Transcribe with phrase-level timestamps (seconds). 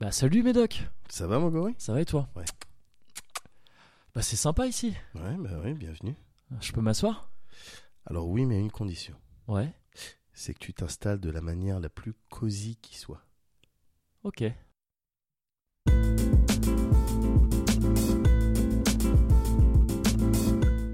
[0.00, 2.28] Bah salut Médoc, Ça va, Mogori ça va et toi?
[2.34, 2.44] Ouais.
[4.14, 4.94] Bah c'est sympa ici.
[5.14, 6.16] Ouais, bah oui, bienvenue.
[6.60, 7.30] Je peux m'asseoir?
[8.04, 9.14] Alors oui, mais à une condition.
[9.46, 9.72] Ouais.
[10.32, 13.24] C'est que tu t'installes de la manière la plus cosy qui soit.
[14.24, 14.42] Ok.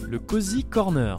[0.03, 1.17] Le Cozy Corner.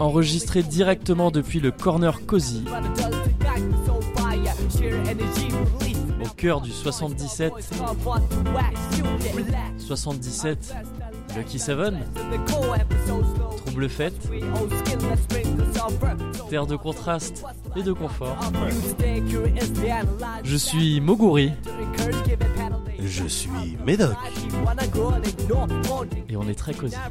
[0.00, 2.64] Enregistré directement depuis le Corner Cozy,
[6.24, 7.52] au cœur du 77.
[9.78, 10.74] 77,
[11.36, 11.98] Lucky Seven,
[13.58, 14.14] Trouble Fête,
[16.48, 17.44] terre de contraste
[17.76, 18.36] et de confort.
[20.42, 21.52] Je suis Moguri
[23.06, 24.16] Je suis Médoc.
[26.28, 26.96] et on est très cosy.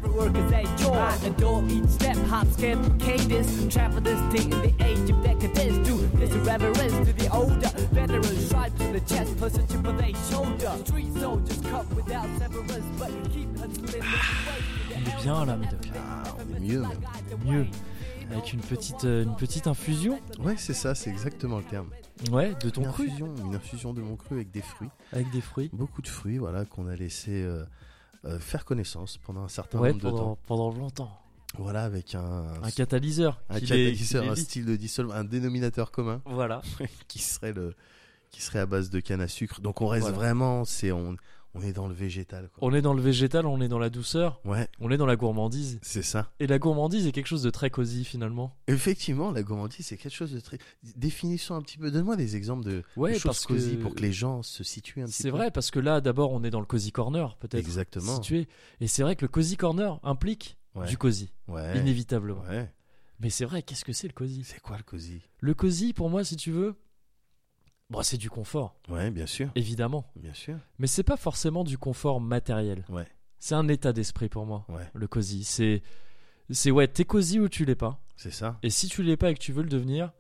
[14.96, 15.92] On est bien là, Médoc.
[15.96, 16.82] Ah, on est mieux.
[16.82, 16.90] même.
[17.46, 17.66] Mieux.
[18.32, 20.20] Avec une petite, euh, une petite infusion.
[20.40, 21.90] Ouais, c'est ça, c'est exactement le terme.
[22.32, 23.06] Ouais, de ton une cru.
[23.08, 24.90] infusion, une infusion de mon cru avec des fruits.
[25.12, 25.70] Avec des fruits.
[25.74, 27.64] Beaucoup de fruits, voilà, qu'on a laissé euh,
[28.26, 30.38] euh, faire connaissance pendant un certain Ouais, nombre de pendant, temps.
[30.48, 31.22] pendant longtemps.
[31.58, 33.42] Voilà, avec un, Un catalyseur.
[33.50, 36.62] un catalyseur, les un style de dissolution, un dénominateur commun Voilà.
[37.08, 37.74] qui serait le
[38.32, 39.62] qui serait à base de canne à sucre.
[39.62, 40.18] Donc on reste Voilà.
[40.18, 41.16] vraiment, c'est on,
[41.56, 42.50] on est dans le végétal.
[42.54, 42.68] Quoi.
[42.68, 45.16] On est dans le végétal, on est dans la douceur, Ouais, on est dans la
[45.16, 45.80] gourmandise.
[45.82, 46.32] c'est ça.
[46.40, 48.56] Et la gourmandise est quelque chose de très cosy finalement.
[48.68, 50.60] Effectivement, la gourmandise, c'est quelque chose de très.
[50.96, 51.90] Définissons un petit peu.
[51.92, 55.02] Donne-moi des exemples de, Ouais, de choses que- cosy pour que les gens se situent
[55.02, 55.24] un petit peu.
[55.24, 57.56] C'est vrai, parce que là, d'abord, on est dans le cozy corner, peut-être.
[57.56, 58.16] Exactement.
[58.16, 58.48] Situé.
[58.82, 60.88] Et c'est vrai que le cozy corner implique Ouais.
[60.88, 61.80] du cozy, Ouais.
[61.80, 62.42] inévitablement.
[62.50, 62.70] Ouais.
[63.22, 65.22] Mais c'est vrai, qu'est-ce que c'est le cozy C'est quoi le cosy?
[65.40, 66.76] Le cozy, pour moi, si tu veux,
[67.90, 70.06] bon, c'est du confort, Ouais, bien sûr, évidemment.
[70.16, 70.58] bien sûr.
[70.80, 72.86] Mais c'est pas forcément du confort matériel.
[72.90, 73.08] Ouais.
[73.40, 75.44] C'est un état d'esprit pour moi, Ouais, le cozy.
[75.44, 75.84] C'est,
[76.50, 78.00] c'est ouais, t'es cozy ou tu l'es pas.
[78.16, 78.58] c'est ça.
[78.64, 80.12] Et si tu l'es pas et que tu veux le devenir,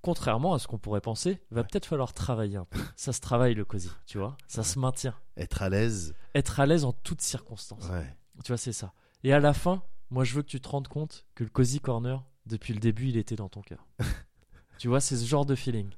[0.00, 1.66] contrairement à ce qu'on pourrait penser, va Ouais.
[1.66, 2.78] peut-être falloir travailler un peu.
[2.96, 4.36] Ça se travaille le cosy, tu vois.
[4.46, 5.14] Ça se maintient.
[5.36, 6.14] Être à l'aise.
[6.34, 7.88] Être à l'aise en toutes circonstances.
[7.88, 8.06] Ouais.
[8.44, 8.92] Tu vois, c'est ça.
[9.24, 11.80] Et à la fin, moi, je veux que tu te rendes compte que le cozy
[11.80, 13.86] corner, depuis le début, il était dans ton cœur.
[14.78, 15.90] tu vois, c'est ce genre de feeling.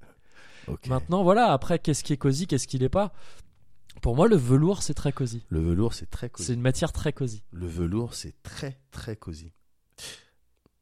[0.89, 1.53] Maintenant, voilà.
[1.53, 3.13] Après, qu'est-ce qui est cosy, qu'est-ce qui l'est pas?
[4.03, 5.45] Pour moi, le velours, c'est très cosy.
[5.49, 6.47] Le velours, c'est très cosy.
[6.47, 7.43] C'est une matière très cosy.
[7.53, 9.53] Le velours, c'est très très cosy.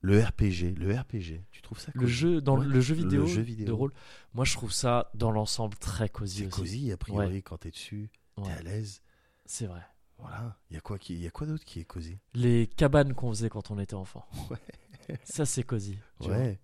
[0.00, 2.12] Le RPG, le RPG, tu trouves ça Le cosy?
[2.12, 3.66] jeu, dans Ouais, le jeu vidéo, le jeu vidéo.
[3.66, 3.92] de rôle,
[4.34, 8.10] moi, je trouve ça dans l'ensemble très cosy C'est cosy, a priori, quand t'es dessus,
[8.37, 9.00] t'es Ouais, à l'aise.
[9.47, 9.82] c'est vrai.
[10.19, 10.56] Voilà.
[10.71, 11.15] Il y a quoi, qui...
[11.16, 12.19] y a quoi d'autre qui est cosy?
[12.34, 14.26] Les cabanes qu'on faisait quand on était enfant.
[14.50, 15.19] Ouais.
[15.25, 15.98] Ça, c'est cosy.
[16.21, 16.60] Ouais.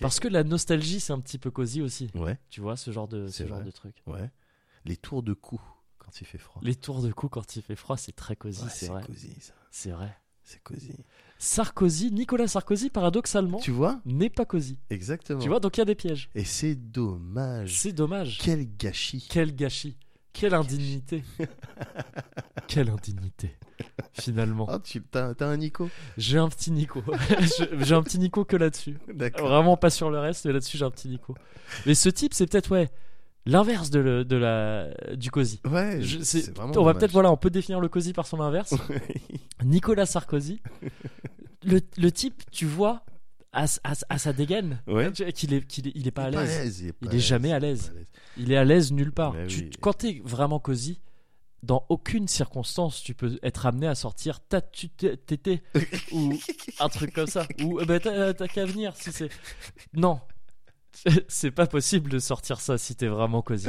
[0.00, 2.10] Parce que la nostalgie, c'est un petit peu cosy aussi.
[2.14, 3.94] Ouais, Tu vois, ce genre de, ce genre de truc.
[4.06, 4.30] ouais.
[4.84, 5.60] Les tours de cou
[5.98, 6.60] quand il fait froid.
[6.64, 9.02] Les tours de cou quand il fait froid, c'est très cosy, Ouais, c'est vrai.
[9.70, 10.16] C'est vrai.
[10.42, 10.92] C'est cosy.
[11.38, 14.00] Sarkozy, Nicolas Sarkozy, paradoxalement, Tu vois?
[14.04, 14.78] n'est pas cosy.
[14.90, 15.38] Exactement.
[15.40, 16.28] Tu vois, donc il y a des pièges.
[16.34, 17.78] Et c'est dommage.
[17.78, 18.38] C'est dommage.
[18.42, 19.26] Quel gâchis.
[19.30, 19.96] Quel gâchis.
[20.32, 21.24] Quelle indignité.
[22.68, 23.56] Quelle indignité.
[24.12, 24.66] Finalement.
[24.70, 25.88] Oh, tu t'as, un Nico?
[26.16, 27.02] J'ai un petit Nico.
[27.80, 28.98] J'ai un petit Nico que là-dessus.
[29.12, 29.48] D'accord.
[29.48, 31.34] Vraiment pas sur le reste, mais là-dessus j'ai un petit Nico.
[31.86, 32.90] Mais ce type, c'est peut-être, ouais,
[33.46, 35.60] l'inverse de, le- de la, du cosy.
[35.64, 36.18] Ouais, Je-
[36.58, 38.74] on va peut-être, voilà, on peut définir le cosy par son inverse.
[39.64, 40.60] Nicolas Sarkozy,
[41.64, 43.02] le, le type, tu vois,
[43.52, 45.10] à, à- à sa dégaine, Ouais.
[45.12, 46.80] tu qu'il est, qu'il est, il est pas à Il l'aise.
[46.80, 47.92] Il Il est jamais à l'aise.
[48.36, 49.32] Il est à l'aise nulle part.
[49.34, 49.70] Mais Tu- oui.
[49.80, 51.00] Quand t'es vraiment cosy,
[51.62, 55.62] dans aucune circonstance, tu peux être amené à sortir ta tu t'é- tété
[56.12, 56.32] ou
[56.78, 57.46] un truc comme ça.
[57.62, 59.28] Ou eh ben, t'as t'as qu'à venir si c'est.
[59.94, 60.20] Non.
[61.28, 63.68] C'est pas possible de sortir ça si t'es vraiment cosy.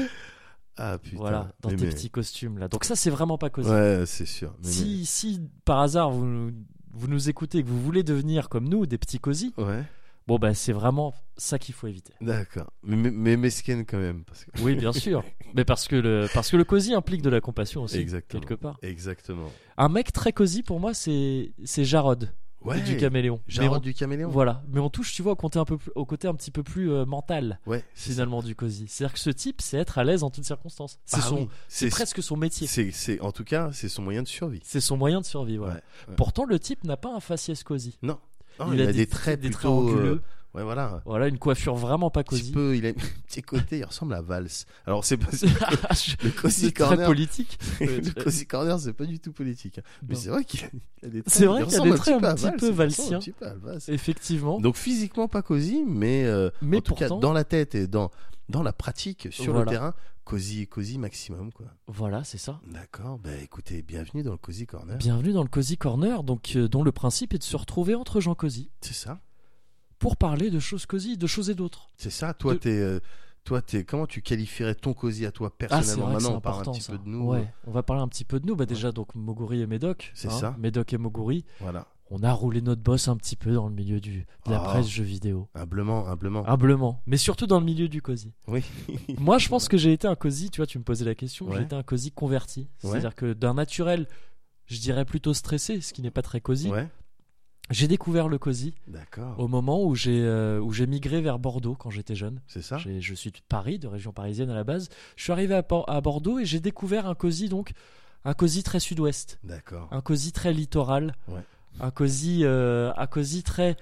[0.77, 1.17] Ah putain.
[1.17, 2.67] voilà, dans Mais- tes mais- petits costumes là.
[2.69, 3.69] Donc ça, c'est vraiment pas cosy.
[3.69, 4.55] Ouais, c'est sûr.
[4.63, 6.51] Mais- si, si par hasard vous,
[6.93, 9.83] vous nous écoutez et que vous voulez devenir comme nous, des petits cosy, Ouais.
[10.27, 12.13] bon bah c'est vraiment ça qu'il faut éviter.
[12.21, 12.71] D'accord.
[12.83, 14.23] Mais, mais, mais mesquine quand même.
[14.25, 14.51] Parce que...
[14.61, 15.23] Oui, bien sûr.
[15.53, 18.39] Mais parce que le, parce que le cosy implique de la compassion aussi, Exactement.
[18.39, 18.77] quelque part.
[18.81, 19.51] Exactement.
[19.77, 22.31] Un mec très cosy pour moi, c'est c'est Jarod
[22.63, 22.79] Ouais.
[22.81, 23.39] du caméléon.
[23.59, 24.29] Mais on- du caméléon.
[24.29, 26.51] Voilà, mais on touche, tu vois, au côté un peu plus, au côté un petit
[26.51, 27.83] peu plus euh, mental Ouais.
[27.95, 28.85] finalement du cosy.
[28.87, 30.99] C'est-à-dire que ce type, c'est être à l'aise en toutes circonstances.
[31.05, 32.67] C'est Ah oui, c'est presque son métier.
[32.67, 34.61] C'est, c'est, en tout cas, c'est son moyen de survie.
[34.63, 35.57] C'est son moyen de survie.
[35.57, 35.75] Voilà.
[35.75, 36.15] Ouais.
[36.17, 37.97] Pourtant, le type n'a pas un faciès cosy.
[38.03, 38.19] Non.
[38.59, 39.59] Non, il, a, des, traits des plutôt.
[39.59, 40.11] traits anguleux.
[40.11, 40.21] euh,
[40.53, 41.01] Ouais, voilà.
[41.05, 42.51] Voilà, une coiffure vraiment pas Un cosy.
[42.51, 42.93] peu, il a un
[43.27, 44.49] petit côté, il ressemble à Valls.
[44.85, 45.27] Alors, c'est pas.
[46.23, 47.07] Le Cozy c'est très Corner.
[47.07, 47.57] politique.
[47.79, 49.79] le Cozy Corner, c'est pas du tout politique.
[50.07, 51.33] Mais c'est vrai qu'il a, des traits.
[51.33, 53.17] C'est vrai il qu'il a des traits un petit peu valsiens.
[53.17, 53.79] Un petit peu à Valls.
[53.87, 54.59] Effectivement.
[54.59, 58.11] Donc physiquement pas cosy, mais, euh, Mais en tout cas dans la tête et dans
[58.49, 59.65] dans la pratique, sur Voilà.
[59.65, 59.93] le terrain,
[60.25, 61.67] cosy, cosy maximum, quoi.
[61.87, 62.59] Voilà, c'est ça.
[62.67, 64.97] D'accord, bah écoutez, bienvenue dans le Cozy Corner.
[64.97, 68.19] Bienvenue dans le Cozy Corner, donc euh, dont le principe est de se retrouver entre
[68.19, 69.21] gens cosy C'est ça,
[70.01, 71.89] pour parler de choses cosy, de choses et d'autres.
[71.95, 72.33] c'est ça.
[72.33, 72.99] Toi, De- t'es, euh,
[73.45, 76.67] toi, t'es, comment tu qualifierais ton cosy à toi Ah, personnellement c'est Maintenant, on parle
[76.67, 76.91] un petit ça.
[76.91, 77.25] peu de nous.
[77.27, 78.55] Ouais, on va parler un petit peu de nous.
[78.55, 80.11] Bah déjà donc Moguri et Médoc.
[80.13, 80.55] C'est hein, ça.
[80.59, 81.45] Médoc et Moguri.
[81.59, 84.59] Voilà, On a roulé notre boss un petit peu dans le milieu du, de la
[84.59, 84.65] Ah.
[84.65, 85.47] presse jeux vidéo.
[85.55, 86.45] humblement, humblement.
[86.49, 88.33] Humblement, mais surtout dans le milieu du cosy.
[88.47, 88.63] Oui.
[89.17, 91.45] Moi, je pense que j'ai été un cosy, tu vois, tu me posais la question,
[91.47, 91.57] Ouais.
[91.57, 92.67] j'ai été un cosy converti.
[92.79, 94.07] C'est-à-dire que d'un naturel,
[94.65, 96.69] je dirais plutôt stressé, ce qui n'est pas très cosy.
[96.69, 96.87] Ouais,
[97.71, 99.39] J'ai découvert le cosy d'accord.
[99.39, 102.41] au moment où j'ai euh, où j'ai migré vers Bordeaux quand j'étais jeune.
[102.47, 102.77] C'est ça?
[102.77, 104.89] Je suis de Paris, de région parisienne à la base.
[105.15, 107.71] Je suis arrivé à, Bordeaux et j'ai découvert un cosy donc
[108.23, 109.87] un cosy très sud-ouest, D'accord.
[109.91, 111.41] un cosy très littoral, Ouais.
[111.79, 113.77] un cosy euh, un cosy très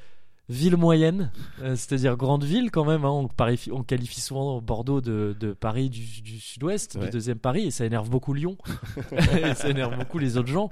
[0.50, 1.32] ville moyenne,
[1.62, 3.06] euh, c'est-à-dire grande ville quand même.
[3.06, 3.10] hein.
[3.10, 7.06] On, parifie- on qualifie souvent Bordeaux de, de Paris du, du sud-ouest, Ouais.
[7.06, 8.58] du deuxième Paris, et ça énerve beaucoup Lyon,
[9.12, 10.70] et ça énerve beaucoup les autres gens,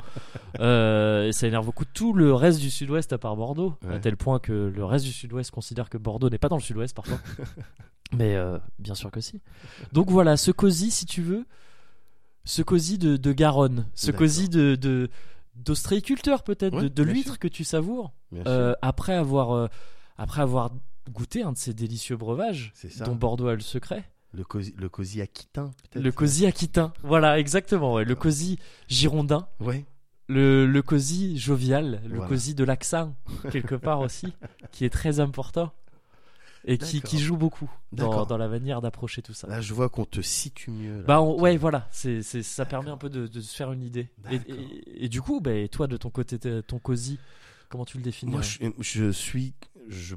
[0.60, 4.18] Euh, et ça énerve beaucoup tout le reste du sud-ouest à part Bordeaux, à tel
[4.18, 7.20] point que le reste du sud-ouest considère que Bordeaux n'est pas dans le sud-ouest parfois.
[8.18, 9.42] Mais euh, bien sûr que si.
[9.94, 11.46] Donc voilà, ce cosy, si tu veux,
[12.46, 15.10] ce cosy de, de Garonne, ce cosy de, de
[15.64, 18.12] d'ostréiculteur peut-être, Ouais, de, l'huître que tu savoures,
[18.46, 19.68] euh, après avoir euh,
[20.18, 20.72] après avoir
[21.12, 22.74] goûté un de ces délicieux breuvages
[23.06, 26.04] dont Bordeaux a le secret, Le cosy, le cosy aquitain, peut-être.
[26.04, 26.92] le cosy aquitain.
[27.04, 27.94] Voilà, exactement.
[27.94, 28.04] ouais.
[28.04, 29.86] Le cosy girondin, Ouais.
[30.28, 32.28] le, le cosy jovial, le Voilà.
[32.30, 33.16] cosy de l'accent
[33.52, 34.34] quelque part aussi,
[34.72, 35.72] qui est très important
[36.68, 39.48] et qui, joue beaucoup dans, la manière d'approcher tout ça.
[39.48, 40.98] Là, je vois qu'on te situe mieux.
[40.98, 41.04] là.
[41.04, 43.82] Bah on- ouais voilà, c'est c'est ça permet un peu de, de se faire une
[43.84, 44.10] idée.
[44.30, 44.56] Et, D'accord.
[44.56, 47.18] et- et du coup, bah, toi de ton côté, ton cosy,
[47.70, 49.54] comment tu le définis Moi, je, je suis,
[49.88, 50.16] je,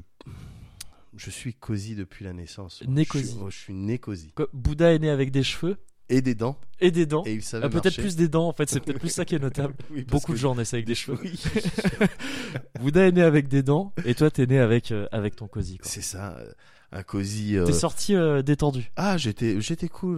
[1.15, 2.81] je suis cosy depuis la naissance.
[2.87, 3.37] Né Je suis- cosy.
[3.37, 4.33] moi, Je suis né cosy.
[4.53, 5.77] Bouddha est né avec des cheveux
[6.11, 6.57] Et des dents.
[6.79, 7.23] et des dents.
[7.25, 9.33] Et il savait Ah, peut-être plus des dents en fait, c'est peut-être plus ça qui
[9.35, 9.73] est notable.
[9.91, 11.17] Oui, Beaucoup de gens naissent avec des cheveux.
[11.23, 11.39] Oui.
[12.79, 15.79] Bouddha est né avec des dents et toi t'es né avec euh, avec ton cosy.
[15.83, 16.35] C'est ça.
[16.37, 16.51] euh,
[16.91, 17.57] Un cosy.
[17.57, 18.91] euh, T'es sorti euh, détendu.
[18.95, 20.17] Ah, j'étais, j'étais cool.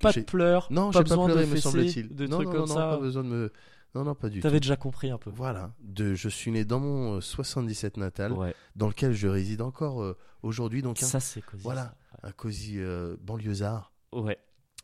[0.00, 2.14] Pas de pleurs, Non, pas j'ai pas besoin pleuré, de me semble-t-il.
[2.14, 2.86] de non, trucs non, comme non, ça.
[2.90, 3.52] pas besoin de me.
[3.94, 4.62] Non, non, pas du T'avais tout.
[4.62, 5.30] déjà compris un peu.
[5.34, 5.72] Voilà.
[5.80, 8.54] De, je suis né dans mon euh, 77 natal, Ouais.
[8.76, 10.82] dans lequel je réside encore aujourd'hui.
[10.82, 11.62] Donc, un, Ça c'est cosy.
[11.62, 11.94] voilà.
[12.22, 12.78] un cosy
[13.22, 13.92] banlieusard.
[14.12, 14.38] Ouais.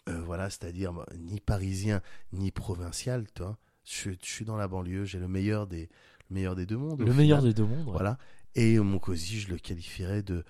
[0.08, 2.00] Euh, voilà, c'est-à-dire bah, ni parisien
[2.32, 3.58] ni provincial, toi.
[3.84, 5.88] Je, suis- je suis dans la banlieue, j'ai le meilleur des,
[6.30, 7.00] le meilleur des deux mondes.
[7.00, 7.52] Le meilleur final.
[7.52, 7.86] des deux mondes.
[7.86, 7.92] ouais.
[7.92, 8.18] Voilà.
[8.54, 10.44] Et mon cosy, je le qualifierais de,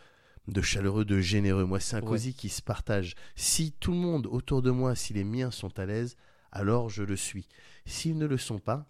[0.48, 1.64] de chaleureux, de généreux.
[1.64, 2.06] Moi, c'est un Ouais.
[2.06, 3.14] cosy qui se partage.
[3.36, 6.16] Si tout le monde autour de moi, si les miens sont à l'aise,
[6.52, 7.46] alors je le suis.
[7.86, 8.86] S'ils ne le sont pas,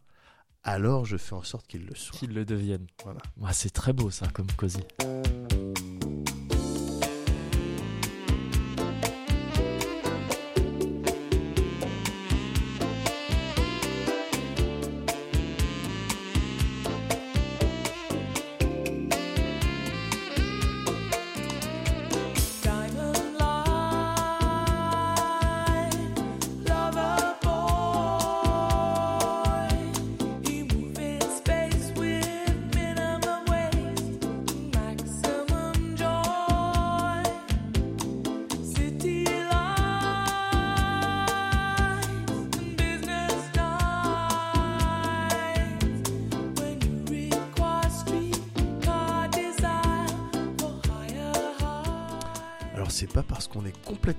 [0.62, 2.18] alors je fais en sorte qu'ils le soient.
[2.18, 2.86] Qu'ils le deviennent.
[3.04, 3.20] Voilà.
[3.38, 4.80] Ouais, c'est très beau ça comme cosy.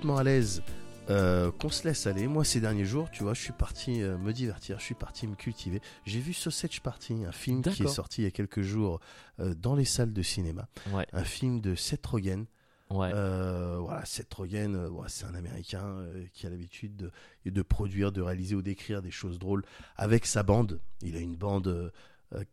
[0.02, 0.64] Complètement à l'aise
[1.12, 2.26] euh, qu'on se laisse aller.
[2.26, 5.28] Moi, ces derniers jours, tu vois, je suis parti euh, me divertir, je suis parti
[5.28, 5.80] me cultiver.
[6.06, 9.00] J'ai vu Sausage Party, un film qui est sorti il y a quelques jours
[9.40, 10.68] euh, dans les salles de cinéma.
[10.92, 11.06] Ouais.
[11.14, 12.46] Un film de Seth Rogen.
[12.90, 13.12] Ouais.
[13.12, 16.04] Voilà, Seth Rogen, ouais, c'est un Américain
[16.34, 17.12] qui a l'habitude de,
[17.46, 19.64] de produire, de réaliser ou d'écrire des choses drôles
[19.98, 20.82] avec sa bande.
[21.04, 21.92] Il a une bande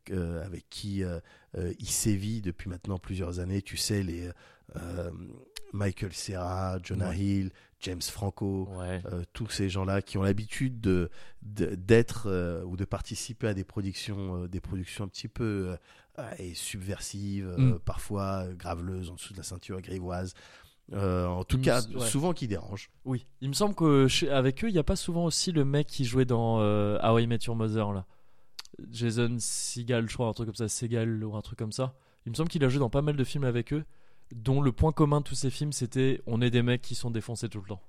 [0.05, 1.03] avec qui
[1.57, 3.63] il sévit depuis maintenant plusieurs années.
[3.63, 4.31] Tu sais, les
[5.73, 7.19] Michael Cera, Jonah Ouais.
[7.19, 8.69] Hill, James Franco.
[8.79, 9.01] Ouais.
[9.13, 11.11] euh, tous ces gens-là qui ont l'habitude de
[11.43, 15.77] de- d'être euh, ou de participer à des productions, euh, des productions un petit peu
[16.19, 17.79] euh, et subversives, Mm.
[17.85, 20.35] parfois graveleuses en dessous de la ceinture grivoise.
[20.93, 22.01] En tout cas, ouais.
[22.07, 22.91] souvent qui dérangent.
[23.05, 23.27] Oui.
[23.43, 25.87] Il me semble que chez- avec eux, il n'y a pas souvent aussi le mec
[25.87, 28.07] qui jouait dans How I Met Your Mother là.
[28.91, 31.95] Jason Segal, je crois, un truc comme ça, Segal ou un truc comme ça.
[32.27, 33.85] Il me semble qu'il a joué dans pas mal de films avec eux,
[34.35, 37.11] dont le point commun de tous ces films, c'était on est des mecs qui sont
[37.11, 37.83] défoncés tout le temps.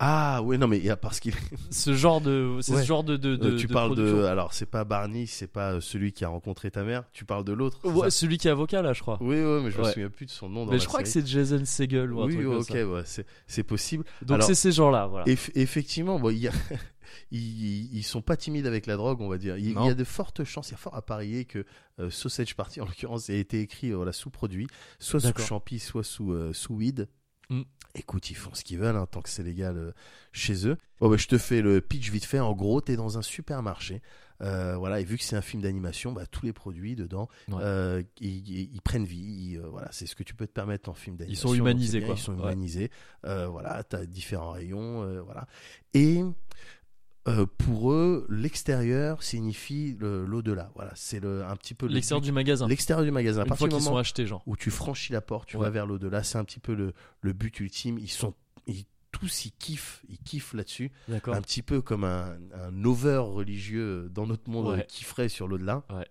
[0.00, 1.34] Ah oui, non mais il y a parce qu'il
[1.70, 2.82] Ce genre de, c'est Ouais.
[2.82, 5.48] ce genre de, de, de- Euh, tu de parles de alors c'est pas Barney, c'est
[5.48, 7.80] pas euh, celui qui a rencontré ta mère, tu parles de l'autre.
[7.84, 9.18] Ouais, celui qui est avocat là, je crois.
[9.20, 9.92] Oui, oui, mais je me Ouais.
[9.92, 12.22] souviens plus de son nom dans Mais la je crois que c'est Jason Segel ou
[12.22, 14.04] un Oui, truc ok, ouais, c'est c'est possible.
[14.22, 15.24] Donc c'est ces gens-là, voilà.
[15.26, 16.52] Eff- effectivement, bon, il y a-
[17.32, 19.56] ils, ils sont pas timides avec la drogue, on va dire.
[19.58, 21.64] Il, y a de fortes chances, il y a fort à parier que
[21.98, 24.68] euh, Sausage Party, en l'occurrence, ait été écrit voilà, sous produit,
[25.00, 27.08] soit sous champi, soit sous, euh, sous weed.
[27.50, 27.62] Mm.
[27.94, 29.92] Écoute, ils font ce qu'ils veulent, hein, tant que c'est légal euh,
[30.32, 30.76] chez eux.
[31.00, 32.38] Bon, bah, je te fais le pitch vite fait.
[32.38, 34.02] En gros, tu es dans un supermarché.
[34.40, 37.56] Euh, voilà, et vu que c'est un film d'animation, bah, tous les produits dedans, Ouais.
[37.60, 39.16] euh, ils, ils- ils prennent vie.
[39.54, 41.48] ils, voilà, c'est ce que tu peux te permettre en film d'animation.
[41.48, 42.16] sont donc humanisés, bien, quoi.
[42.16, 42.42] Ils sont Ouais.
[42.52, 42.90] humanisés.
[43.24, 45.22] Voilà, tu as différents rayons.
[45.24, 45.48] voilà.
[45.94, 46.22] Et
[47.28, 50.70] euh, pour eux, l'extérieur signifie l'au-delà.
[50.74, 52.66] Voilà, c'est un petit peu le L'extérieur du magasin.
[52.66, 53.44] l'extérieur du magasin.
[53.44, 54.42] Une fois qu'ils sont achetés, genre.
[54.46, 55.64] où tu franchis la porte, tu Ouais.
[55.64, 57.98] vas vers l'au-delà, c'est un petit peu le, le but ultime.
[57.98, 58.34] Ils sont
[58.66, 61.34] ils, tous ils kiffent, ils kiffent là-dessus, D'accord.
[61.34, 64.80] un petit peu comme un, un over religieux dans notre monde Ouais.
[64.80, 65.84] euh, kifferait sur l'au-delà.
[65.90, 66.06] Ouais.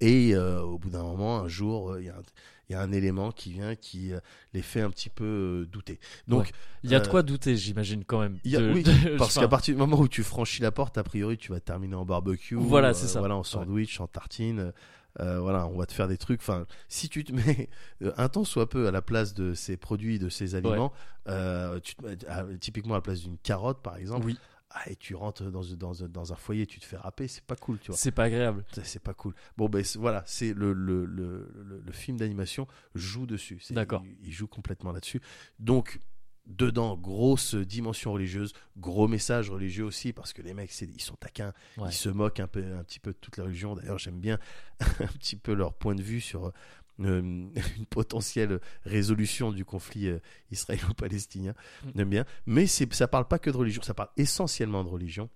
[0.00, 2.22] Et euh, au bout d'un moment, un jour, euh, il y, a un-
[2.68, 4.20] il y a un élément qui vient qui euh,
[4.52, 5.98] les fait un petit peu euh, douter.
[6.28, 6.52] Donc, Ouais.
[6.84, 8.38] Il y a de euh, quoi douter, j'imagine, quand même.
[8.44, 11.02] a- de- oui, de- parce qu'à partir du moment où tu franchis la porte, a
[11.04, 12.54] priori, tu vas terminer en barbecue.
[12.56, 13.18] Voilà, c'est ça.
[13.20, 14.72] Voilà, en sandwich, en tartine.
[15.20, 16.40] euh, voilà, on va te faire des trucs.
[16.40, 17.68] Enfin, si tu te mets
[18.02, 20.92] euh, un temps soit peu à la place de ces produits, de ces aliments,
[21.28, 24.38] euh, tu te mets à- typiquement à la place d'une carotte, par exemple, Oui,
[24.76, 27.54] ah, et tu rentres dans, dans, dans un foyer, tu te fais râper, c'est pas
[27.56, 27.96] cool, tu vois.
[27.96, 28.64] c'est pas agréable.
[28.82, 29.32] C'est pas cool.
[29.56, 33.60] Bon, ben voilà, c'est le, le, le, le, le film d'animation joue dessus.
[33.70, 34.02] D'accord.
[34.04, 35.20] Il, il joue complètement là-dessus.
[35.60, 36.00] Donc,
[36.46, 41.52] dedans, grosse dimension religieuse, gros message religieux aussi, parce que les mecs, ils sont taquins,
[41.78, 41.88] Ouais.
[41.90, 43.74] ils se moquent un, peu, un petit peu de toute la religion.
[43.76, 44.38] D'ailleurs, j'aime bien
[44.80, 46.52] un petit peu leur point de vue sur
[46.98, 47.52] une
[47.90, 50.18] potentielle résolution du conflit euh,
[50.50, 51.54] israélo-palestinien.
[51.84, 51.88] Mm.
[51.96, 52.24] J'aime bien.
[52.46, 55.28] Mais ça parle pas que de religion, ça parle essentiellement de religion.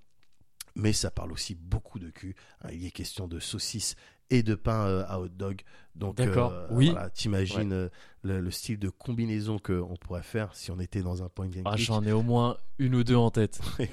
[0.74, 2.36] Mais ça parle aussi beaucoup de cul.
[2.62, 2.68] hein.
[2.72, 3.96] Il est question de saucisses
[4.30, 5.62] et de pain euh, à hot dog.
[5.96, 6.52] Donc, D'accord.
[6.52, 6.90] euh, Oui.
[6.90, 7.88] voilà, t'imagines euh,
[8.22, 11.62] le, le style de combinaison qu'on pourrait faire si on était dans un point and
[11.64, 11.76] Ah.
[11.76, 13.60] J'en ai au moins une ou deux en tête.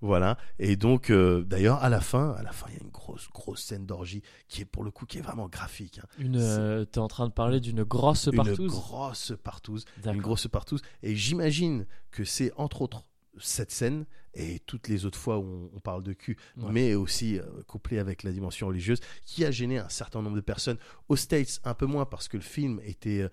[0.00, 0.38] Voilà.
[0.58, 3.28] Et donc, euh, d'ailleurs, à la fin, à la fin, il y a une grosse,
[3.30, 5.98] grosse scène d'orgie qui est pour le coup qui est vraiment graphique.
[6.02, 6.06] hein.
[6.18, 10.46] Une, euh, T'es en train de parler d'une grosse Une partouze grosse partouze, une grosse
[10.48, 10.82] partouze.
[11.02, 13.04] Et j'imagine que c'est entre autres
[13.40, 16.72] cette scène et toutes les autres fois où on, parle de cul, Ouais.
[16.72, 20.40] mais aussi euh, couplé avec la dimension religieuse, qui a gêné un certain nombre de
[20.40, 20.76] personnes.
[21.08, 23.28] Aux States, un peu moins parce que le film était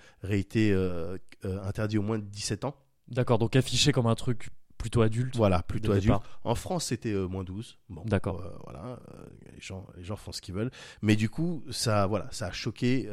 [0.72, 2.76] euh, interdit au moins de 17 ans.
[3.08, 4.50] D'accord, donc affiché comme un truc
[4.86, 5.36] plutôt adulte.
[5.36, 6.06] Voilà, plutôt adulte.
[6.06, 6.40] départ.
[6.44, 7.80] En France, c'était euh, moins 12.
[7.90, 8.40] Bon, D'accord.
[8.42, 10.70] euh, voilà, euh, les, gens, les gens font ce qu'ils veulent.
[11.02, 13.10] Mais du coup, ça, voilà, ça a choqué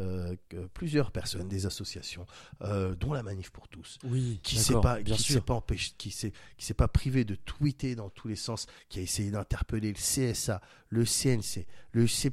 [0.75, 2.26] plusieurs personnes, des associations,
[2.61, 6.11] dont la Manif pour tous, Oui, qui s'est pas, bien qui s'est pas empêché, qui
[6.11, 9.88] s'est, qui s'est pas privé de tweeter dans tous les sens, qui a essayé d'interpeller
[9.88, 10.61] le CSA,
[10.94, 12.30] le CNC, le C++,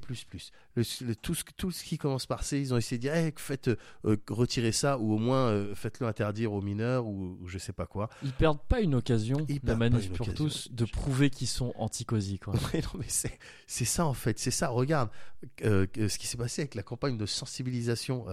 [0.76, 3.16] le, le- tout, ce, tout ce qui commence par C, ils ont essayé de dire,
[3.16, 7.48] Eh, faites euh, retirer ça ou au moins euh, faites-le interdire aux mineurs ou, ou
[7.48, 8.10] je sais pas quoi.
[8.22, 10.34] Ils perdent pas une occasion, Ils la manif pour occasion.
[10.46, 11.74] tous, de prouver qu'ils sont.
[11.80, 13.38] Ouais, non, mais c'est,
[13.86, 14.68] ça en fait, c'est ça.
[14.68, 15.10] Regarde
[15.64, 18.26] euh, ce qui s'est passé avec la campagne de sensibilisation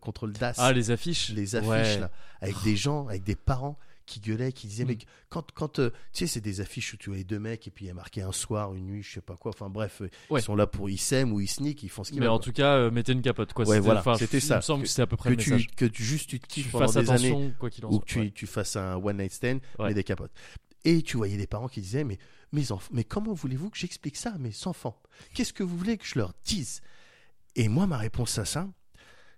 [0.00, 1.98] contre le DAS, Ah, les affiches les affiches Ouais.
[2.00, 3.76] là, avec des gens, avec des parents
[4.06, 4.88] qui gueulaient, qui disaient Mm.
[4.88, 7.66] mais quand, quand euh, tu sais, c'est des affiches où tu vois les deux mecs
[7.66, 9.50] et puis il y a marqué un soir, une nuit, je sais pas quoi.
[9.54, 10.40] Enfin bref, euh, Ouais.
[10.40, 12.32] ils sont là pour ils s'aiment ou ils sneak, ils font ce qu'ils Mais veulent.
[12.34, 12.44] en quoi.
[12.44, 13.64] tout cas, euh, mettez une capote, quoi.
[13.64, 14.56] Ouais, C'était- voilà, enfin, c'était Il ça.
[14.56, 15.66] me semble que Que- c'était à peu près que le tu, message.
[15.76, 18.18] que tu juste tu te kiffes pendant des années quoi qu'il en ou que tu,
[18.20, 18.30] ouais.
[18.30, 20.32] tu fasses un one night stand, mais des capotes.
[20.84, 22.18] Et tu voyais des parents qui disaient mais
[22.52, 25.00] mes enfants, mais comment voulez-vous que j'explique ça à mes enfants?
[25.32, 26.82] Qu'est-ce que vous voulez que je leur dise?
[27.56, 28.68] Et moi ma réponse à ça,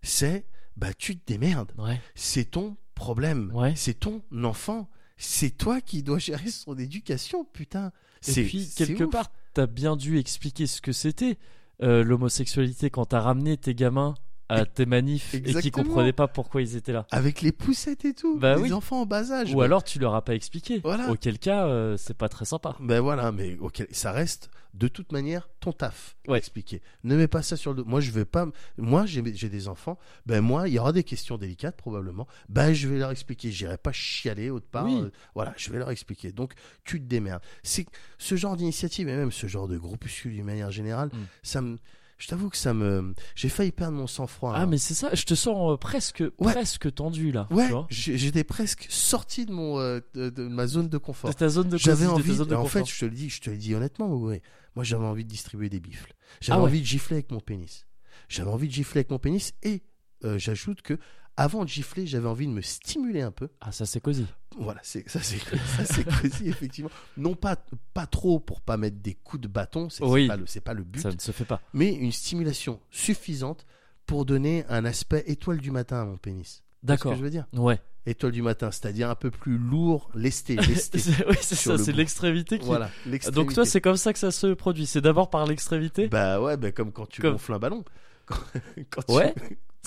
[0.02, 0.44] c'est
[0.76, 1.72] bah tu te démerdes.
[2.14, 3.52] C'est ton problème.
[3.54, 3.74] Ouais.
[3.76, 4.90] C'est ton enfant.
[5.16, 7.92] C'est toi qui dois gérer son éducation, putain.
[8.26, 9.10] Et puis, quelque ouf.
[9.10, 11.38] part, t'as bien dû expliquer ce que c'était
[11.82, 14.14] euh, l'homosexualité quand t'as ramené tes gamins
[14.48, 17.06] à tes manifs et qui comprenaient pas pourquoi ils étaient là.
[17.10, 18.38] Avec les poussettes et tout.
[18.38, 18.72] Bah les oui.
[18.72, 19.52] enfants en bas âge.
[19.54, 20.80] Ou alors tu leur as pas expliqué.
[20.82, 21.10] Voilà.
[21.10, 22.76] Auquel cas, euh, c'est pas très sympa.
[22.80, 26.16] Ben voilà, mais ok, ça reste de toute manière ton taf.
[26.28, 26.36] Ouais.
[26.38, 26.82] Expliquer.
[27.02, 27.84] Ne mets pas ça sur le dos.
[27.86, 28.46] Moi, je vais pas.
[28.76, 29.98] Moi, j'ai j'ai des enfants.
[30.26, 32.26] Ben moi, il y aura des questions délicates probablement.
[32.48, 33.50] Ben je vais leur expliquer.
[33.50, 34.84] J'irai pas chialer autre part.
[34.84, 35.00] Oui.
[35.02, 36.30] Euh, voilà, je vais leur expliquer.
[36.30, 36.52] Donc
[36.84, 37.42] tu te démerdes.
[37.62, 37.86] C'est
[38.18, 41.18] ce genre d'initiative et même ce genre de groupuscule d'une manière générale, Mm.
[41.42, 41.78] ça me.
[42.18, 43.14] Je t'avoue que ça me.
[43.34, 44.52] J'ai failli perdre mon sang-froid.
[44.56, 46.52] Ah, mais c'est ça, je te sens euh, presque, Ouais.
[46.52, 47.46] presque tendu là.
[47.50, 51.28] Ouais, j'étais presque sorti de mon euh, de, de ma zone de confort.
[51.30, 53.28] De ta zone de J'avais de envie, zone de en fait, je te le dis,
[53.28, 54.40] je te le dis honnêtement, ouais.
[54.76, 56.14] Moi, j'avais envie de distribuer des bifles.
[56.40, 56.68] J'avais Ah ouais.
[56.70, 57.86] envie de gifler avec mon pénis.
[58.28, 59.82] J'avais envie de gifler avec mon pénis et
[60.24, 60.98] euh, j'ajoute que
[61.36, 63.48] avant de gifler, j'avais envie de me stimuler un peu.
[63.60, 64.26] Ah, ça c'est cosy.
[64.58, 66.90] Voilà, c'est ça c'est ça c'est Cozy effectivement.
[67.18, 67.56] Non pas
[67.92, 70.26] pas trop pour pas mettre des coups de bâton, c'est Oui.
[70.28, 71.60] pas le c'est pas le but, Ça ne se fait pas.
[71.74, 73.66] mais une stimulation suffisante
[74.06, 76.46] pour donner un aspect étoile du matin à mon pénis.
[76.46, 77.12] C'est ce D'accord.
[77.12, 77.46] que je veux dire?
[77.52, 77.80] Ouais.
[78.08, 81.00] Étoile du matin, c'est-à-dire un peu plus lourd, lesté, lesté.
[81.28, 82.64] Oui, c'est ça, le c'est l'extrémité qui.
[82.66, 82.88] voilà,
[83.32, 84.86] Donc toi, c'est comme ça que ça se produit.
[84.86, 86.06] C'est d'abord par l'extrémité?
[86.08, 87.84] bah ouais, bah comme quand tu Comme- gonfles un ballon.
[88.26, 88.36] Quand,
[88.90, 89.34] quand tu- Ouais.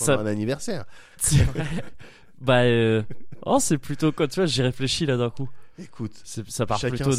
[0.06, 0.84] Pendant Ça- un anniversaire.
[1.16, 1.64] C'est vrai.
[2.40, 3.02] bah, euh,
[3.46, 5.48] oh, c'est plutôt quoi, tu vois, j'y réfléchis là d'un coup.
[5.78, 7.10] Écoute, C'est- Ça part plutôt.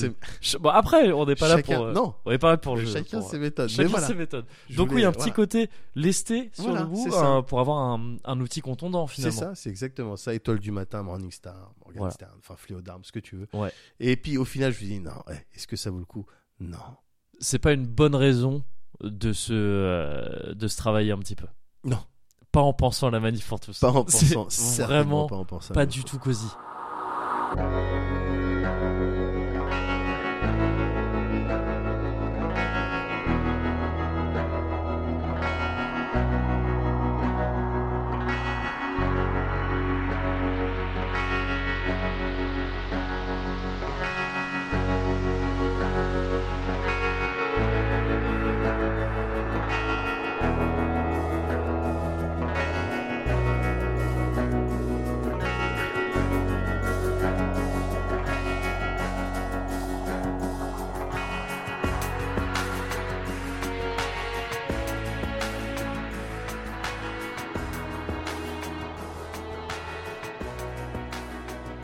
[0.60, 1.84] Bon, après, on n'est pas là pour.
[1.84, 2.86] euh, non, On n'est pas là pour le.
[2.86, 3.70] chacun pour- ses méthodes.
[3.70, 4.06] Chacun voilà.
[4.06, 4.46] ses méthodes.
[4.70, 5.34] Je Donc oui, voulais- un petit voilà.
[5.34, 9.16] côté lesté sur Voilà, le bout c'est euh, pour avoir un, un outil contondant C'est
[9.16, 9.40] finalement.
[9.40, 10.36] ça, c'est exactement ça.
[10.36, 12.12] Étoile du matin, Morning Star, Morgan Voilà.
[12.14, 13.48] Stern, enfin Fléau d'armes, ce que tu veux.
[13.54, 13.72] Ouais.
[14.00, 16.28] Et puis au final, je me dis non, eh, est-ce que ça vaut le coup?
[16.60, 16.78] Non.
[17.40, 18.64] C'est pas une bonne raison
[19.02, 21.48] de se euh, de se travailler un petit peu.
[21.84, 21.98] Non.
[22.52, 23.80] Pas en pensant à la manif pour tous.
[23.80, 24.48] Pas en pensant,
[24.84, 25.74] vraiment pas en pensant.
[25.74, 26.48] pas du tout cosy.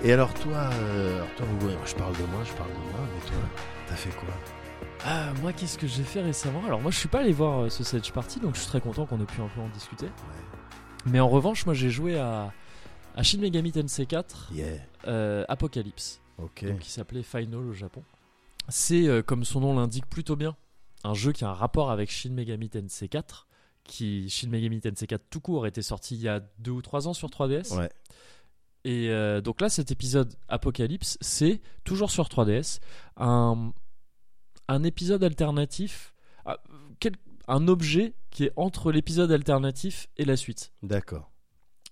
[0.03, 2.99] Et alors toi, euh, alors toi, Hugo, je parle de moi, je parle de moi,
[3.13, 3.37] mais toi,
[3.87, 4.29] t'as fait quoi?
[5.03, 6.63] Ah, moi, qu'est-ce que j'ai fait récemment?
[6.65, 8.81] Alors, moi, je suis pas allé voir euh, ce Sedge Party, donc je suis très
[8.81, 10.07] content qu'on ait pu un peu en discuter.
[11.05, 12.53] Mais en revanche, moi, j'ai joué à,
[13.15, 14.67] à Shin Megami Tensei 4 Yeah,
[15.07, 18.03] euh, Apocalypse, donc qui s'appelait Final au Japon.
[18.69, 20.55] C'est, euh, comme son nom l'indique plutôt bien,
[21.03, 23.47] un jeu qui a un rapport avec Shin Megami Tensei 4,
[23.83, 27.07] qui Shin Megami Tensei 4 tout court était sorti il y a 2 ou 3
[27.07, 27.75] ans sur 3DS.
[27.77, 27.89] Ouais.
[28.83, 32.79] Et euh, donc là, cet épisode Apocalypse, c'est toujours sur 3DS,
[33.17, 33.73] un,
[34.67, 36.13] un épisode alternatif,
[36.45, 36.57] ah,
[36.99, 37.15] quel-
[37.47, 40.71] un objet qui est entre l'épisode alternatif et la suite.
[40.83, 41.31] D'accord.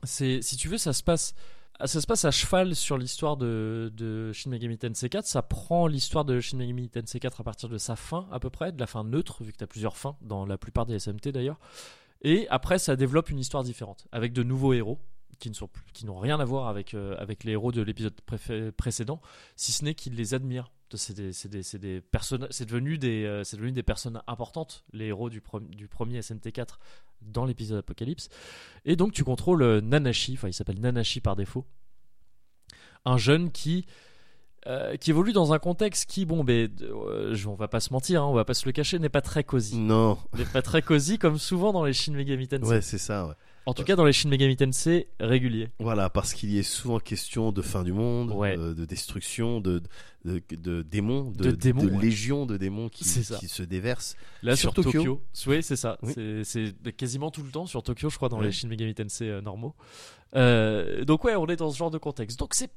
[0.03, 1.33] C'est, si tu veux, ça se passe,
[1.83, 5.25] ça se passe à cheval sur l'histoire de, de Shin Megami Tensei 4.
[5.25, 8.49] Ça prend l'histoire de Shin Megami Tensei 4 à partir de sa fin à peu
[8.49, 10.99] près, de la fin neutre, vu que tu as plusieurs fins dans la plupart des
[10.99, 11.59] SMT d'ailleurs.
[12.21, 14.99] Et après, ça développe une histoire différente avec de nouveaux héros
[15.39, 17.81] qui ne sont plus- qui n'ont rien à voir avec euh, avec les héros de
[17.81, 18.13] l'épisode
[18.77, 19.21] précédent,
[19.55, 20.71] si ce n'est qu'ils les admirent.
[20.93, 24.21] C'est des, c'est des, c'est des personnes, c'est devenu des, euh, c'est devenu des personnes
[24.27, 26.77] importantes, les héros du, du premier SMT4
[27.21, 28.29] dans l'épisode Apocalypse.
[28.85, 31.65] Et donc tu contrôles euh, Nanashi, enfin il s'appelle Nanashi par défaut,
[33.03, 33.85] un jeune qui
[34.67, 38.23] euh, qui évolue dans un contexte qui, bon, ben, euh, on va pas se mentir,
[38.23, 39.77] hein, on va pas se le cacher, n'est pas très cosy.
[39.77, 40.17] Non.
[40.37, 42.67] N'est pas très cosy comme souvent dans les Shin Megami Tensei.
[42.67, 43.27] Ouais, c'est ça.
[43.27, 43.33] Ouais.
[43.67, 45.69] En tout cas dans les Shin Megami Tensei réguliers.
[45.79, 48.55] Voilà, parce qu'il y est souvent question de fin du monde, Ouais.
[48.57, 49.81] euh, de destruction, de,
[50.23, 52.01] de, de démons, de, De démons, de ouais.
[52.01, 54.15] légions de démons qui, se déversent.
[54.43, 54.91] Là Sur sur, Tokyo.
[54.99, 55.21] Tokyo.
[55.47, 55.97] Oui, c'est ça.
[56.03, 56.13] Oui.
[56.43, 59.41] C'est- quasiment tout le temps sur Tokyo, je crois, dans les Shin Megami Tensei euh,
[59.41, 59.73] normaux.
[60.35, 62.37] Euh, donc ouais, on est dans ce genre de contexte.
[62.39, 62.69] Donc c'est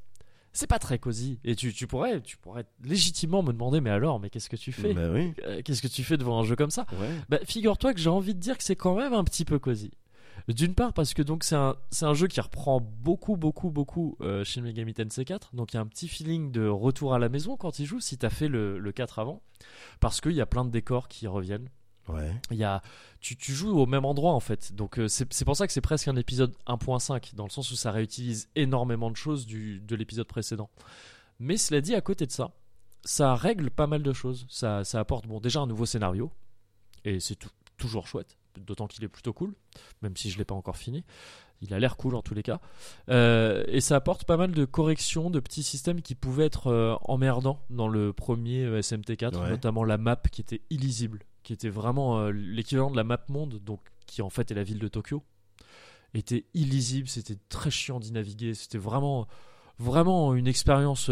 [0.53, 1.39] c'est pas très cosy.
[1.45, 4.73] Et tu, tu pourrais tu pourrais légitimement me demander, mais alors, mais qu'est-ce que tu
[4.73, 4.95] fais?
[4.95, 5.35] Bah oui.
[5.65, 6.87] Qu'est-ce que tu fais devant un jeu comme ça?
[6.99, 7.11] Ouais.
[7.29, 9.91] Bah, figure-toi que j'ai envie de dire que c'est quand même un petit peu cosy.
[10.49, 14.17] D'une part parce que donc c'est un, c'est un jeu qui reprend beaucoup beaucoup beaucoup
[14.21, 17.19] euh, Shin Megami Tensei 4 donc il y a un petit feeling de retour à
[17.19, 19.43] la maison quand il joue si t'as fait le, le 4 avant.
[20.01, 21.69] Parce qu'il y a plein de décors qui reviennent.
[22.09, 22.33] Ouais.
[22.51, 22.81] il y a,
[23.21, 24.73] tu, tu joues au même endroit en fait.
[24.73, 27.71] Donc euh, c'est c'est pour ça que c'est presque un épisode 1.5 dans le sens
[27.71, 30.71] où ça réutilise énormément de choses du, de l'épisode précédent.
[31.39, 32.53] Mais cela dit à côté de ça
[33.05, 34.47] ça règle pas mal de choses.
[34.49, 36.33] Ça, ça apporte bon déjà un nouveau scénario.
[37.05, 39.55] Et c'est tou- toujours chouette d'autant qu'il est plutôt cool
[40.03, 41.05] même si je l'ai pas encore fini
[41.61, 42.61] il a l'air cool en tous les cas
[43.09, 46.95] Euh, et ça apporte pas mal de corrections de petits systèmes qui pouvaient être euh,
[47.03, 49.51] emmerdants dans le premier euh, SMT4 Ouais.
[49.51, 53.59] notamment la map qui était illisible qui était vraiment euh, l'équivalent de la map monde
[53.65, 55.23] donc qui en fait est la ville de Tokyo
[56.15, 59.27] était illisible c'était très chiant d'y naviguer c'était vraiment
[59.79, 61.11] vraiment une expérience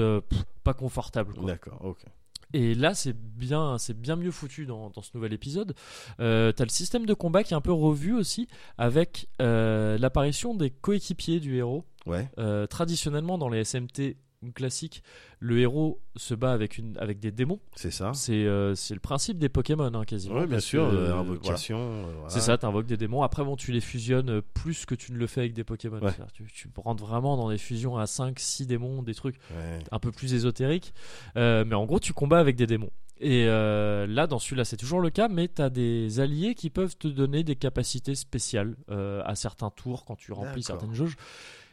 [0.65, 1.35] pas confortable.
[1.45, 2.03] D'accord, ok.
[2.53, 5.75] Et là, c'est bien, c'est bien mieux foutu dans, dans ce nouvel épisode.
[6.21, 10.55] Euh, T'as le système de combat qui est un peu revu aussi, avec euh, l'apparition
[10.55, 11.85] des coéquipiers du héros.
[12.07, 12.29] Ouais.
[12.39, 14.17] Euh, traditionnellement, dans les SMT
[14.55, 15.03] classique.
[15.41, 17.61] Le héros se bat avec, une, avec des démons.
[17.75, 18.13] C'est ça.
[18.15, 20.41] C'est euh, le principe des Pokémon, hein, quasiment.
[20.41, 20.85] Oui, bien sûr.
[20.85, 21.79] euh, invocation.
[21.79, 22.13] euh, voilà.
[22.19, 22.29] voilà.
[22.31, 23.23] C'est ça, t'invoques des démons.
[23.23, 26.01] Après, bon, tu les fusionnes euh, plus que tu ne le fais avec des Pokémon.
[26.01, 26.13] Ouais.
[26.33, 29.79] Tu, tu rentres vraiment dans des fusions à 5, 6 démons, des trucs Ouais.
[29.91, 30.95] un peu plus ésotériques.
[31.37, 32.91] Euh, mais en gros, tu combats avec des démons.
[33.19, 36.99] Et euh, là, dans celui-là, c'est toujours le cas, mais t'as des alliés qui peuvent
[36.99, 41.17] te donner des capacités spéciales euh, à certains tours quand tu remplis certaines jauges.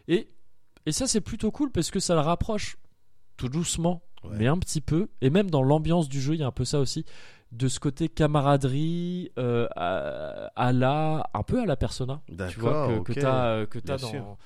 [0.07, 0.29] Et,
[0.85, 2.77] et ça, c'est plutôt cool parce que ça le rapproche
[3.37, 4.37] tout doucement, Ouais.
[4.37, 5.09] mais un petit peu.
[5.21, 7.03] Et même dans l'ambiance du jeu, il y a un peu ça aussi,
[7.51, 12.21] de ce côté camaraderie euh, à, à la, un peu à la Persona.
[12.49, 14.37] Tu vois que, t'as euh, que dans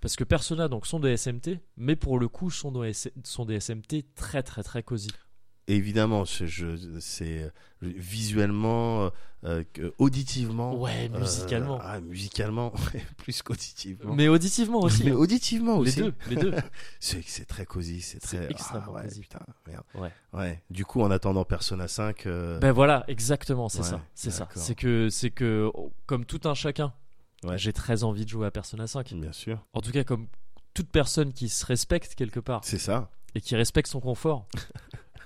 [0.00, 4.42] parce que Persona donc sont des SMT, mais pour le coup sont des SMT très
[4.42, 5.10] très très cosy.
[5.66, 6.44] Évidemment, c'est
[7.22, 7.50] euh,
[7.80, 9.10] visuellement,
[9.44, 10.74] euh, que- auditivement.
[10.74, 11.78] Ouais, euh, musicalement.
[11.82, 12.72] ah, musicalement,
[13.18, 14.14] plus qu'auditivement.
[14.14, 15.04] Mais auditivement aussi.
[15.04, 15.14] Mais hein.
[15.16, 16.00] auditivement les aussi.
[16.02, 16.54] deux, les deux.
[17.00, 18.50] C'est très cosy, c'est très.
[18.50, 19.20] extrêmement ah, ouais, cosy.
[19.20, 19.84] Putain, merde.
[19.94, 20.10] Ouais.
[20.32, 20.62] Ouais.
[20.70, 22.26] Du coup, en attendant Persona 5.
[22.26, 24.48] euh, Ben voilà, exactement, c'est Ouais, ça, c'est ça.
[24.54, 25.70] C'est que c'est que
[26.06, 26.92] comme tout un chacun,
[27.56, 29.12] j'ai très envie de jouer à Persona 5.
[29.14, 29.64] Bien sûr.
[29.74, 30.26] En tout cas comme
[30.72, 33.10] toute personne qui se respecte quelque part C'est ça.
[33.34, 34.46] et qui respecte son confort.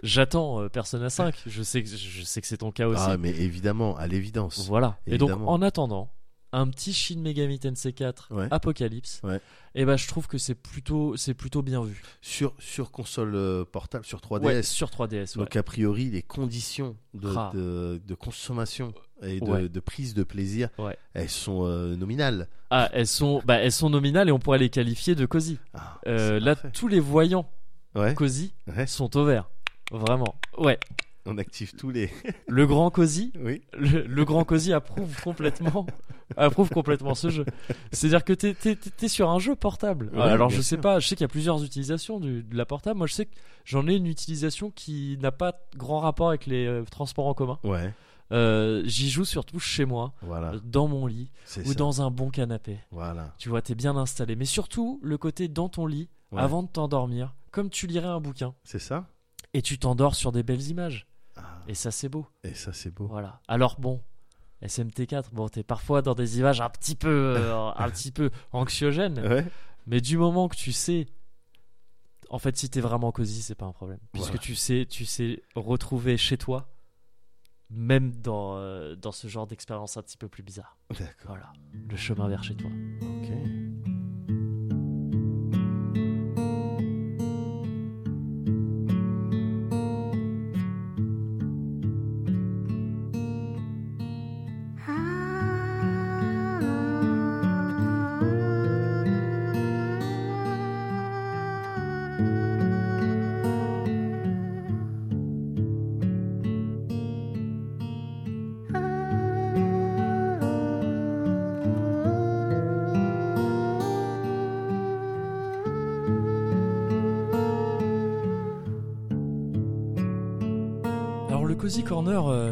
[0.02, 3.02] J'attends euh, Persona 5, je sais que je sais que c'est ton cas aussi.
[3.04, 4.66] Ah, mais évidemment, à l'évidence.
[4.68, 4.98] Voilà.
[5.06, 5.50] Et donc, Évidemment.
[5.52, 6.10] en attendant,
[6.52, 8.48] un petit Shin Megami Tensei 4 Ouais.
[8.50, 9.38] Apocalypse, Ouais.
[9.74, 12.00] et ben, je trouve que c'est plutôt, c'est plutôt bien vu.
[12.22, 14.44] Sur, sur console euh, portable, sur 3DS.
[14.46, 15.36] Ouais, sur 3DS.
[15.36, 15.44] ouais.
[15.44, 17.50] Donc, a priori, les conditions de, Ah.
[17.54, 19.68] de, de consommation et de, Ouais.
[19.68, 20.96] de prise de plaisir, Ouais.
[21.12, 22.48] elles sont euh, nominales.
[22.70, 25.58] Ah, elles sont, bah, elles sont nominales et on pourrait les qualifier de cosy.
[25.74, 26.70] Ah, Euh, c'est là, parfait.
[26.72, 27.46] tous les voyants
[27.94, 29.50] ouais, cosy ouais, sont au vert.
[29.90, 30.34] Vraiment.
[30.58, 30.78] Ouais.
[31.26, 32.10] on active tous les.
[32.48, 33.62] Le grand cosy, oui.
[33.74, 35.86] le, le grand cosy approuve complètement,
[36.36, 37.44] approuve complètement ce jeu.
[37.92, 40.10] C'est-à-dire que t'es, t'es sur un jeu portable.
[40.14, 40.80] Ouais, Alors je sais sûr.
[40.80, 42.98] pas, je sais qu'il y a plusieurs utilisations du- de la portable.
[42.98, 46.66] Moi je sais que j'en ai une utilisation qui n'a pas grand rapport avec les
[46.66, 47.58] euh, transports en commun.
[47.64, 47.92] Ouais,
[48.32, 50.52] Euh, j'y joue surtout chez moi, voilà.
[50.64, 51.74] dans mon lit ou ça.
[51.74, 52.78] dans un bon canapé.
[52.90, 53.34] Voilà.
[53.38, 54.36] Tu vois, t'es bien installé.
[54.36, 56.42] Mais surtout le côté dans ton lit, Ouais.
[56.42, 58.54] avant de t'endormir, comme tu lirais un bouquin.
[58.64, 59.06] C'est ça
[59.54, 61.06] Et tu t'endors sur des belles images.
[61.36, 62.26] Ah, Et ça c'est beau.
[62.44, 63.06] Et ça, c'est beau.
[63.06, 63.40] Voilà.
[63.48, 64.00] Alors bon,
[64.62, 67.08] SMT4, bon, t'es parfois dans des images un petit peu,
[67.38, 69.46] euh, un petit peu anxiogènes, Ouais.
[69.86, 71.06] mais du moment que tu sais,
[72.30, 74.42] en fait, si t'es vraiment cosy, c'est pas un problème, puisque Voilà.
[74.42, 76.68] tu sais, tu sais retrouver chez toi,
[77.70, 80.76] même dans euh, dans ce genre d'expérience un petit peu plus bizarre.
[80.90, 81.12] D'accord.
[81.28, 81.52] Voilà,
[81.88, 82.70] le chemin vers chez toi.
[83.02, 83.28] Ok.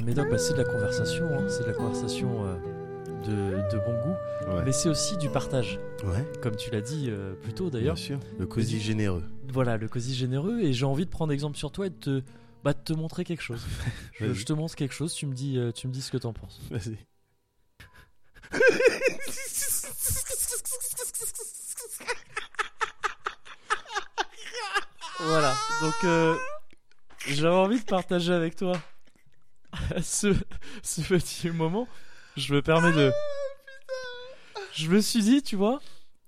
[0.06, 2.54] Médoc, bah, c'est de la conversation, hein, c'est de la conversation euh,
[3.26, 4.14] de, de bon goût,
[4.54, 4.62] Ouais.
[4.64, 6.24] mais c'est aussi du partage, Ouais.
[6.40, 7.98] comme tu l'as dit euh, plus tôt Bien d'ailleurs.
[7.98, 8.20] sûr.
[8.38, 9.24] Le cosy généreux.
[9.52, 12.22] Voilà, le cosy généreux, et j'ai envie de prendre exemple sur toi et de te,
[12.62, 13.66] bah, de te montrer quelque chose.
[14.20, 16.32] je, te montre quelque chose, tu me dis, euh, tu me dis ce que t'en
[16.32, 16.60] penses.
[16.70, 16.96] Vas-y.
[25.20, 26.36] Voilà, donc euh,
[27.26, 28.74] j'avais envie de partager avec toi
[30.02, 30.34] ce,
[30.82, 31.88] ce petit moment.
[32.36, 33.12] Je me permets de.
[34.72, 35.80] Je me suis dit, tu vois,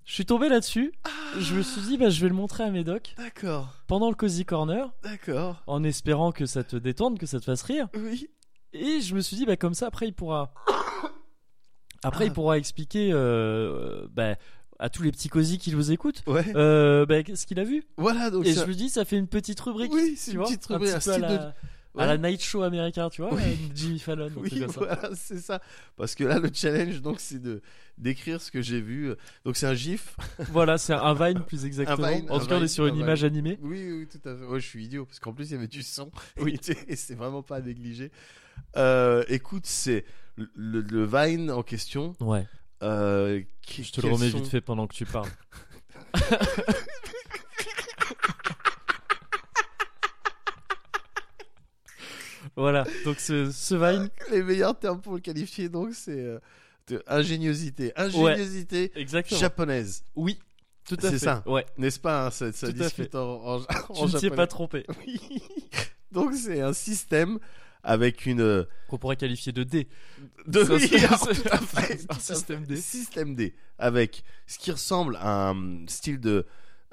[0.04, 0.92] je suis tombé là-dessus.
[1.38, 3.74] Je me suis dit, bah, je vais le montrer à Médoc D'accord.
[3.86, 5.62] pendant le Cozy Corner, D'accord.
[5.66, 7.88] en espérant que ça te détende, que ça te fasse rire.
[7.94, 8.28] Oui.
[8.72, 10.52] Et je me suis dit, bah, comme ça, après, il pourra.
[12.04, 12.34] Après, il Ah.
[12.34, 14.36] pourra expliquer euh, bah,
[14.78, 16.44] à tous les petits cosy qui nous écoutent Ouais.
[16.54, 17.82] euh, bah, ce qu'il a vu.
[17.96, 19.92] Voilà, donc Et ça- je me dis, ça fait une petite rubrique.
[19.92, 21.52] Oui, c'est une vois, petite un rubrique, petit un style la, de-
[21.96, 22.30] à la Ouais.
[22.30, 23.42] night show américain, tu vois, Oui.
[23.74, 25.60] Jimmy Fallon, Oui, voilà, c'est ça.
[25.96, 27.60] Parce que là, le challenge, donc, c'est de
[27.96, 29.12] d'écrire ce que j'ai vu.
[29.44, 30.16] Donc, c'est un gif.
[30.52, 32.08] Voilà, c'est un Vine plus exactement.
[32.08, 33.02] Vine, en tout cas, on est sur un une Vine.
[33.04, 33.58] image animée.
[33.62, 34.44] Oui, oui, tout à fait.
[34.44, 36.10] Ouais, je suis idiot parce qu'en plus, il y avait du son.
[36.38, 38.12] Oui, et c'est vraiment pas à négliger.
[38.76, 40.04] Euh, écoute, c'est
[40.36, 42.14] le, le- le Vine en question.
[42.20, 42.46] Ouais,
[42.84, 45.28] Euh, qui- je te le remets sont- vite fait pendant que tu parles.
[52.56, 56.38] Voilà, donc ce, ce Vine, Les meilleurs termes pour le qualifier, donc, c'est euh,
[56.88, 57.92] de ingéniosité.
[57.96, 58.92] Ingéniosité
[59.30, 60.04] japonaise.
[60.16, 60.38] Oui,
[60.84, 61.18] Tout à C'est fait.
[61.18, 61.42] ça.
[61.46, 61.66] Ouais.
[61.76, 63.60] N'est-ce pas hein, Ça, discute en, en, en
[63.94, 64.36] Tu ne t'y japonais.
[64.36, 64.86] pas trompé.
[65.06, 65.20] Oui.
[66.12, 67.38] Donc c'est un système
[67.82, 69.86] avec une euh, Qu'on pourrait qualifier de D.
[70.46, 72.64] de oui, c'est- c'est- c'est un système.
[72.64, 72.76] D.
[72.76, 76.46] Système D avec ce qui ressemble à un style de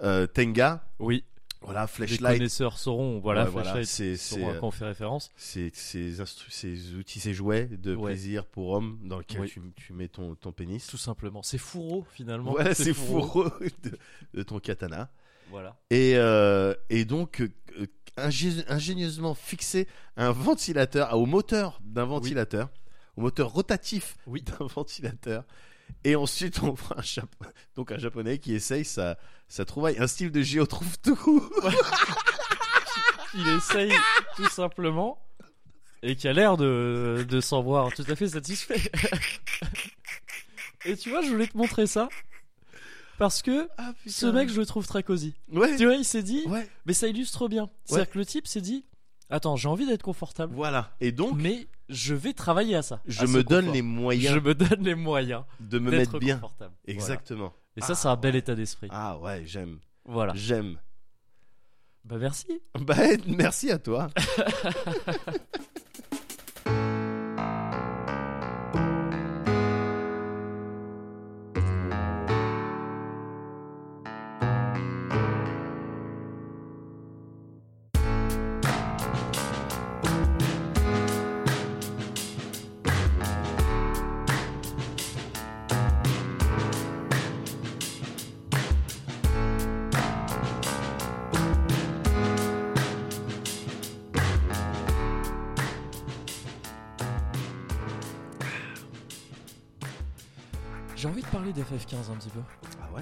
[0.04, 0.86] euh, Tenga.
[1.00, 1.24] Oui.
[1.66, 2.38] Voilà, Les flashlight.
[2.38, 3.20] connaisseurs sauront.
[3.20, 5.32] Voilà, Ouais, Flashlight c'est à euh, quoi on fait référence.
[5.36, 8.12] c'est ces outils, ces jouets de Ouais.
[8.14, 9.50] plaisir pour homme dans lequel Oui.
[9.50, 10.86] tu, tu mets ton ton pénis.
[10.88, 11.42] Tout simplement.
[11.44, 12.52] C'est fourreau finalement.
[12.52, 13.46] Voilà, c'est fourreau
[13.84, 13.98] de,
[14.34, 15.10] de ton katana.
[15.52, 15.76] Voilà.
[15.90, 17.50] Et, euh, et donc, euh,
[17.80, 17.86] euh,
[18.18, 22.70] ingé- ingénieusement fixé un ventilateur, au moteur d'un ventilateur,
[23.16, 24.42] au moteur rotatif Oui.
[24.42, 25.44] d'un ventilateur.
[26.04, 27.46] Et ensuite, on voit un, Japo-
[27.76, 29.18] donc un japonais qui essaye sa,
[29.48, 31.50] sa trouvaille, un style de géo trouve tout.
[33.34, 33.92] Il essaye
[34.38, 35.22] tout simplement
[36.04, 38.80] et qui a l'air de, de s'en voir tout à fait satisfait.
[40.86, 42.08] et tu vois, je voulais te montrer ça
[43.18, 45.34] parce que Ah, ce mec, je le trouve très cosy.
[45.52, 47.70] Ouais, Tu vois, il s'est dit, ouais, mais ça illustre bien.
[47.86, 48.86] C'est-à-dire que le type s'est dit,
[49.30, 50.96] attends, j'ai envie d'être confortable, voilà.
[51.02, 53.02] Et donc, mais je vais travailler à ça.
[53.06, 53.74] je à me donne confort.
[53.76, 56.36] les moyens Je me donne les moyens de me mettre bien.
[56.36, 56.74] confortable.
[56.86, 57.00] Voilà.
[57.00, 57.54] Exactement.
[57.78, 58.40] Et ça, Ah, c'est un bel ouais.
[58.40, 58.88] état d'esprit.
[58.92, 59.80] Ah ouais, j'aime.
[60.06, 60.34] Voilà.
[60.36, 60.78] J'aime.
[62.04, 62.62] Bah merci.
[62.80, 62.96] Bah,
[63.28, 64.10] merci à toi.
[100.96, 102.40] J'ai envie de parler d'FF15 un petit peu.
[102.82, 103.02] Ah ouais,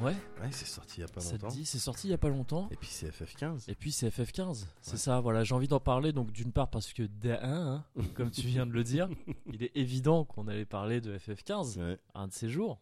[0.00, 1.50] Ouais, ouais, c'est sorti il y a pas longtemps.
[1.50, 2.68] c'est sorti il y a pas longtemps.
[2.70, 3.64] Et puis c'est FF15.
[3.70, 4.96] Et puis c'est FF15, c'est Ouais.
[4.98, 8.42] ça, voilà, j'ai envie d'en parler donc d'une part parce que d'un, hein, comme tu
[8.42, 9.08] viens de le dire,
[9.52, 11.98] il est évident qu'on allait parler de FF15 Ouais.
[12.14, 12.80] un de ces jours.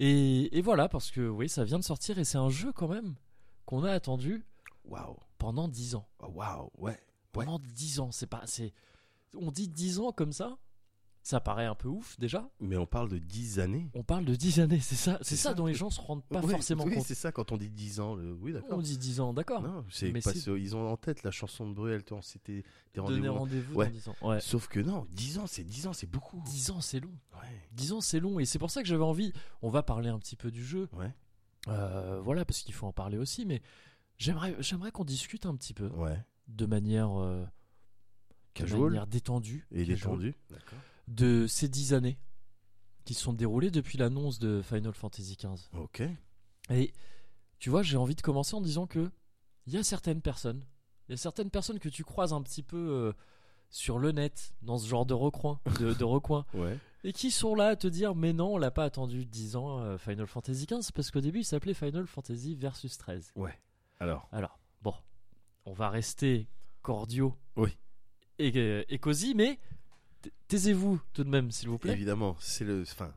[0.00, 2.88] Et, et voilà, parce que oui, ça vient de sortir et c'est un jeu quand
[2.88, 3.14] même
[3.66, 4.44] qu'on a attendu
[4.84, 5.16] Waouh.
[5.38, 6.06] pendant 10 ans.
[6.20, 6.92] Oh, Waouh, ouais.
[6.92, 6.98] Ouais.
[7.32, 8.42] Pendant 10 ans, c'est pas
[9.36, 10.56] on dit 10 ans comme ça,
[11.22, 12.48] ça paraît un peu ouf déjà.
[12.60, 13.90] Mais on parle de 10 années.
[13.94, 15.54] On parle de 10 années, c'est ça, c'est ça ça.
[15.54, 17.04] dont les gens se rendent pas forcément oui, compte.
[17.06, 18.14] c'est ça quand on dit 10 ans.
[18.14, 18.82] le- Oui, On d'accord.
[18.82, 19.60] dit 10 ans, d'accord.
[19.62, 22.62] Non, c'est qu'ils ont en tête la chanson de Bruel, tu vois, c'était
[22.94, 23.32] des rendez-vous.
[23.34, 23.86] rendez-vous Ouais.
[23.86, 24.16] dans 10 ans.
[24.22, 24.40] Ouais.
[24.40, 26.40] Sauf que non, 10 ans, c'est 10 ans, c'est beaucoup.
[26.46, 27.12] 10 ans, c'est long.
[27.34, 27.48] Ouais.
[27.72, 28.38] 10 ans, c'est long.
[28.40, 29.32] Et c'est pour ça que j'avais envie.
[29.62, 30.88] On va parler un petit peu du jeu.
[30.94, 31.12] Ouais.
[31.68, 33.44] Euh, voilà, parce qu'il faut en parler aussi.
[33.44, 33.60] Mais
[34.16, 36.18] j'aimerais, j'aimerais qu'on discute un petit peu Ouais.
[36.46, 37.44] de manière, euh,
[38.58, 40.34] de manière détendue, Et casual, détendu.
[40.50, 40.78] D'accord.
[41.08, 42.18] De ces 10 années
[43.04, 45.68] qui se sont déroulées depuis l'annonce de Final Fantasy XV.
[45.78, 46.02] Ok.
[46.70, 46.92] Et
[47.58, 49.10] tu vois, j'ai envie de commencer en disant que
[49.66, 50.64] il y a certaines personnes,
[51.08, 53.12] il y a certaines personnes que tu croises un petit peu euh,
[53.70, 56.78] sur le net, dans ce genre de recoin, de, de recoin, Ouais.
[57.04, 59.80] et qui sont là à te dire mais non, on l'a pas attendu 10 ans
[59.80, 63.32] euh, Final Fantasy XV parce qu'au début il s'appelait Final Fantasy Versus 13.
[64.00, 64.28] Alors.
[64.32, 64.94] Alors, bon,
[65.64, 66.46] on va rester
[66.82, 67.76] cordiaux Oui.
[68.38, 69.58] et, euh, et cosy, mais
[70.48, 71.92] taisez-vous tout de même s'il vous plaît.
[71.92, 72.82] Évidemment, c'est le.
[72.82, 73.12] Enfin,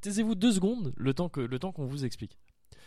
[0.00, 2.38] Taisez-vous deux secondes le temps que le temps qu'on vous explique.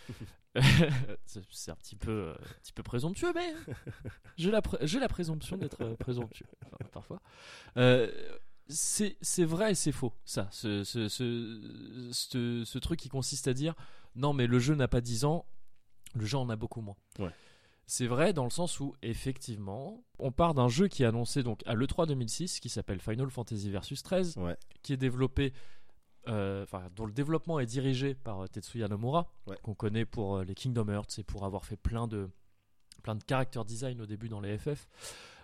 [1.25, 3.53] c'est un petit peu euh, un petit peu présomptueux, mais
[4.38, 4.62] j'ai la
[4.99, 7.21] la présomption d'être euh, présomptueux enfin, parfois.
[7.77, 8.12] Euh,
[8.69, 13.53] c'est vrai et c'est faux ça ce, ce, ce, ce- ce truc qui consiste à
[13.53, 13.73] dire
[14.15, 15.45] non mais le jeu n'a pas 10 ans
[16.15, 17.32] le jeu en a beaucoup moins Ouais.
[17.86, 21.62] C'est vrai dans le sens où effectivement on part d'un jeu qui est annoncé donc
[21.65, 24.56] à l'E3 2006 qui s'appelle Final Fantasy Versus 13 ouais.
[24.82, 25.54] qui est développé,
[26.28, 26.65] euh,
[26.96, 29.58] dont le développement est dirigé par euh, Tetsuya Nomura, Ouais.
[29.63, 32.30] qu'on connaît pour euh, les Kingdom Hearts et pour avoir fait plein de,
[33.04, 34.88] plein de character design au début dans les FF,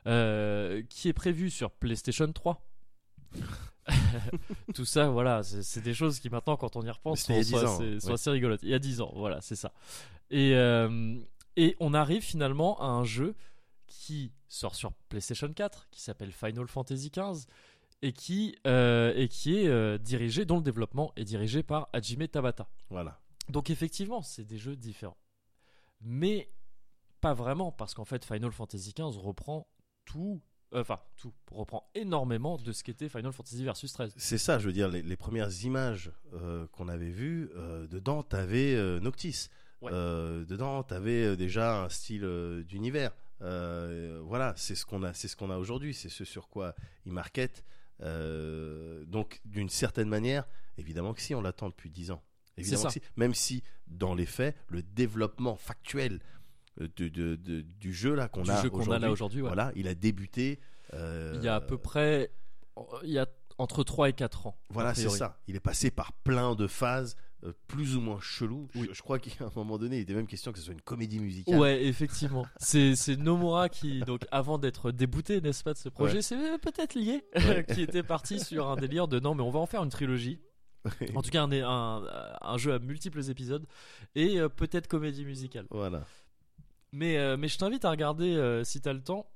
[0.07, 2.65] euh, qui est prévu sur PlayStation 3.
[4.75, 7.57] Tout ça, voilà, c'est des choses qui maintenant, quand on y repense, sont, 10 sont
[8.11, 8.61] ans, assez, rigolotes.
[8.63, 9.73] Il y a 10 ans, voilà, c'est ça.
[10.29, 11.17] Et, euh,
[11.59, 13.35] et on arrive finalement à un jeu
[13.85, 17.45] qui sort sur PlayStation 4, qui s'appelle Final Fantasy XV,
[18.01, 22.27] et qui, euh, et qui est euh, dirigé, dont le développement est dirigé par Hajime
[22.29, 22.69] Tabata.
[22.89, 23.19] Voilà.
[23.49, 25.17] Donc effectivement, c'est des jeux différents.
[26.01, 26.49] Mais
[27.19, 29.67] pas vraiment, parce qu'en fait, Final Fantasy XV reprend
[30.05, 30.41] tout,
[30.73, 34.13] euh, enfin tout, reprend énormément de ce qu'était Final Fantasy Versus 13.
[34.15, 38.23] C'est ça, je veux dire, les, les premières images euh, qu'on avait vues, euh, dedans,
[38.23, 39.49] t'avais Noctis.
[39.81, 39.91] Ouais.
[39.93, 43.11] Euh, dedans, t'avais euh, déjà un style euh, d'univers.
[43.41, 46.75] Euh, voilà, c'est ce qu'on a, c'est ce qu'on a aujourd'hui, c'est ce sur quoi
[47.05, 47.63] ils marketent.
[48.01, 50.45] Euh, donc, d'une certaine manière,
[50.77, 52.21] évidemment que si, on l'attend depuis 10 ans.
[52.57, 52.87] Évidemment ça.
[52.89, 53.01] que si.
[53.15, 56.19] Même si, dans les faits, le développement factuel
[56.79, 59.47] de, de- de- du jeu là qu'on a a aujourd'hui, ouais.
[59.47, 60.59] voilà, il a débuté.
[60.93, 62.31] Il y a à peu près.
[63.03, 64.57] Il y a entre 3 et 4 ans.
[64.69, 65.37] Voilà, c'est ça.
[65.47, 68.67] Il est passé par plein de phases euh, plus ou moins cheloues.
[68.75, 68.87] Oui.
[68.89, 70.81] Je, je crois qu'à un moment donné, il était même question que ce soit une
[70.81, 71.57] comédie musicale.
[71.59, 72.45] Ouais, effectivement.
[72.57, 76.21] c'est c'est Nomura qui, donc, avant d'être débouté, n'est-ce pas, de ce projet, Ouais.
[76.21, 77.65] c'est peut-être lié, Ouais.
[77.73, 80.39] qui était parti sur un délire de non, mais on va en faire une trilogie.
[81.13, 82.03] En tout cas, un, un,
[82.41, 83.65] un jeu à multiples épisodes
[84.15, 85.65] et euh, peut-être comédie musicale.
[85.71, 86.05] voilà.
[86.93, 89.29] Mais, euh, mais je t'invite à regarder, euh, si t'as le temps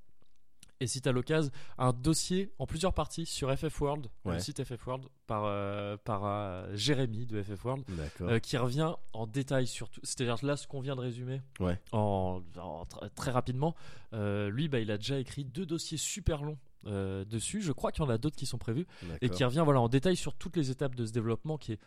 [0.84, 4.34] et si t'as l'occasion, un dossier en plusieurs parties sur FF World, Ouais.
[4.36, 7.84] le site FF World, par, euh, par euh, Jérémy de FF World.
[8.22, 10.02] Euh, qui revient en détail sur tout.
[10.04, 11.80] C'est-à-dire là, ce qu'on vient de résumer Ouais.
[11.93, 13.76] en, en tr- très rapidement,
[14.12, 17.62] lui, bah, il a déjà écrit deux dossiers super longs dessus.
[17.62, 18.86] Je crois qu'il y en a d'autres qui sont prévus
[19.22, 21.80] et qui revient voilà en détail sur toutes les étapes de ce développement qui est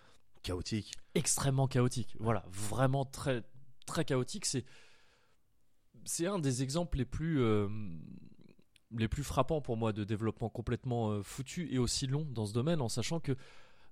[0.43, 0.93] Chaotique.
[1.15, 2.17] extrêmement chaotique.
[2.19, 3.43] Voilà, vraiment très
[3.85, 4.47] très chaotique.
[4.47, 4.65] C'est
[6.05, 7.43] c'est un des exemples les plus
[8.93, 12.53] les plus frappants pour moi de développement complètement euh, foutu et aussi long dans ce
[12.53, 13.37] domaine, en sachant que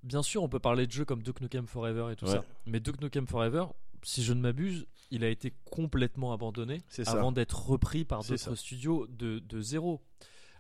[0.03, 2.33] bien sûr on peut parler de jeux comme Duke Nukem Forever et tout Ouais.
[2.33, 3.67] ça, mais Duke Nukem Forever,
[4.03, 9.07] si je ne m'abuse, il a été complètement abandonné avant d'être repris par d'autres studios
[9.09, 10.03] de, de zéro.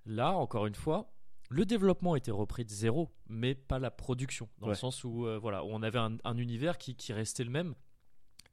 [0.06, 1.12] Là, encore une fois,
[1.50, 5.38] le développement était repris de zéro, mais pas la production, dans le sens où euh,
[5.38, 7.74] voilà, on avait un, un univers qui, qui restait le même.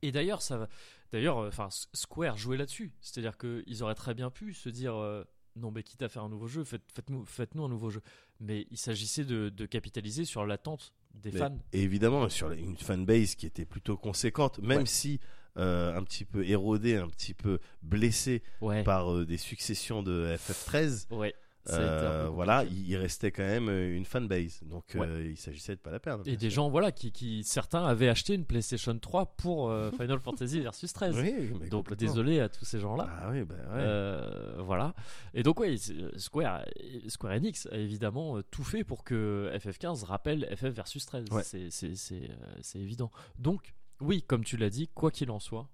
[0.01, 0.67] Et d'ailleurs, ça,
[1.11, 5.23] d'ailleurs, euh, enfin, Square jouait là-dessus, c'est-à-dire qu'ils auraient très bien pu se dire, euh,
[5.55, 6.81] non, mais quitte à faire un nouveau jeu, faites,
[7.25, 8.01] faites-nous, un nouveau jeu.
[8.39, 11.57] Mais il s'agissait de, de capitaliser sur l'attente des Mais- fans.
[11.73, 14.85] Et évidemment, sur une fanbase qui était plutôt conséquente, même Ouais.
[14.85, 15.19] si
[15.57, 20.33] euh, un petit peu érodée, un petit peu blessée Ouais, par euh, des successions de
[20.37, 21.07] FF13.
[21.13, 21.35] ouais.
[21.69, 24.61] Euh, voilà, il, il restait quand même euh, une fanbase.
[24.63, 25.07] Donc Ouais.
[25.07, 26.27] euh, il s'agissait de pas la perdre.
[26.27, 26.63] Et des sûr.
[26.63, 30.91] gens, voilà, qui, qui certains avaient acheté une PlayStation 3 pour euh, Final Fantasy Versus
[30.91, 31.15] 13.
[31.19, 33.07] Oui, mais Donc désolé à tous ces gens-là.
[33.21, 34.63] Ah oui, bah ouais.
[34.63, 34.93] Voilà.
[35.33, 36.63] Et donc c'est- Square,
[37.07, 41.25] Square Enix a évidemment tout fait pour que FF15 rappelle FF versus 13.
[41.31, 41.43] Ouais.
[41.43, 42.29] C'est c'est c'est
[42.61, 43.11] c'est évident.
[43.37, 45.69] Donc oui, comme tu l'as dit, quoi qu'il en soit,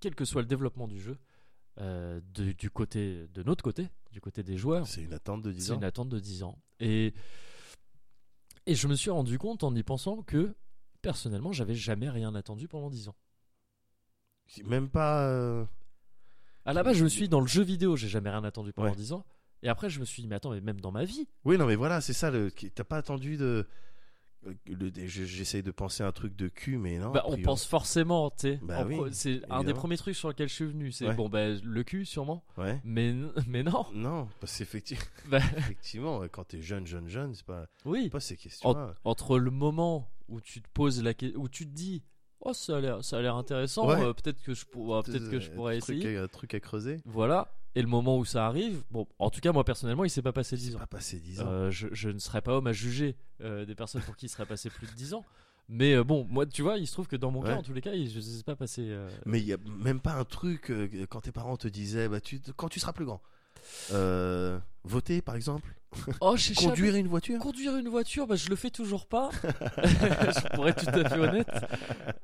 [0.00, 1.18] quel que soit le développement du jeu,
[1.78, 5.64] de- du côté de notre côté, du côté des joueurs, C'est une attente de 10
[5.66, 5.76] c'est ans.
[5.76, 6.58] une attente de 10 ans.
[6.80, 7.14] Et
[8.66, 10.54] et je me suis rendu compte en y pensant que
[11.00, 13.16] personnellement, j'avais jamais rien attendu pendant 10 ans.
[14.64, 15.26] Même pas.
[15.28, 15.64] euh,
[16.64, 18.72] À la base, je me suis dit, dans le jeu vidéo, j'ai jamais rien attendu
[18.72, 18.96] pendant Ouais.
[18.96, 19.24] 10 ans.
[19.62, 21.66] Et après, je me suis dit, mais attends, mais même dans ma vie, Oui, non,
[21.66, 22.30] mais voilà, c'est ça.
[22.30, 23.66] le- T'as pas attendu de.
[24.46, 27.10] Euh, J'essaye de penser à un truc de cul, mais non.
[27.10, 28.60] Bah, on pense forcément, tu sais.
[28.62, 30.92] Bah en oui, c'est un des premiers trucs sur lesquels je suis venu.
[30.92, 31.14] C'est Ouais.
[31.14, 32.44] bon, bah, le cul, sûrement.
[32.56, 32.80] Ouais.
[32.84, 33.14] Mais,
[33.46, 33.86] mais non.
[33.92, 38.08] Non, parce qu'effectivement, Bah, effectivement, quand t'es jeune, jeune, jeune, c'est pas, oui.
[38.10, 38.94] pas ces questions-là.
[39.04, 42.02] Entre le moment où tu te poses la question, où tu te dis,
[42.40, 43.86] oh, ça a l'air, intéressant.
[43.88, 44.02] Ouais.
[44.02, 46.16] euh, peut-être que je, pour- euh, peut-être que je Euh, pourrais truc essayer.
[46.16, 46.98] à- Un truc à creuser.
[47.04, 47.52] Voilà.
[47.74, 50.32] Et le moment où ça arrive, bon, en tout cas, moi personnellement, il s'est pas
[50.32, 50.78] passé 10 C'est ans.
[50.80, 51.46] pas passé 10 ans.
[51.48, 54.28] Euh, je, je ne serais pas homme à juger euh, des personnes pour qui il
[54.28, 55.24] serait passé plus de 10 ans.
[55.68, 57.72] Mais euh, bon, moi, tu vois, il se trouve que dans mon cas, en tous
[57.72, 58.82] les cas, il- je ne sais pas passé.
[58.90, 60.70] euh, Mais il y a même pas un truc
[61.08, 63.22] quand tes parents te disaient, bah, tu, quand tu seras plus grand.
[63.92, 65.74] Euh, voter, par exemple.
[66.22, 67.38] Oh, Conduire une voiture.
[67.38, 69.28] Conduire une voiture, bah, je le fais toujours pas.
[69.42, 71.50] je pourrais être tout à fait honnête.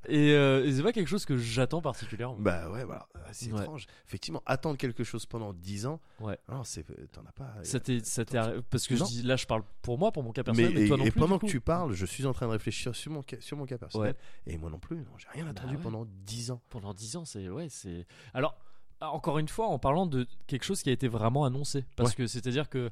[0.08, 2.36] Et, euh, et c'est pas quelque chose que j'attends particulièrement.
[2.38, 3.06] Bah ouais, voilà.
[3.30, 3.60] c'est Ouais.
[3.60, 3.86] étrange.
[4.06, 6.00] Effectivement, attendre quelque chose pendant 10 ans.
[6.20, 6.38] Ouais.
[6.48, 7.52] Non, c'est, t'en as pas.
[7.62, 10.22] Ça t'est, ça t'est arri- parce que je dis, là, je parle pour moi, pour
[10.22, 11.20] mon cas personnel, mais, et, toi non et plus.
[11.20, 13.66] pendant que tu parles, je suis en train de réfléchir sur mon cas, sur mon
[13.66, 14.14] cas personnel.
[14.46, 14.52] Ouais.
[14.54, 16.62] Et moi non plus, non, j'ai rien Bah attendu pendant 10 ans.
[16.70, 18.06] pendant 10 ans, c'est ouais, c'est.
[18.32, 18.56] Alors,
[19.00, 22.16] encore une fois, en parlant de quelque chose qui a été vraiment annoncé, parce Ouais.
[22.16, 22.90] que c'est-à-dire que,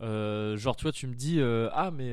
[0.00, 2.12] euh, genre, toi, tu me dis, euh, ah, mais.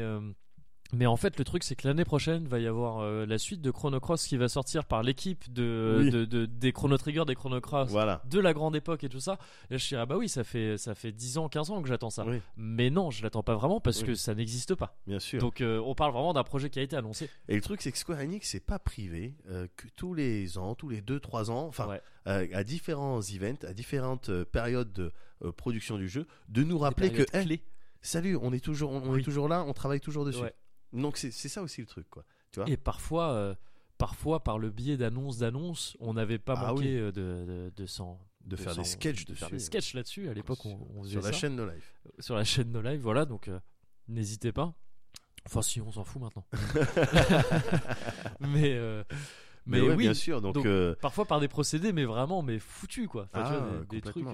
[0.94, 3.60] Mais en fait, le truc, c'est que l'année prochaine, va y avoir euh, la suite
[3.62, 6.12] de Chrono Cross qui va sortir par l'équipe de, Oui.
[6.12, 8.22] de- de- des Chrono Trigger, des Chrono Cross, Voilà.
[8.30, 9.38] de la grande époque et tout ça.
[9.72, 11.88] Et je dirais, ah bah oui, ça fait, ça fait 10 ans, 15 ans que
[11.88, 12.24] j'attends ça.
[12.26, 14.08] Oui, Mais non, je l'attends pas vraiment parce Oui.
[14.08, 14.96] que ça n'existe pas.
[15.08, 15.40] bien sûr.
[15.42, 17.30] Donc, euh, on parle vraiment d'un projet qui a été annoncé.
[17.50, 20.76] Et le truc, c'est que Square Enix, c'est pas privé, euh, que tous les ans,
[20.76, 22.54] tous les 2-3 ans, enfin, Ouais.
[22.54, 25.12] à différents events, à différentes périodes de
[25.58, 27.60] production du jeu, de nous rappeler que, hey,
[28.02, 30.42] salut, on est toujours, on, est toujours là, on travaille toujours dessus.
[30.42, 30.54] Ouais.
[30.96, 32.24] Donc c'est ça aussi le truc, quoi.
[32.52, 33.56] Tu vois Et parfois, euh,
[33.98, 37.86] parfois par le biais d'annonces d'annonces, on n'avait pas Ah manqué euh, de, de, de
[37.86, 40.30] s'en- De faire des sketchs de faire des sketchs là-dessus.
[40.30, 41.38] À l'époque, on, on sur la ça.
[41.38, 41.94] chaîne No Life.
[42.20, 43.02] sur la chaîne No Live.
[43.02, 43.60] Voilà, donc euh,
[44.08, 44.74] n'hésitez pas.
[45.48, 46.46] Enfin, si, on s'en fout maintenant.
[48.40, 49.04] mais euh,
[49.68, 50.42] mais, ouais, oui, bien sûr.
[50.42, 53.28] Donc, Donc, euh, parfois par des procédés, mais vraiment, mais foutus quoi.
[53.34, 54.26] Enfin, tu Ah, vois, des, des trucs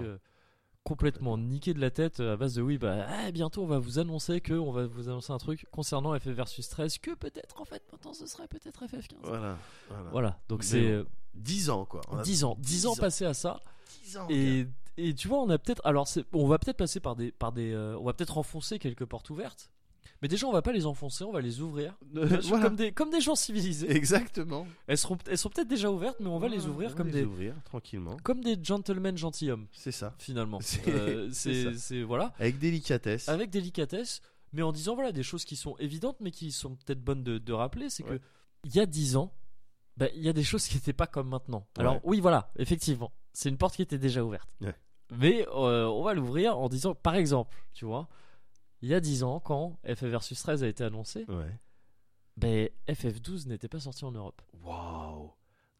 [0.84, 1.34] complètement.
[1.36, 3.98] euh, niqué de la tête à base de oui bah eh, bientôt on va vous
[3.98, 7.64] annoncer que on va vous annoncer un truc concernant FF versus 13 que peut-être en
[7.64, 9.56] fait maintenant ce serait peut-être FF15 Voilà.
[9.88, 10.10] voilà.
[10.10, 11.04] voilà donc c'est bon, euh,
[11.34, 12.00] 10 ans, quoi.
[12.10, 13.60] On a 10 ans 10 ans 10 passés à ça
[14.04, 14.26] 10 ans.
[14.30, 14.66] et,
[14.98, 17.72] et tu vois on a peut-être alors on va peut-être passer par des par des
[17.72, 19.70] euh, on va peut-être enfoncer quelques portes ouvertes
[20.22, 22.64] mais déjà on va pas les enfoncer on va les ouvrir Voilà.
[22.64, 24.66] comme des comme des gens civilisés Exactement.
[24.86, 26.96] elles seront elles sont peut-être déjà ouvertes mais on va les Voilà, ouvrir on va
[26.96, 28.16] comme les des ouvrir tranquillement.
[28.22, 30.14] comme des gentlemen gentilshommes C'est ça.
[30.18, 31.78] finalement C'est- Euh, c'est c'est ça.
[31.78, 33.28] c'est voilà Avec délicatesse.
[33.28, 34.20] avec délicatesse,
[34.52, 37.38] mais en disant voilà des choses qui sont évidentes, mais qui sont peut-être bonnes de,
[37.38, 38.18] de rappeler, c'est Ouais.
[38.18, 38.22] que
[38.64, 39.32] il y a dix ans,
[39.96, 41.66] bah, il y a des choses qui n'étaient pas comme maintenant.
[41.76, 42.00] Alors Ouais.
[42.04, 44.48] oui, voilà, effectivement, c'est une porte qui était déjà ouverte.
[44.60, 44.74] Ouais.
[45.18, 48.08] Mais euh, on va l'ouvrir en disant, par exemple, tu vois,
[48.82, 51.58] il y a 10 ans, quand FF versus 13 a été annoncé, Ouais.
[52.36, 54.42] ben, FF12 n'était pas sorti en Europe.
[54.62, 55.32] Waouh.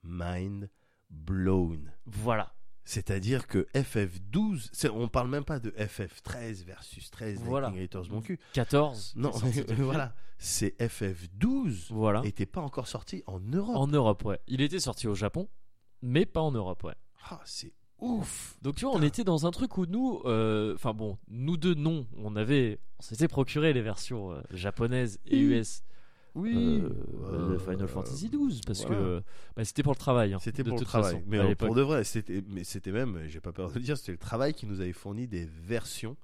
[0.04, 0.68] Mind
[1.10, 1.92] blown.
[2.06, 2.54] Voilà.
[2.84, 7.70] C'est-à-dire que FF12, c'est- on parle même pas de FF13 versus 13 Voilà.
[7.70, 8.40] Lightning mon cul.
[8.54, 9.12] 14.
[9.14, 9.30] Non,
[9.78, 12.22] voilà, c'est FF12 Voilà.
[12.22, 13.76] n'était pas encore sorti en Europe.
[13.76, 14.40] En Europe, ouais.
[14.48, 15.48] Il était sorti au Japon,
[16.02, 16.94] mais pas en Europe, ouais.
[17.30, 17.72] Ah, c'est
[18.02, 18.56] ouf.
[18.62, 21.74] Donc tu vois, on était dans un truc où nous, euh, enfin bon, nous deux
[21.74, 25.38] non, on avait, on s'était procuré les versions euh, japonaises et.
[25.38, 25.82] US
[26.34, 26.80] Oui.
[26.82, 28.96] euh, de Final Fantasy XII parce voilà.
[28.96, 29.22] que
[29.56, 30.32] bah, c'était pour le travail.
[30.34, 31.12] hein, C'était pour le travail.
[31.14, 31.66] façon, mais à l'époque.
[31.68, 34.18] pour de vrai, c'était, mais c'était même, j'ai pas peur de le dire, c'était le
[34.18, 36.16] travail qui nous avait fourni des versions,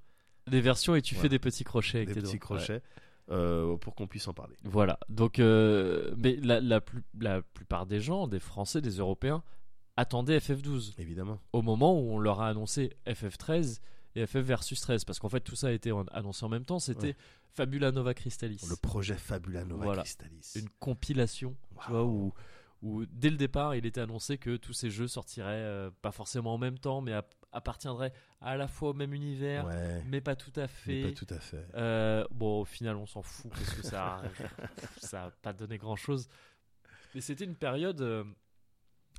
[0.50, 1.22] des versions et tu Voilà.
[1.24, 2.56] fais des petits crochets avec des tes petits doigts.
[2.56, 2.56] Ouais.
[2.56, 2.82] crochets,
[3.30, 4.56] euh, pour qu'on puisse en parler.
[4.64, 4.98] Voilà.
[5.10, 9.42] Donc, euh, mais la, la, plus- la plupart des gens, des Français, des Européens,
[9.98, 11.40] attendaient FF12 Évidemment.
[11.52, 13.80] au moment où on leur a annoncé FF13
[14.14, 16.78] et FF versus 13 parce qu'en fait tout ça a été annoncé en même temps.
[16.78, 17.16] C'était Ouais.
[17.54, 18.60] Fabula Nova Crystallis.
[18.68, 20.02] Le projet Fabula Nova Voilà.
[20.02, 20.52] Crystallis.
[20.56, 22.32] une compilation, tu vois, où,
[22.82, 26.54] où dès le départ, il était annoncé que tous ces jeux sortiraient euh, pas forcément
[26.54, 30.02] en même temps, mais app- appartiendraient à la fois au même univers, Ouais.
[30.06, 31.02] mais pas tout à Mais fait.
[31.02, 31.66] pas tout à fait.
[31.74, 34.22] Euh, bon, au final, on s'en fout parce que ça,
[34.98, 36.28] ça a pas donné grand chose.
[37.14, 38.22] Mais c'était une période euh,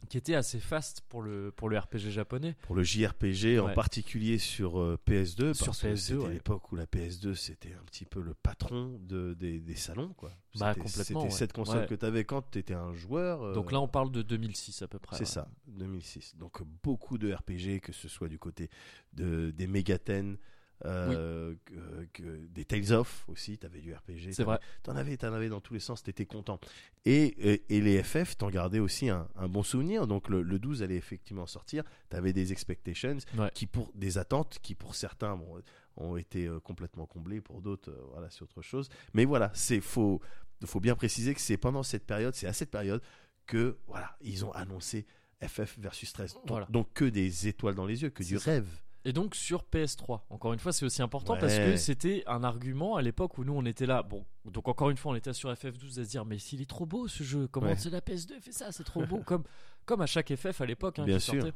[0.08, 2.56] qui était assez faste pour le pour le RPG japonais.
[2.62, 6.34] Pour le JRPG, en particulier sur euh, PS2, Sur parce que PS2, c'était ouais.
[6.34, 10.14] l'époque où la PS2 c'était un petit peu le patron de, des, des salons.
[10.14, 10.30] Quoi.
[10.56, 11.38] Bah, C'était- complètement, C'était ouais.
[11.38, 13.42] cette console que tu avais quand tu étais un joueur.
[13.44, 15.18] euh, Donc là, on parle de 2006 à peu près.
[15.18, 16.36] C'est ça, 2006.
[16.38, 18.70] Donc beaucoup de RPG, que ce soit du côté
[19.14, 20.38] de, des Megaten,
[20.86, 24.32] euh, que- que- des Tales of aussi, tu avais du RPG.
[24.32, 24.60] C'est vrai.
[24.84, 26.60] T'en avais, t'en avais dans tous les sens, t'étais content.
[27.06, 27.24] Et,
[27.54, 30.08] et, et les FF, t'en gardais aussi un, un bon souvenir.
[30.08, 31.84] Donc le, le 12 allait effectivement sortir.
[32.10, 33.52] T'avais des expectations Ouais.
[33.54, 35.62] qui pour des attentes qui pour certains bon,
[35.98, 38.90] ont été euh, complètement comblées, pour d'autres, euh, voilà, c'est autre chose.
[39.14, 40.22] Mais voilà, c'est faut,
[40.66, 43.02] faut bien préciser que c'est pendant cette période, c'est à cette période
[43.46, 45.06] que voilà, ils ont annoncé
[45.42, 46.34] FF versus 13.
[46.36, 46.68] Donc, Voilà.
[46.70, 48.52] donc que des étoiles dans les yeux, que du ça.
[48.52, 48.68] rêve.
[49.06, 51.40] Et donc sur PS3, encore une fois, c'est aussi important Ouais.
[51.40, 54.04] parce que c'était un argument à l'époque où nous on était là.
[54.04, 56.70] Bon, donc encore une fois, on était sur FF12 à se dire mais s'il est
[56.70, 57.76] trop beau ce jeu, comment Ouais.
[57.78, 59.44] c'est la PS2 fait ça, c'est trop beau comme
[59.86, 61.42] comme à chaque FF à l'époque hein, Bien qui sûr.
[61.42, 61.56] sortait.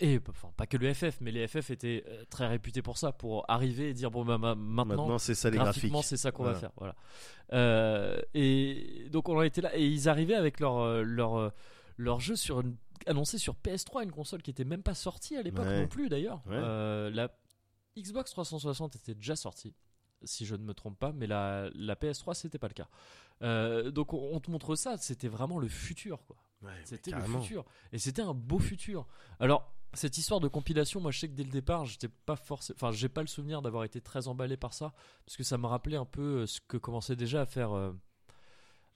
[0.00, 3.10] Et enfin pas que le FF, mais les FF étaient euh, très réputés pour ça,
[3.10, 5.74] pour arriver et dire bon bah ma- maintenant, Maintenant, c'est ça les graphiques.
[5.90, 6.70] graphiquement c'est ça qu'on va faire.
[6.76, 6.94] Voilà.
[7.54, 11.52] Euh, et donc on en était là et ils arrivaient avec leur euh, leur
[12.00, 12.76] leur jeu sur une
[13.06, 15.80] annoncé sur PS3, une console qui était même pas sortie à l'époque Ouais.
[15.82, 16.42] non plus d'ailleurs.
[16.46, 16.54] Ouais.
[16.56, 17.30] Euh, la
[17.98, 19.74] Xbox 360 était déjà sortie,
[20.22, 22.88] si je ne me trompe pas, mais la, la PS3 c'était pas le cas.
[23.42, 26.36] Euh, donc on, on te montre ça, c'était vraiment le futur quoi.
[26.62, 27.64] Ouais, C'était le futur.
[27.92, 29.06] Et c'était un beau futur.
[29.38, 32.76] Alors, cette histoire de compilation, moi je sais que dès le départ, j'étais pas forcément.
[32.76, 34.92] Enfin, j'ai pas le souvenir d'avoir été très emballé par ça.
[35.24, 37.72] Parce que ça me rappelait un peu euh, ce que commençait déjà à faire.
[37.72, 37.92] euh,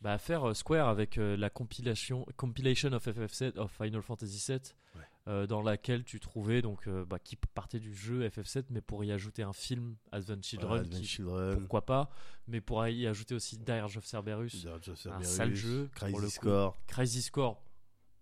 [0.00, 4.60] bah, faire euh, Square avec euh, la compilation Compilation of FF7 of Final Fantasy VII
[4.96, 5.00] Ouais.
[5.26, 9.10] euh, dans laquelle tu trouvais donc bah, qui partait du jeu FF7 mais pour y
[9.10, 12.10] ajouter un film Advent Children Voilà, Advent qui- Children, pourquoi pas
[12.46, 16.14] mais pour y ajouter aussi Dirge of Cerberus Dirge of un sale jeu, pour le
[16.14, 16.46] Crisis coup.
[16.46, 16.76] Core.
[16.86, 17.60] Crisis Core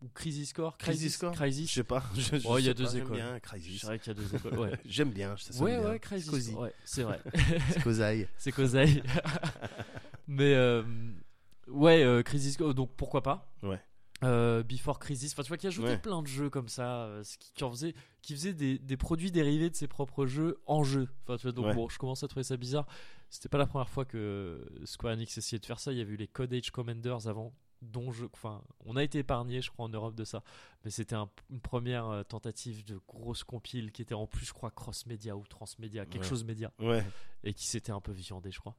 [0.01, 2.03] ou Crisis Core Crisis Core Crisis Je sais pas.
[2.17, 3.17] Je, je Oh, il y a deux j'aime écoles.
[3.17, 3.81] bien Je Crisis.
[3.83, 4.59] dirais qu'il y a deux écoles.
[4.59, 5.37] Ouais, J'aime bien.
[5.37, 5.91] Sonne ouais, bien.
[5.91, 6.49] ouais, Crisis.
[6.55, 7.21] Ouais, c'est vrai.
[7.71, 8.29] C'est Cosaille.
[8.37, 9.03] c'est Kozai.
[10.27, 10.83] Mais euh,
[11.69, 12.57] ouais, euh, Crisis.
[12.57, 13.81] Donc pourquoi pas Ouais.
[14.25, 15.33] Euh, Before Crisis.
[15.33, 15.99] Enfin, tu vois, qui ajoutait Ouais.
[15.99, 17.93] plein de jeux comme ça, euh, qui, qui en faisait,
[18.23, 21.09] qui faisait des, des produits dérivés de ses propres jeux en jeu.
[21.25, 21.75] Enfin, tu vois, donc Ouais.
[21.75, 22.87] bon, je commence à trouver ça bizarre.
[23.31, 25.91] C'était pas la première fois que Square Enix essayait de faire ça.
[25.91, 29.19] Il y avait eu les Code Age Commanders avant, dont je, enfin, on a été
[29.19, 30.45] épargné, je crois, en Europe de ça.
[30.85, 34.71] Mais c'était un- une première tentative de grosse compile qui était en plus, je crois,
[34.71, 36.29] cross-média ou transmédia, quelque Ouais.
[36.29, 37.05] chose média, Ouais.
[37.43, 38.77] et qui s'était un peu viandé, je crois.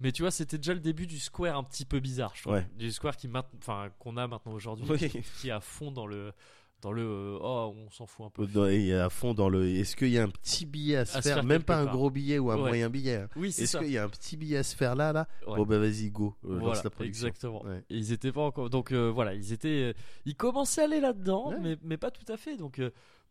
[0.00, 2.54] Mais tu vois, c'était déjà le début du Square un petit peu bizarre, je trouve.
[2.54, 2.66] Ouais.
[2.76, 5.08] Du Square qui, enfin, qu'on a maintenant aujourd'hui, Oui.
[5.10, 6.32] qui, qui est à fond dans le
[6.80, 8.46] Dans le euh, oh, on s'en fout un peu.
[8.46, 9.66] Dans- et à fond dans le.
[9.68, 11.86] Est-ce qu'il y a un petit billet à se À faire, faire même pas un
[11.86, 12.68] gros billet ou un Ouais.
[12.68, 13.28] moyen billet hein.
[13.34, 15.26] Oui, c'est Est-ce qu'il y a un petit billet à se faire là, là?
[15.48, 15.56] Ouais.
[15.56, 17.64] Bon bah vas-y go, euh, Voilà, la exactement.
[17.64, 17.82] Ouais.
[17.90, 18.70] Et ils étaient pas encore.
[18.70, 19.92] Donc euh, voilà, ils étaient.
[20.24, 21.58] ils commençaient à aller là-dedans, Ouais.
[21.60, 22.56] mais, mais pas tout à fait.
[22.56, 22.80] Donc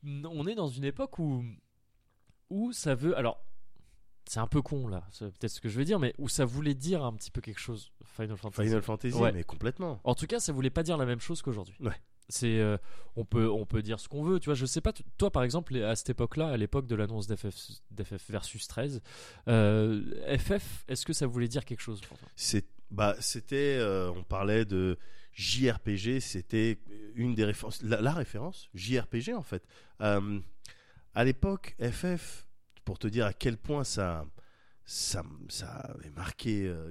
[0.05, 1.41] on est dans une époque où
[2.49, 3.17] où ça veut.
[3.17, 3.41] Alors
[4.27, 6.45] c'est un peu con là, c'est peut-être ce que je veux dire, mais où ça
[6.45, 7.91] voulait dire un petit peu quelque chose.
[8.15, 8.67] Final Fantasy.
[8.67, 9.31] Final Fantasy, Ouais.
[9.31, 9.99] mais complètement.
[10.03, 11.75] En tout cas, ça voulait pas dire la même chose qu'aujourd'hui.
[11.79, 11.95] Ouais.
[12.29, 12.77] C'est, euh,
[13.15, 14.39] on peut, on peut dire ce qu'on veut.
[14.41, 14.91] Tu vois, je sais pas.
[14.91, 17.55] tu- Toi, par exemple, à cette époque-là, à l'époque de l'annonce d'FF,
[17.91, 19.01] d'FF versus 13,
[19.47, 20.03] euh,
[20.37, 22.27] FF, est-ce que ça voulait dire quelque chose pour toi?
[22.35, 24.97] C'est bah c'était euh, on parlait de
[25.33, 26.79] JRPG, c'était
[27.15, 29.63] une des références la, la référence JRPG en fait.
[29.99, 32.46] À l'époque FF
[32.87, 34.25] pour te dire à quel point ça
[34.85, 36.89] ça ça avait marqué euh,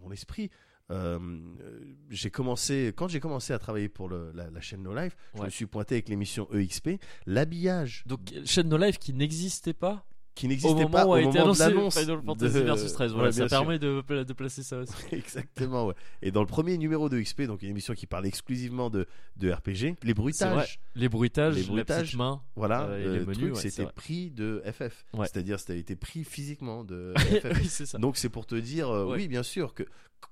[0.00, 0.48] mon esprit.
[0.90, 1.18] euh,
[1.60, 5.16] euh, j'ai commencé quand j'ai commencé à travailler pour le- la, la chaîne No Life,
[5.34, 5.44] je Ouais.
[5.46, 10.46] me suis pointé avec l'émission EXP, l'habillage Donc, chaîne No Life qui n'existait pas qui
[10.46, 13.12] au n'existait pas où au a été moment de l'annonce Final Fantasy de- versus 13.
[13.12, 13.48] Voilà, Ouais, ça sûr.
[13.48, 14.92] permet de, de placer ça aussi.
[15.12, 15.94] Exactement, ouais.
[16.22, 19.06] Et dans le premier numéro de XP, donc une émission qui parle exclusivement de,
[19.36, 22.42] de RPG, les bruitages, Les bruitages, Les la bruitages, petite main.
[22.56, 25.04] voilà, Euh, euh, les le truc, ouais, c'était pris de FF.
[25.14, 25.26] Ouais.
[25.26, 27.44] C'est-à-dire, été pris physiquement de FF.
[27.60, 27.98] oui, c'est ça.
[27.98, 29.84] donc c'est pour te dire, euh, oui, bien sûr, que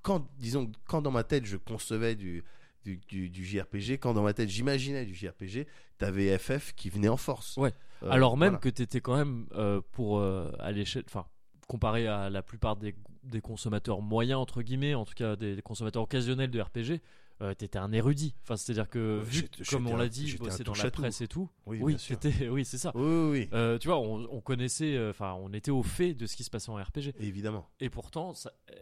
[0.02, 2.42] quand, disons, quand dans ma tête je concevais du,
[2.84, 5.66] du, du, du JRPG, quand dans ma tête j'imaginais du JRPG,
[5.98, 7.56] t'avais FF qui venait en force.
[7.56, 7.72] Ouais.
[8.02, 8.58] Euh, Alors même voilà.
[8.60, 11.26] que tu étais quand même euh, pour euh, à l'échelle, enfin
[11.68, 15.62] comparé à la plupart des, des consommateurs moyens entre guillemets, en tout cas des, des
[15.62, 17.00] consommateurs occasionnels de RPG,
[17.40, 18.34] euh, t'étais un érudit.
[18.42, 21.48] Enfin c'est-à-dire que vu comme on l'a dit, bosser dans la presse et tout.
[21.66, 22.90] Oui, Oui, c'était, oui c'est ça.
[22.94, 26.26] Oui, oui, Euh, tu vois, on, on connaissait, euh, enfin on était au fait de
[26.26, 27.14] ce qui se passait en RPG.
[27.20, 27.68] évidemment.
[27.80, 28.74] Et pourtant, ça- euh,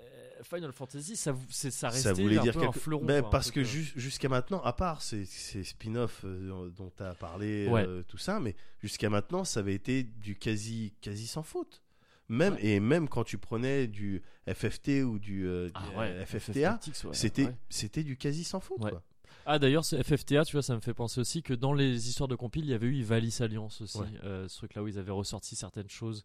[0.45, 3.05] Final Fantasy, ça, ça restait ça voulait un dire peu un fleuron.
[3.05, 6.91] Ben, quoi, parce que euh, jus- jusqu'à maintenant à part ces, ces spin-offs euh, dont
[6.97, 7.86] tu as parlé Ouais.
[7.86, 11.82] euh, tout ça mais jusqu'à maintenant ça avait été du quasi quasi sans faute
[12.28, 12.64] même Ouais.
[12.66, 16.78] et même quand tu prenais du FFT ou du, euh, du, ah ouais, FFTA
[17.68, 19.03] c'était du quasi sans faute quoi.
[19.47, 22.28] Ah d'ailleurs ce FFTA tu vois ça me fait penser aussi que dans les histoires
[22.28, 24.07] de compile il y avait eu Ivalice Alliance aussi Ouais.
[24.24, 26.24] euh, ce truc là où ils avaient ressorti certaines choses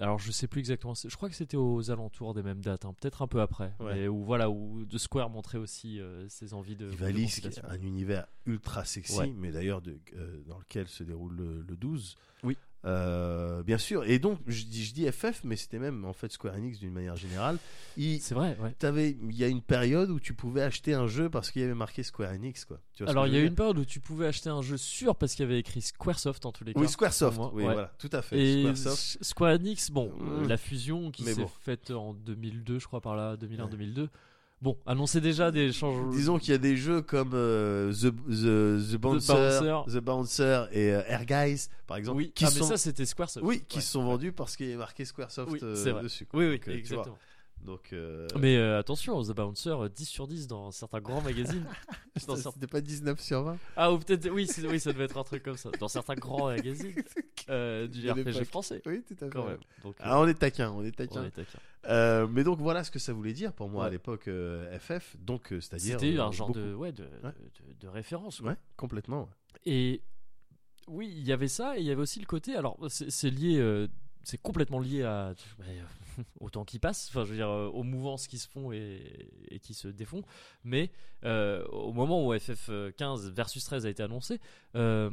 [0.00, 2.94] alors je sais plus exactement je crois que c'était aux alentours des mêmes dates hein,
[3.00, 3.94] peut-être un peu après Ouais.
[3.94, 7.64] mais où voilà où de Square montrait aussi euh, ses envies de, Ivalice qui est
[7.64, 9.32] un univers ultra sexy Ouais.
[9.36, 9.82] mais d'ailleurs
[10.16, 12.56] euh, dans lequel se déroule le, le 12 Oui.
[12.84, 16.30] Euh, bien sûr et donc je dis, je dis FF mais c'était même en fait
[16.30, 17.58] Square Enix d'une manière générale
[17.96, 21.50] c'est vrai ouais il y a une période où tu pouvais acheter un jeu parce
[21.50, 22.78] qu'il y avait marqué Square Enix, quoi.
[22.94, 24.62] Tu vois ce alors il y a eu une période où tu pouvais acheter un
[24.62, 27.36] jeu sûr parce qu'il y avait écrit Squaresoft en tous les cas Oui, Squaresoft.
[27.52, 27.72] oui, ouais.
[27.72, 28.38] voilà, tout à fait.
[28.38, 28.96] Et Squaresoft.
[28.96, 30.12] S- Square Enix, bon,
[30.46, 31.48] la fusion qui s'est bon.
[31.48, 34.02] faite en 2002, je crois par là, 2001-2002.
[34.02, 34.08] Ouais.
[34.60, 36.10] Bon, annonçait déjà des changements.
[36.10, 39.82] Disons qu'il y a des jeux comme euh, The, The, The, Bouncer, Bouncer.
[39.86, 43.06] The Bouncer et euh, Air Guys, par exemple, oui, qui ah, sont, mais ça c'était
[43.06, 43.46] Squaresoft.
[43.46, 43.82] oui, qui Ouais.
[43.82, 46.26] se sont vendus parce qu'il y marqué Squaresoft Oui, euh, dessus.
[46.26, 46.40] quoi.
[46.40, 47.16] Oui, oui, Donc, exactement.
[47.64, 51.64] Donc, euh, Mais euh, attention, The Bouncer, euh, 10 sur 10 dans certains grands magazines.
[52.26, 55.18] Dans certains- c'était pas 19 sur 20 Ah, ou peut-être, oui, oui, ça devait être
[55.18, 55.70] un truc comme ça.
[55.78, 56.94] Dans certains grands magazines
[57.48, 59.30] euh, du RPG français, Oui, tout à fait.
[59.30, 59.58] quand même.
[59.84, 61.24] Donc, euh, Ah, on est taquin, on est on taquin.
[61.24, 61.58] est taquin.
[61.86, 65.16] Euh, mais donc voilà ce que ça voulait dire pour moi à l'époque euh, FF.
[65.20, 66.58] Donc euh, c'est-à-dire C'était euh, un genre beaucoup.
[66.60, 67.10] de, ouais, de, Ouais.
[67.22, 68.40] de, de- de référence.
[68.40, 68.50] quoi.
[68.50, 69.22] Ouais, complètement.
[69.22, 69.60] ouais.
[69.66, 70.02] Et
[70.88, 72.56] oui, il y avait ça, et il y avait aussi le côté.
[72.56, 73.86] Alors, c'est c'est lié, euh,
[74.24, 77.08] c'est complètement lié à bah, euh, au temps qui passe.
[77.10, 80.22] Enfin, je veux dire, euh, aux mouvances qui se font et, et qui se défont.
[80.64, 80.90] Mais
[81.24, 84.40] euh, au moment où FF15 versus 13 a été annoncé,
[84.74, 85.10] euh,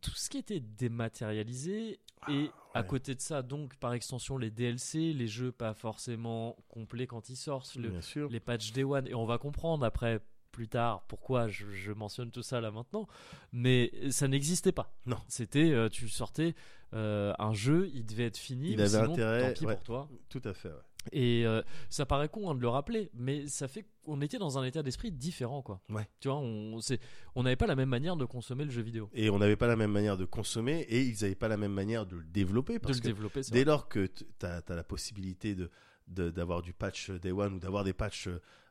[0.00, 2.86] tout ce qui était dématérialisé et à ouais.
[2.86, 7.36] côté de ça, donc par extension, les DLC, les jeux pas forcément complets quand ils
[7.36, 10.20] sortent, le- les patchs Day One, et on va comprendre après
[10.50, 13.06] plus tard pourquoi je, je mentionne tout ça là maintenant,
[13.52, 14.92] mais ça n'existait pas.
[15.06, 15.18] Non.
[15.28, 16.54] C'était, euh, tu sortais
[16.94, 19.74] euh, un jeu, il devait être fini, Il avait sinon, intérêt, tant pis ouais.
[19.74, 20.08] pour toi.
[20.28, 20.68] Tout à fait.
[20.68, 20.74] ouais.
[21.12, 24.58] Et euh, ça paraît con hein, de le rappeler, mais ça fait qu'on était dans
[24.58, 25.80] un état d'esprit différent, quoi.
[25.88, 26.06] Ouais.
[26.20, 29.38] Tu vois, on n'avait pas la même manière de consommer le jeu vidéo, Et on
[29.38, 32.16] n'avait pas la même manière de consommer et ils n'avaient pas la même manière de
[32.16, 33.42] le développer de parce le que développer.
[33.42, 33.70] c'est dès vrai.
[33.70, 35.70] lors que tu as, la possibilité de
[36.08, 38.28] de- d'avoir du patch Day One ou d'avoir des patchs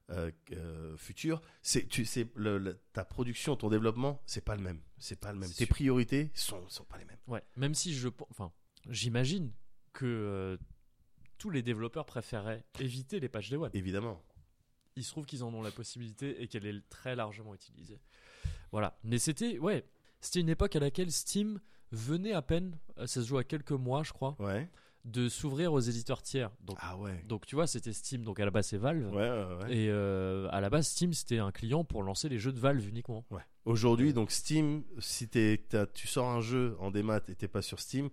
[0.10, 4.62] euh, euh, futurs, c'est tu c'est le- le- ta production, ton développement, c'est pas le
[4.64, 5.50] même, c'est pas le même.
[5.50, 5.68] Tes sûr.
[5.70, 7.20] priorités sont sont pas les mêmes.
[7.28, 8.52] Ouais, même si je, enfin,
[8.90, 9.52] j'imagine
[9.94, 10.58] que euh,
[11.38, 13.72] tous les développeurs préféraient éviter les patchs Day One.
[13.74, 14.22] Évidemment.
[14.96, 18.00] il se trouve qu'ils en ont la possibilité et qu'elle est très largement utilisée.
[18.74, 18.98] Voilà.
[19.04, 19.86] Mais c'était, ouais,
[20.20, 23.72] c'était une époque à laquelle Steam venait à peine, euh, ça se joue à quelques
[23.72, 24.70] mois, je crois, Ouais.
[25.06, 26.52] De s'ouvrir aux éditeurs tiers.
[26.62, 27.24] Donc, Ah ouais.
[27.28, 28.24] donc tu vois, c'était Steam.
[28.24, 29.08] Donc à la base, c'est Valve.
[29.14, 29.76] Ouais, ouais, ouais.
[29.76, 32.88] Et euh, à la base, Steam, c'était un client pour lancer les jeux de Valve
[32.88, 33.26] uniquement.
[33.32, 33.42] Ouais.
[33.66, 37.62] Aujourd'hui, donc Steam, si t'es- t'as- tu sors un jeu en démat et t'es pas
[37.62, 38.10] sur Steam,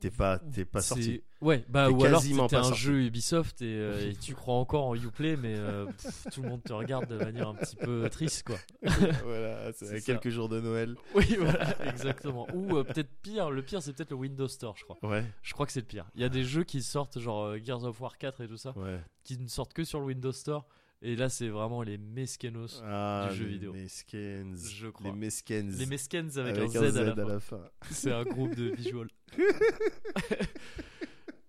[0.00, 1.22] t'es pas, t'es pas sorti.
[1.40, 2.78] Ouais, bah ou alors c'était un sorti.
[2.80, 6.48] jeu Ubisoft et, euh, et tu crois encore en Uplay, mais euh, pff, tout le
[6.48, 8.56] monde te regarde de manière un petit peu triste, quoi.
[9.24, 10.00] voilà, C'est ça.
[10.00, 10.96] quelques jours de Noël.
[11.14, 12.46] Oui, voilà, exactement.
[12.54, 14.98] Ou euh, peut-être pire, le pire, c'est peut-être le Windows Store, je crois.
[15.02, 16.06] Ouais, Je crois que c'est le pire.
[16.14, 18.72] Il y a des jeux qui sortent, genre Gears of War 4 et tout ça,
[18.76, 19.00] ouais.
[19.24, 20.66] qui ne sortent que sur le Windows Store.
[21.02, 22.82] Et là, c'est vraiment les mesquenos.
[22.84, 23.72] Ah, Du jeu les vidéo.
[23.72, 24.70] Meskens.
[24.70, 25.10] Je crois.
[25.10, 25.78] Les Meskens.
[25.78, 27.40] Les Meskens avec, avec un Z, à la fin.
[27.40, 27.70] fin.
[27.90, 29.08] C'est un groupe de visual.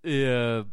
[0.04, 0.64] et euh,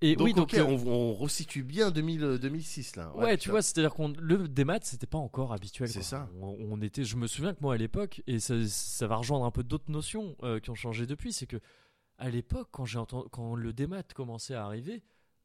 [0.00, 3.14] et Donc, oui, donc euh, on, on resitue bien 2000, euh, 2006 là.
[3.16, 5.88] Ouais, tu vois, c'est-à-dire qu'on le démat, c'était pas encore habituel.
[5.88, 6.28] C'est ça.
[6.40, 9.44] On, on était, je me souviens que moi à l'époque, et ça, ça va rejoindre
[9.46, 11.58] un peu d'autres notions euh, qui ont changé depuis, c'est que
[12.18, 15.02] à l'époque, quand j'ai entendu, quand le démat commençait à arriver,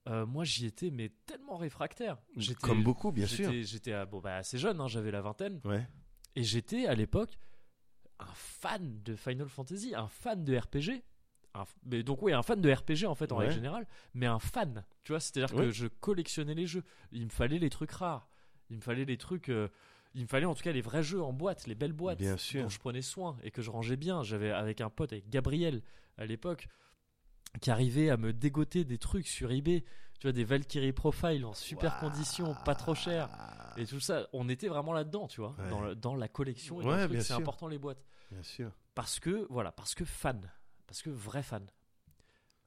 [0.10, 2.18] euh, moi j'y étais mais tellement réfractaire.
[2.36, 3.51] J'étais- Comme beaucoup, bien sûr.
[3.51, 5.88] j'étais- J'étais à- bon, bah, assez jeune, hein, j'avais la vingtaine, Ouais.
[6.36, 7.38] et j'étais à l'époque
[8.20, 11.03] un fan de Final Fantasy, un fan de RPG.
[11.55, 13.45] Un mais donc oui, un fan de RPG en fait en Ouais.
[13.45, 15.66] règle générale, mais un fan, tu vois, c'est-à-dire Ouais.
[15.66, 16.84] que je collectionnais les jeux.
[17.12, 18.30] Il me fallait les trucs rares,
[18.70, 19.68] il me fallait les trucs, euh,
[20.14, 22.38] il me fallait en tout cas les vrais jeux en boîte, les belles boîtes Bien
[22.38, 22.64] sûr.
[22.64, 24.22] dont je prenais soin et que je rangeais bien.
[24.22, 25.82] J'avais avec un pote, avec Gabriel
[26.18, 26.68] à l'époque,
[27.62, 29.84] qui arrivait à me dégoter des trucs sur eBay,
[30.20, 32.12] tu vois, des Valkyrie Profile en super Waouh.
[32.12, 33.30] conditions, pas trop cher.
[33.78, 35.70] Et tout ça, on était vraiment là-dedans, tu vois, Ouais.
[35.70, 36.82] dans, le- dans la collection.
[36.82, 37.38] Et Ouais, bien c'est sûr.
[37.38, 38.04] important les boîtes.
[38.32, 38.72] Bien sûr.
[38.95, 40.52] Parce que, voilà, parce que fan.
[40.88, 41.66] Parce que vrai fan.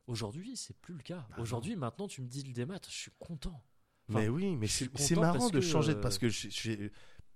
[0.06, 1.24] Aujourd'hui, c'est plus le cas.
[1.30, 1.42] Ah non.
[1.42, 3.62] Aujourd'hui, maintenant, tu me dis le démat, je suis content.
[4.08, 6.92] Enfin, mais oui, mais c'est marrant de changer de- euh, parce que j'ai- j'ai-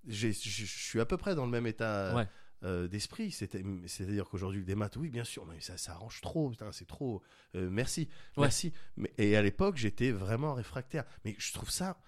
[0.06, 2.28] j'ai- je je suis à peu près dans le même état Ouais.
[2.62, 3.30] Euh, d'esprit.
[3.30, 6.52] C'est-à-dire qu'aujourd'hui, le démat, oui, bien sûr, mais ça, ça arrange trop.
[6.72, 7.22] C'est trop.
[7.54, 8.42] euh, merci, Ouais.
[8.44, 8.72] merci.
[8.96, 11.04] Mais, et à l'époque, j'étais vraiment réfractaire.
[11.24, 12.00] Mais je trouve ça,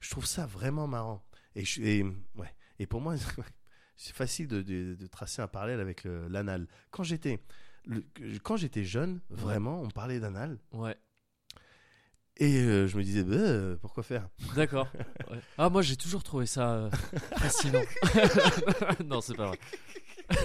[0.00, 1.24] je trouve ça vraiment marrant.
[1.54, 2.02] Et, je- et,
[2.36, 2.54] ouais.
[2.78, 3.14] et pour moi,
[3.96, 6.66] c'est facile de, de- de tracer un parallèle avec l'anal.
[6.90, 7.40] Quand j'étais
[7.84, 8.04] le-
[8.42, 10.58] quand j'étais jeune, vraiment, on parlait d'anal.
[10.72, 10.96] Ouais,
[12.38, 14.28] Et euh, je me disais, bah, euh, pourquoi faire?
[14.56, 14.88] D'accord.
[15.30, 15.38] Ouais.
[15.58, 16.90] Ah, moi, j'ai toujours trouvé ça euh,
[17.36, 17.82] fascinant.
[19.04, 19.58] non, c'est pas vrai.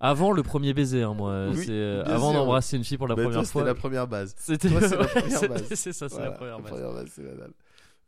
[0.00, 1.48] Avant le premier baiser, hein, moi.
[1.48, 2.40] Oui, c'est euh, bien avant sûr.
[2.40, 3.64] d'embrasser une fille pour la Bah, toi, première c'était fois.
[3.64, 4.34] la première base.
[4.38, 5.64] C'était Toi, c'est la première base.
[5.74, 6.72] C'est ça, c'est Voilà, la première base.
[6.94, 7.50] base, c'est l'anal.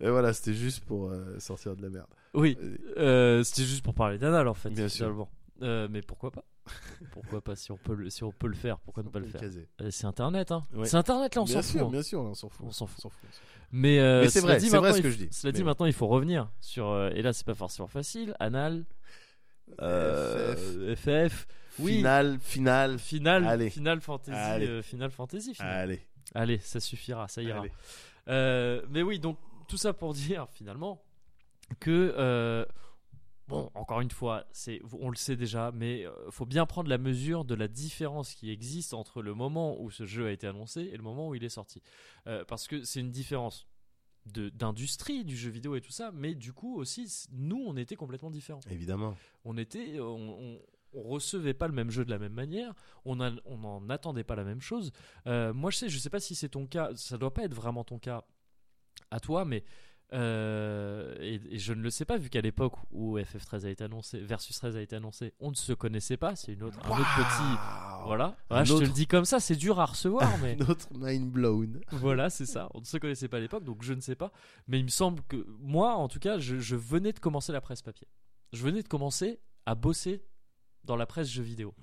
[0.01, 2.07] Et voilà, c'était juste pour sortir de la merde.
[2.35, 2.59] Oui,
[3.45, 4.69] c'était juste pour parler d'anal en fait.
[4.69, 5.07] Bien sûr.
[5.07, 5.89] finalement.
[5.89, 6.45] Mais pourquoi pas?
[7.13, 9.27] Pourquoi pas si on peut le, si on peut le faire Pourquoi ne pas le
[9.27, 9.41] faire.
[9.81, 10.63] Euh, C'est Internet, hein.
[10.75, 10.87] Ouais.
[10.87, 11.81] C'est Internet là, on s'en fout.
[11.81, 11.89] hein.
[11.91, 12.67] bien sûr, on s'en fout.
[12.67, 13.11] On s'en fout.
[13.73, 15.29] Mais, euh, Mais c'est vrai, c'est vrai ce que je dis.
[15.33, 16.89] Cela dit, maintenant il faut revenir sur.
[16.89, 18.35] euh, et là, c'est pas forcément facile.
[18.41, 18.85] Anal,
[19.81, 21.47] euh, FF,
[21.79, 22.99] oui, Final, final.
[22.99, 23.71] Final, Allez.
[23.71, 24.83] Final Fantasy, Allez.
[24.83, 25.55] Final Fantasy.
[25.59, 26.01] Allez,
[26.35, 27.65] Allez, ça suffira, ça ira.
[28.27, 29.39] mais oui, donc
[29.69, 31.03] tout ça pour dire finalement
[31.81, 32.65] que
[33.49, 36.99] bon, encore une fois, c'est on le sait déjà, mais euh, faut bien prendre la
[36.99, 40.83] mesure de la différence qui existe entre le moment où ce jeu a été annoncé
[40.83, 41.83] et le moment où il est sorti,
[42.27, 43.67] Euh, parce que c'est une différence
[44.27, 47.95] de d'industrie du jeu vidéo et tout ça, mais du coup aussi nous on était
[47.97, 48.61] complètement différents.
[48.71, 49.15] Évidemment.
[49.45, 50.61] On était, on, on-
[50.95, 52.73] on recevait pas le même jeu de la même manière,
[53.05, 54.93] on n'en attendait pas la même chose.
[55.27, 57.53] Euh, moi, je sais, je sais pas si c'est ton cas, ça doit pas être
[57.53, 58.25] vraiment ton cas
[59.11, 59.63] à toi, mais
[60.13, 63.85] euh, et, et je ne le sais pas vu qu'à l'époque où FF13 a été
[63.85, 66.37] annoncé, Versus 13 a été annoncé, on ne se connaissait pas.
[66.37, 68.37] C'est une autre, un autre petit, voilà.
[68.65, 71.81] Je te le dis comme ça, c'est dur à recevoir, mais Notre mind blown.
[71.91, 72.69] voilà, c'est ça.
[72.75, 74.33] On ne se connaissait pas à l'époque, donc je ne sais pas.
[74.69, 77.61] Mais il me semble que moi, en tout cas, je, je venais de commencer la
[77.61, 78.07] presse papier.
[78.53, 80.23] Je venais de commencer à bosser
[80.85, 81.75] dans la presse jeux vidéo.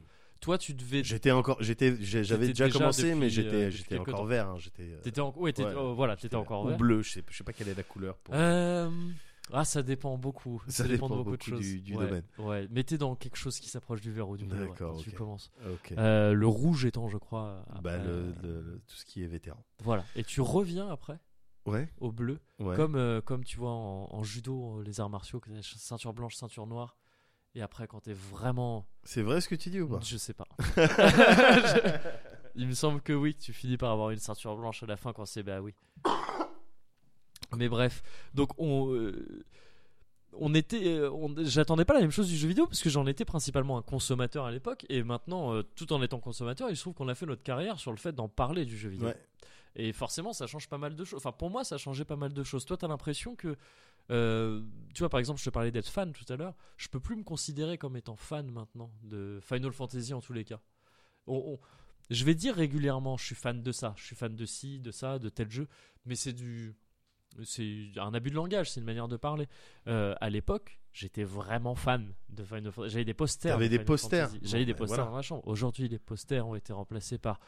[0.43, 1.03] Toi, tu devais.
[1.05, 4.25] J'étais encore, j'étais, j'avais déjà, déjà commencé, depuis, mais euh, j'étais, depuis j'étais encore temps.
[4.25, 4.49] vert.
[4.49, 4.83] hein, J'étais.
[4.83, 5.33] euh, T'étais en...
[5.37, 6.77] ouais, oh, voilà, t'étais encore ou vert.
[6.77, 7.01] bleu.
[7.01, 8.17] Je sais, je sais pas quelle est la couleur.
[8.17, 8.35] Pour...
[8.35, 8.89] Euh,
[9.53, 10.61] Ah, ça dépend beaucoup.
[10.67, 11.59] Ça Ça, dépend, dépend de beaucoup, de choses.
[11.61, 12.23] du- du Ouais, domaine.
[12.39, 15.49] Ouais, t'es dans quelque chose qui s'approche du vert ou du bleu D'accord, tu commences.
[15.97, 17.63] Euh, le rouge étant, je crois.
[17.81, 19.63] bah, après, le, euh, le- le- tout ce qui est vétéran.
[19.81, 20.03] Voilà.
[20.17, 21.19] Et tu reviens après
[21.65, 21.87] Ouais.
[22.01, 22.39] au bleu.
[22.59, 22.75] Ouais.
[22.75, 26.67] Comme, euh, comme tu vois en, en judo, euh, les arts martiaux, ceinture blanche, ceinture
[26.67, 26.97] noire.
[27.55, 28.85] Et après, quand t'es vraiment.
[29.03, 29.99] C'est vrai ce que tu dis ou pas?
[30.03, 30.47] Je sais pas.
[30.75, 31.99] Je-
[32.55, 35.11] Il me semble que oui, tu finis par avoir une ceinture blanche à la fin
[35.13, 35.73] quand c'est bah oui.
[37.57, 38.01] Mais bref,
[38.33, 38.93] donc on.
[38.93, 39.45] euh,
[40.35, 43.05] On était, euh, on- j'attendais pas la même chose du jeu vidéo parce que j'en
[43.05, 46.81] étais principalement un consommateur à l'époque et maintenant, euh, tout en étant consommateur, il se
[46.81, 49.09] trouve qu'on a fait notre carrière sur le fait d'en parler du jeu vidéo.
[49.09, 49.17] Ouais.
[49.75, 51.17] Et forcément, ça change pas mal de choses.
[51.17, 52.65] Enfin, pour moi, ça changé pas mal de choses.
[52.65, 53.55] Toi, t'as l'impression que,
[54.11, 54.61] euh,
[54.93, 56.55] tu vois, par exemple, je te parlais d'être fan tout à l'heure.
[56.77, 60.43] Je peux plus me considérer comme étant fan maintenant de Final Fantasy en tous les
[60.45, 60.59] cas.
[61.27, 61.59] On- on-
[62.09, 64.91] je vais dire régulièrement, je suis fan de ça, je suis fan de ci, de
[64.91, 65.67] ça, de tel jeu,
[66.05, 66.75] mais c'est du,
[67.43, 69.47] c'est un abus de langage, c'est une manière de parler.
[69.87, 72.91] Euh, à l'époque, j'étais vraiment fan de Final Fantasy.
[72.93, 73.53] J'avais des posters.
[73.55, 74.29] T'avais de des posters.
[74.41, 75.09] J'avais Bon, des ben posters voilà.
[75.11, 75.47] dans ma chambre.
[75.47, 77.39] Aujourd'hui, les posters ont été remplacés par.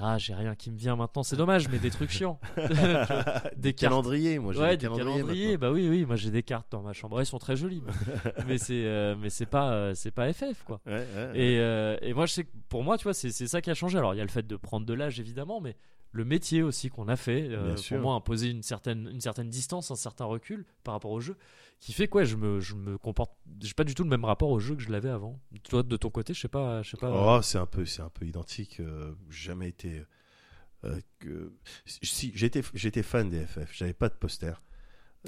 [0.00, 2.40] Ah, j'ai rien qui me vient maintenant, c'est dommage, mais des trucs chiants.
[3.56, 3.92] des cartes.
[3.92, 5.56] calendriers, moi j'ai ouais, des calendriers.
[5.56, 7.20] Bah oui, oui, moi j'ai des cartes dans ma chambre.
[7.20, 10.64] Elles sont très jolies, mais, mais c'est, euh, mais c'est pas, euh, c'est pas FF
[10.64, 10.80] quoi.
[10.86, 11.38] Ouais, ouais, ouais.
[11.38, 13.74] Et, euh, et moi, je sais que pour moi, tu vois, c'est ça qui a
[13.74, 13.96] changé.
[13.98, 15.76] Alors, il y a le fait de prendre de l'âge, évidemment, mais
[16.10, 17.50] le métier aussi qu'on a fait,
[17.88, 21.36] pour moi, imposer une certaine, une certaine distance, un certain recul par rapport au jeu,
[21.80, 23.32] qui fait quoi je me, je me comporte.
[23.60, 25.38] J'ai pas du tout le même rapport au jeu que je l'avais avant.
[25.68, 26.82] Toi, de ton côté, je sais pas.
[26.82, 28.80] Je sais pas Oh, c'est un peu, c'est un peu identique.
[28.80, 30.02] euh, jamais été.
[30.84, 31.52] euh, que...
[31.84, 33.70] Si j'étais, j'étais fan des FF.
[33.74, 34.60] J'avais pas de poster,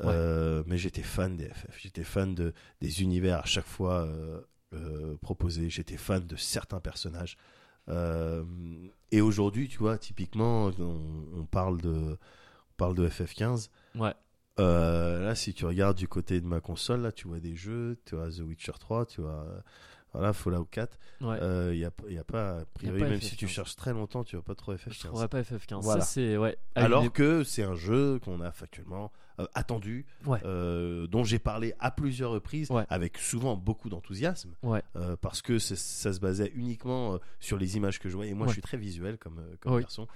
[0.04, 1.78] euh, mais j'étais fan des FF.
[1.78, 4.06] J'étais fan de des univers à chaque fois
[4.72, 5.68] euh, proposés.
[5.70, 7.36] J'étais fan de certains personnages.
[9.12, 13.68] Et aujourd'hui, tu vois, typiquement, on, on parle de, on parle de FF15.
[13.94, 14.12] Ouais.
[14.58, 17.98] Euh, là, si tu regardes du côté de ma console, là, tu vois des jeux,
[18.04, 19.60] tu vois The Witcher 3, tu vois, euh,
[20.14, 20.98] voilà, Fallout 4.
[21.20, 21.38] Ouais.
[21.74, 23.48] Il n'y a, y a pas, a priori, pas même si tu FF15.
[23.48, 24.98] cherches très longtemps, tu vas pas trop je FF15.
[25.08, 25.82] trouverais pas FF15.
[25.82, 26.00] Voilà.
[26.02, 26.56] Ça, ouais.
[26.76, 30.38] une Alors que c'est un jeu qu'on a factuellement euh, attendu, Ouais.
[30.46, 32.86] euh, dont j'ai parlé à plusieurs reprises, Ouais.
[32.88, 34.82] avec souvent beaucoup d'enthousiasme, Ouais.
[34.96, 35.76] euh, parce que ça
[36.14, 38.24] se basait uniquement euh, sur les images que je vois.
[38.26, 38.48] Et moi, Ouais.
[38.48, 39.82] je suis très visuel comme, euh, comme Oui.
[39.82, 40.06] garçon.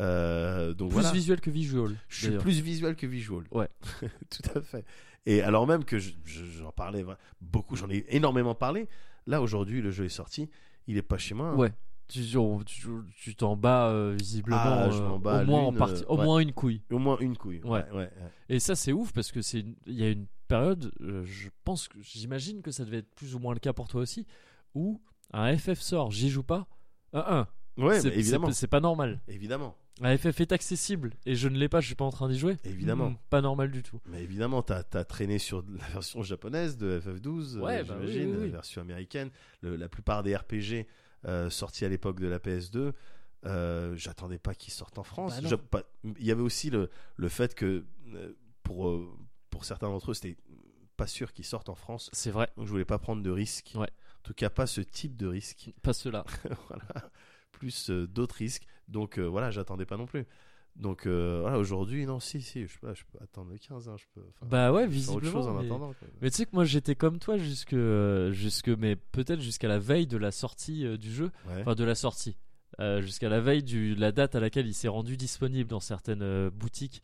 [0.00, 1.12] Euh, donc Plus voilà.
[1.12, 1.94] visuel que visual.
[2.08, 3.44] Je suis plus visuel que visual.
[3.52, 3.68] Ouais.
[4.30, 4.84] Tout à fait.
[5.26, 7.04] Et alors même que je- je- j'en parlais
[7.40, 8.88] beaucoup, j'en ai énormément parlé.
[9.26, 10.50] Là aujourd'hui, le jeu est sorti.
[10.86, 11.48] Il est pas chez moi.
[11.50, 11.56] hein.
[11.56, 11.72] Ouais.
[12.08, 16.18] Tu t'en bats euh, visiblement Ah, je euh, bats au moins en partie, euh, au
[16.18, 16.24] ouais.
[16.24, 16.82] moins une couille.
[16.90, 17.62] Au moins une couille.
[17.64, 17.82] Ouais.
[17.90, 18.10] ouais, ouais.
[18.50, 21.88] Et ça c'est ouf parce que c'est il y a une période, euh, je pense
[21.88, 24.26] que j'imagine que ça devait être plus ou moins le cas pour toi aussi,
[24.74, 25.00] où
[25.32, 26.66] un FF sort, j'y joue pas.
[27.14, 27.46] Un.
[27.78, 28.52] Ouais, c'est mais évidemment.
[28.52, 29.20] c'est pas normal.
[29.26, 29.74] Évidemment.
[30.00, 32.38] Un FF est accessible et je ne l'ai pas, je suis pas en train d'y
[32.38, 32.56] jouer.
[32.64, 33.10] Évidemment.
[33.10, 34.00] Hmm, pas normal du tout.
[34.06, 38.22] Mais évidemment, t'as as traîné sur la version japonaise de FF12, Ouais, euh, bah j'imagine,
[38.30, 38.46] oui, oui, oui.
[38.46, 39.30] la version américaine.
[39.60, 40.86] Le- la plupart des RPG
[41.26, 42.92] euh, sortis à l'époque de la PS2,
[43.46, 45.40] euh, j'attendais pas qu'ils sortent en France.
[45.40, 45.82] Bah pas-
[46.18, 47.84] Il y avait aussi le, le fait que
[48.14, 48.32] euh,
[48.64, 49.08] pour, euh,
[49.50, 50.36] pour certains d'entre eux, c'était
[50.96, 52.10] pas sûr qu'ils sortent en France.
[52.12, 53.72] C'est vrai, Donc je voulais pas prendre de risques.
[53.76, 53.88] Ouais.
[53.88, 55.72] En tout cas, pas ce type de risque.
[55.82, 56.24] pas cela.
[56.68, 56.84] voilà.
[57.58, 58.66] Plus euh, d'autres risques.
[58.88, 60.26] Donc euh, voilà, j'attendais pas non plus.
[60.76, 63.88] Donc euh, voilà, aujourd'hui, non, si, si, je, peux- je peux attendre le 15.
[63.88, 65.32] hein, je peux, Bah ouais, faire autre visiblement.
[65.32, 65.92] chose en mais- attendant.
[65.98, 66.08] quoi.
[66.20, 67.76] Mais tu sais que moi j'étais comme toi jusque,
[68.32, 71.60] jusque mais peut-être jusqu'à la veille de la sortie euh, du jeu, Ouais.
[71.60, 72.36] enfin de la sortie,
[72.80, 76.48] Euh, jusqu'à la veille de la date à laquelle il s'est rendu disponible dans certaines
[76.50, 77.02] boutiques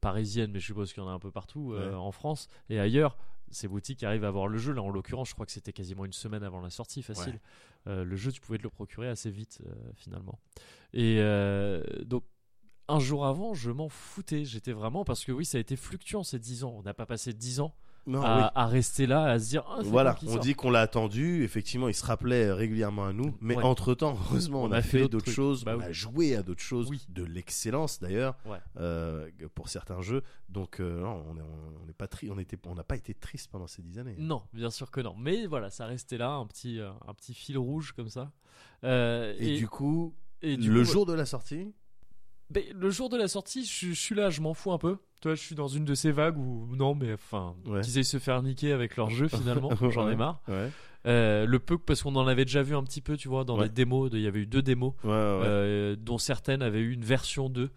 [0.00, 1.94] parisiennes, mais je suppose qu'il y en a un peu partout Ouais.
[1.94, 3.16] en France et ailleurs.
[3.50, 4.72] Ces boutiques arrivent à avoir le jeu.
[4.72, 7.34] Là, en l'occurrence, je crois que c'était quasiment une semaine avant la sortie, facile.
[7.34, 7.40] Ouais.
[7.86, 10.38] Euh, le jeu, tu pouvais te le procurer assez vite, euh, finalement.
[10.92, 12.24] Et euh, donc,
[12.88, 14.44] un jour avant, je m'en foutais.
[14.44, 16.74] J'étais vraiment parce que oui, ça a été fluctuant ces 10 ans.
[16.78, 17.74] On n'a pas passé 10 ans
[18.06, 18.44] Non, à, oui.
[18.54, 19.64] à rester là, à se dire.
[19.78, 21.42] C'est Voilà, on sort dit qu'on l'a attendu.
[21.42, 23.34] Effectivement, il se rappelait régulièrement à nous.
[23.40, 23.64] Mais Ouais.
[23.64, 25.64] entre-temps, heureusement, on, a, fait, d'autres choses.
[25.64, 25.84] Bah on oui.
[25.86, 26.88] a joué à d'autres choses.
[26.88, 27.04] Oui.
[27.08, 28.36] De l'excellence d'ailleurs.
[28.46, 28.58] Ouais.
[28.78, 30.22] euh, pour certains jeux.
[30.48, 31.24] Donc, euh, non,
[31.82, 34.14] on n'est pas tri- on était, on n'a pas été triste pendant ces dix années.
[34.18, 35.14] Non, bien sûr que non.
[35.18, 38.30] Mais voilà, ça restait là, un petit, euh, un petit fil rouge comme ça.
[38.84, 41.74] Euh, Et, du coup, et du le coup, jour de la sortie,
[42.50, 44.78] Ben, le jour de la sortie, je, suis- je suis là, je m'en fous un
[44.78, 44.98] peu.
[45.20, 47.80] Toi, je suis dans une de ces vagues où non, mais enfin, Ouais.
[47.80, 49.70] qu'ils aillent se faire niquer avec leur jeu finalement.
[49.90, 50.42] J'en ai marre.
[50.48, 50.70] ouais,
[51.06, 53.56] Euh, le peu parce qu'on en avait déjà vu un petit peu, tu vois, dans
[53.56, 53.64] Ouais.
[53.64, 54.10] les démos.
[54.12, 55.14] Il y avait eu deux démos, ouais, ouais.
[55.14, 57.70] euh, dont certaines avaient eu une version 2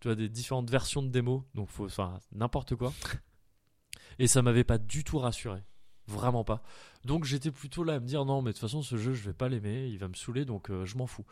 [0.00, 1.42] Tu vois, des différentes versions de démos.
[1.54, 2.92] Donc, faut, enfin, n'importe quoi.
[4.18, 5.60] Et ça m'avait pas du tout rassuré.
[6.06, 6.62] Vraiment pas.
[7.04, 9.24] Donc, j'étais plutôt là à me dire non, mais de toute façon, ce jeu, je
[9.24, 9.86] vais pas l'aimer.
[9.88, 11.24] Il va me saouler, donc euh, je m'en fous.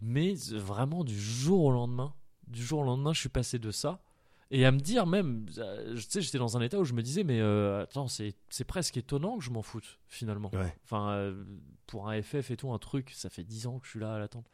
[0.00, 2.12] Mais vraiment, du jour au lendemain,
[2.46, 4.00] du jour au lendemain, je suis passé de ça.
[4.50, 7.02] Et à me dire même, euh, tu sais, j'étais dans un état où je me
[7.02, 8.34] disais, mais euh, attends, c'est
[8.66, 10.50] presque étonnant que je m'en foute, finalement.
[10.52, 10.76] Ouais.
[10.84, 11.44] Enfin, euh,
[11.86, 14.14] pour un FF et tout, un truc, ça fait 10 ans que je suis là
[14.14, 14.46] à l'attente.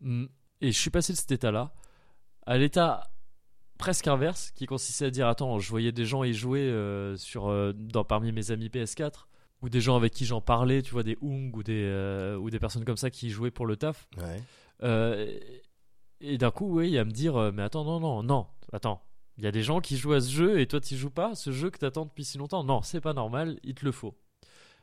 [0.00, 0.26] Mm.
[0.62, 1.72] Et je suis passé de cet état-là
[2.46, 3.10] à l'état
[3.78, 7.48] presque inverse, qui consistait à dire, attends, je voyais des gens y jouer euh, sur,
[7.48, 9.26] euh, dans, parmi mes amis PS4,
[9.62, 12.50] ou des gens avec qui j'en parlais, tu vois, des Hung ou des, euh, ou
[12.50, 14.08] des personnes comme ça qui y jouaient pour le taf.
[14.18, 14.42] Ouais.
[16.20, 19.02] Et d'un coup, oui, à me dire, euh, mais attends, non, non, non, attends.
[19.38, 21.34] Il y a des gens qui jouent à ce jeu et toi tu joues pas,
[21.34, 22.62] ce jeu que t'attends depuis si longtemps.
[22.62, 24.14] Non, c'est pas normal, il te le faut.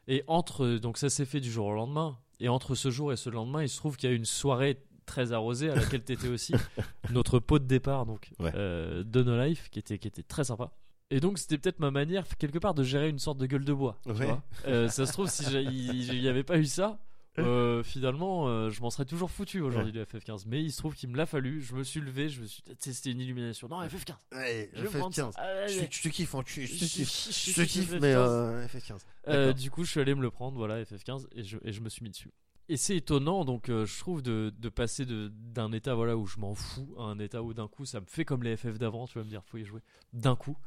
[0.07, 2.17] Et entre, donc ça s'est fait du jour au lendemain.
[2.39, 4.81] Et entre ce jour et ce lendemain, il se trouve qu'il y a une soirée
[5.05, 6.53] très arrosée à laquelle t'étais aussi.
[7.11, 8.51] Notre pot de départ, donc, Ouais.
[8.55, 10.71] euh, de No Life, qui était, qui était très sympa.
[11.11, 13.73] Et donc c'était peut-être ma manière, quelque part, de gérer une sorte de gueule de
[13.73, 13.99] bois.
[14.05, 14.41] tu vois.
[14.65, 16.99] Euh, ça se trouve, si il n'y avait pas eu ça,
[17.39, 20.43] euh, finalement, euh, je m'en serais toujours foutu aujourd'hui du FF15.
[20.47, 21.61] Mais il se trouve qu'il me l'a fallu.
[21.61, 23.67] Je me suis levé, je me suis c'était une illumination.
[23.67, 24.15] Non, FF15.
[24.33, 25.29] Ouais, Je vais prendre ça.
[25.29, 25.33] FF15.
[25.37, 25.87] Allez.
[25.91, 26.91] Je, te kiffe, en cul, je te kiffe.
[27.27, 27.99] je- Je je- te je- kiffe, FF15.
[28.01, 28.99] mais euh, FF15.
[29.27, 31.81] Euh, du coup, je suis allé me le prendre, voilà, FF15, et je, et je
[31.81, 32.31] me suis mis dessus.
[32.69, 36.37] Et c'est étonnant, donc je trouve de, de passer de- d'un état voilà où je
[36.37, 39.07] m'en fous à un état où d'un coup ça me fait comme les FF d'avant,
[39.07, 39.79] tu vas me dire, faut y jouer
[40.11, 40.57] d'un coup.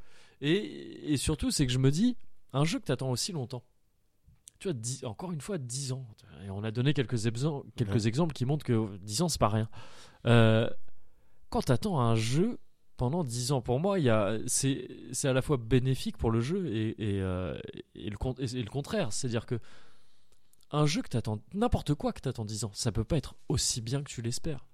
[0.41, 2.17] Et, et surtout, c'est que je me dis,
[2.55, 3.63] un jeu que t'attends aussi longtemps.
[4.61, 6.07] Tu vois, encore une fois, 10 ans.
[6.47, 8.07] Et on a donné quelques, exem- quelques Ouais.
[8.07, 9.69] exemples qui montrent que 10 ans, c'est pas rien.
[10.27, 10.69] Euh,
[11.49, 12.59] quand t'attends un jeu
[12.97, 13.97] pendant 10 ans, pour moi,
[14.47, 14.87] c'est,
[15.25, 17.59] à la fois bénéfique pour le jeu et, et, euh,
[17.95, 18.17] et le,
[18.59, 19.13] et- contraire.
[19.13, 19.59] C'est-à-dire que
[20.71, 23.81] un jeu que t'attends, n'importe quoi que t'attends 10 ans, ça peut pas être aussi
[23.81, 24.67] bien que tu l'espères.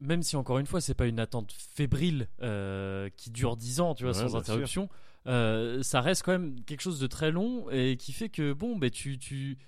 [0.00, 3.94] Même si, encore une fois, c'est pas une attente fébrile euh, qui dure 10 ans,
[3.94, 4.88] tu vois, Ouais, sans interruption.
[5.26, 8.76] Euh, ça reste quand même quelque chose de très long et qui fait que, bon,
[8.76, 9.58] ben, tu, tu,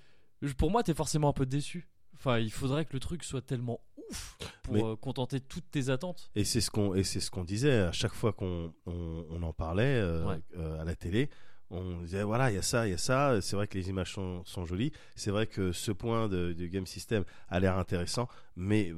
[0.57, 1.87] pour moi, t'es forcément un peu déçu.
[2.15, 5.89] Enfin, il faudrait que le truc soit tellement ouf pour Mais- euh, contenter toutes tes
[5.89, 6.31] attentes.
[6.35, 9.43] Et c'est ce qu'on et c'est ce qu'on disait à chaque fois qu'on on, on
[9.43, 10.39] en parlait euh, Ouais.
[10.57, 11.29] euh, à la télé.
[11.69, 13.41] On disait voilà il y a ça il y a ça.
[13.41, 14.91] C'est vrai que les images sont, sont jolies.
[15.15, 18.93] C'est vrai que ce point de, du game system a l'air intéressant, mais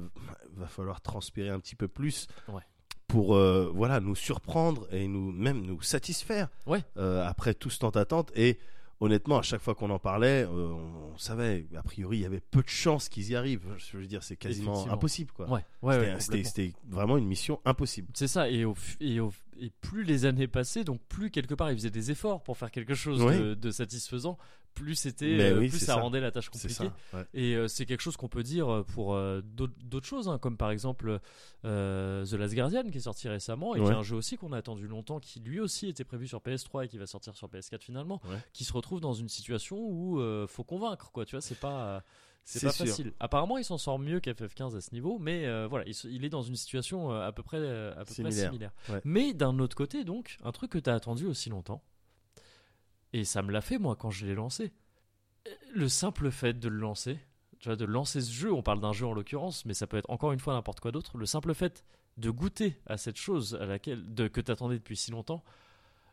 [0.52, 2.26] va falloir transpirer un petit peu plus.
[2.48, 2.62] Ouais.
[3.08, 6.82] Pour euh, voilà nous surprendre et nous même nous satisfaire Ouais.
[6.96, 8.32] euh, après tout ce temps d'attente.
[8.34, 8.58] Et
[8.98, 12.26] honnêtement à chaque fois qu'on en parlait euh, on, on savait a priori il y
[12.26, 13.66] avait peu de chances qu'ils y arrivent.
[13.78, 15.48] Je veux dire c'est quasiment impossible quoi.
[15.48, 18.08] Ouais, ouais, C'était- vraiment une mission impossible.
[18.14, 21.70] C'est ça, et, au, et, au- et plus les années passaient, donc plus quelque part
[21.70, 23.20] ils faisaient des efforts pour faire quelque chose
[23.56, 24.36] de satisfaisant,
[24.76, 25.94] plus c'était, euh, oui, plus ça, ça.
[25.96, 26.72] rendait la tâche compliquée.
[26.74, 27.24] ça ouais.
[27.34, 30.56] Et euh, c'est quelque chose qu'on peut dire pour euh, d'autres d'autres choses, hein, comme
[30.56, 31.18] par exemple
[31.64, 34.52] euh, The Last Guardian qui est sorti récemment et qui est un jeu aussi qu'on
[34.52, 37.48] a attendu longtemps, qui lui aussi était prévu sur PS3 et qui va sortir sur
[37.48, 38.36] PS4 finalement, Ouais.
[38.52, 41.24] qui se retrouve dans une situation où faut convaincre, quoi.
[41.24, 42.04] Tu vois, c'est pas.
[42.48, 42.86] C'est pas sûr.
[42.86, 43.12] facile.
[43.18, 46.42] Apparemment, il s'en sort mieux qu'FF15 à ce niveau, mais euh, voilà, il, est dans
[46.42, 48.50] une situation à peu près, à peu près Similaire.
[48.50, 48.70] similaire.
[48.88, 49.00] Ouais.
[49.04, 51.82] Mais d'un autre côté, donc, un truc que tu as attendu aussi longtemps,
[53.16, 54.72] et ça me l'a fait moi quand je l'ai lancé.
[55.74, 57.18] Le simple fait de le lancer,
[57.60, 59.96] tu vois, de lancer ce jeu, on parle d'un jeu en l'occurrence, mais ça peut
[59.96, 61.16] être encore une fois n'importe quoi d'autre.
[61.16, 61.84] Le simple fait
[62.18, 65.42] de goûter à cette chose à laquelle, de, que tu attendais depuis si longtemps,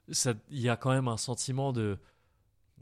[0.07, 1.97] il y a quand même un sentiment de,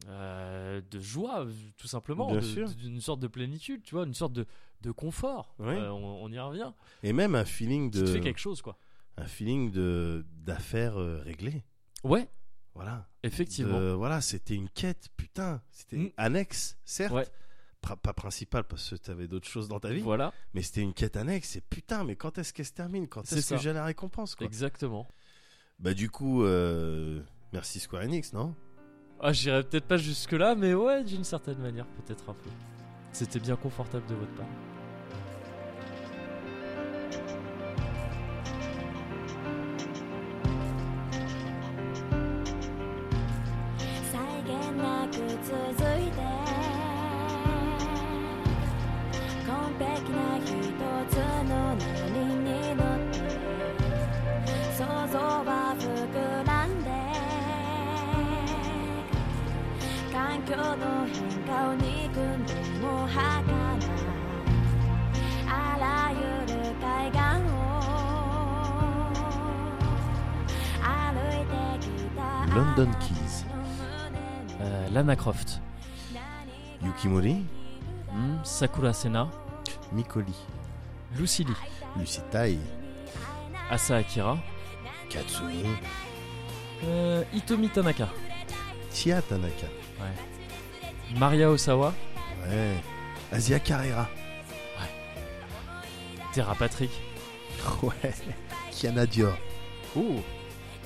[0.07, 1.47] euh, de joie,
[1.77, 4.45] tout simplement, d'une sorte de plénitude, tu vois, une sorte de,
[4.81, 5.55] de confort.
[5.59, 5.73] Oui.
[5.73, 6.71] Euh, on, on y revient.
[7.03, 8.77] et même un feeling de te quelque chose, quoi.
[9.17, 11.63] un feeling de d'affaires euh, réglées
[12.03, 12.27] Ouais,
[12.73, 13.79] voilà effectivement.
[13.79, 16.09] De- voilà c'était une quête putain c'était Mm.
[16.17, 17.27] annexe certes Ouais.
[18.03, 20.93] Pas principale parce que tu avais d'autres choses dans ta vie Voilà, mais c'était une
[20.93, 23.07] quête annexe et putain mais quand est-ce qu'elle se termine?
[23.07, 23.61] Quand C'est est-ce que ça.
[23.61, 24.45] j'ai la récompense quoi?
[24.45, 25.07] Exactement.
[25.79, 27.21] bah du coup euh,
[27.53, 28.53] merci Square Enix non?
[29.19, 32.49] Ah, j'irais peut-être pas jusque-là, mais ouais, d'une certaine manière, peut-être un peu.
[33.11, 34.47] C'était bien confortable de votre part.
[61.60, 63.18] 変化を憎んでも儚
[65.48, 66.18] あらゆ
[66.54, 67.20] る海岸
[67.52, 67.60] を
[70.82, 72.20] 歩いてきた
[72.54, 73.44] London Keys
[74.58, 75.60] Euh, Lana Croft,
[76.82, 77.44] Yukimori
[78.10, 79.28] hmm, Sakura Sena,
[79.92, 80.32] Mikoli
[81.18, 81.54] Lucy Lee,
[81.98, 82.58] Lucitai
[83.70, 84.38] Asa Akira,
[85.10, 85.66] Katsumi
[86.84, 88.08] euh, Hitomi Tanaka,
[88.90, 89.66] Tia Tanaka
[91.17, 91.93] Maria Osawa,
[92.49, 92.75] ouais.
[93.31, 94.09] Asia Carrera.
[96.33, 96.91] Terra Patrick,
[97.83, 97.91] ouais.
[98.71, 99.37] Kiana Dior.
[99.97, 100.21] Oh,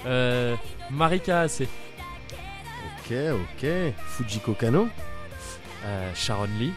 [0.07, 0.55] euh,
[0.89, 3.67] Marika Ase, ok ok.
[4.07, 4.88] Fujiko Kano.
[5.86, 6.73] Euh, Sharon Lee.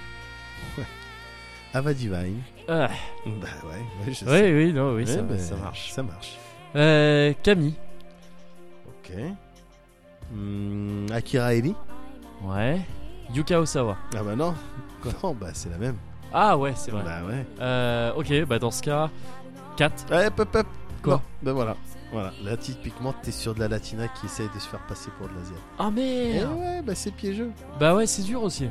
[1.72, 2.42] Ava Divine.
[2.68, 2.90] Ah,
[3.24, 3.76] bah ouais,
[4.06, 4.52] ouais je oui, sais.
[4.52, 5.90] oui, non, oui, Ouais, ça, bah, ça marche.
[5.92, 6.36] ça marche.
[6.76, 7.74] Euh, Camille,
[8.86, 9.12] ok.
[10.30, 11.74] Hmm, Akira Eri
[12.42, 12.80] ouais.
[13.34, 13.96] Yuka Osawa.
[14.16, 14.54] ah bah non
[15.22, 15.96] non bah c'est la même
[16.32, 17.02] Ah ouais, c'est vrai.
[17.04, 19.10] bah ouais Euh, ok, bah dans ce cas,
[19.76, 20.06] 4.
[20.10, 20.66] Ouais, hop, hop.
[21.02, 21.76] Quoi Non, Ben voilà.
[22.10, 22.32] Voilà.
[22.42, 25.34] Là, typiquement, t'es sur de la latina qui essaye de se faire passer pour de
[25.34, 25.52] l'Asie.
[25.78, 27.50] Ah Eh merde ouais, bah c'est piégeux.
[27.78, 28.64] Bah ouais, c'est dur aussi.
[28.64, 28.70] Ouais.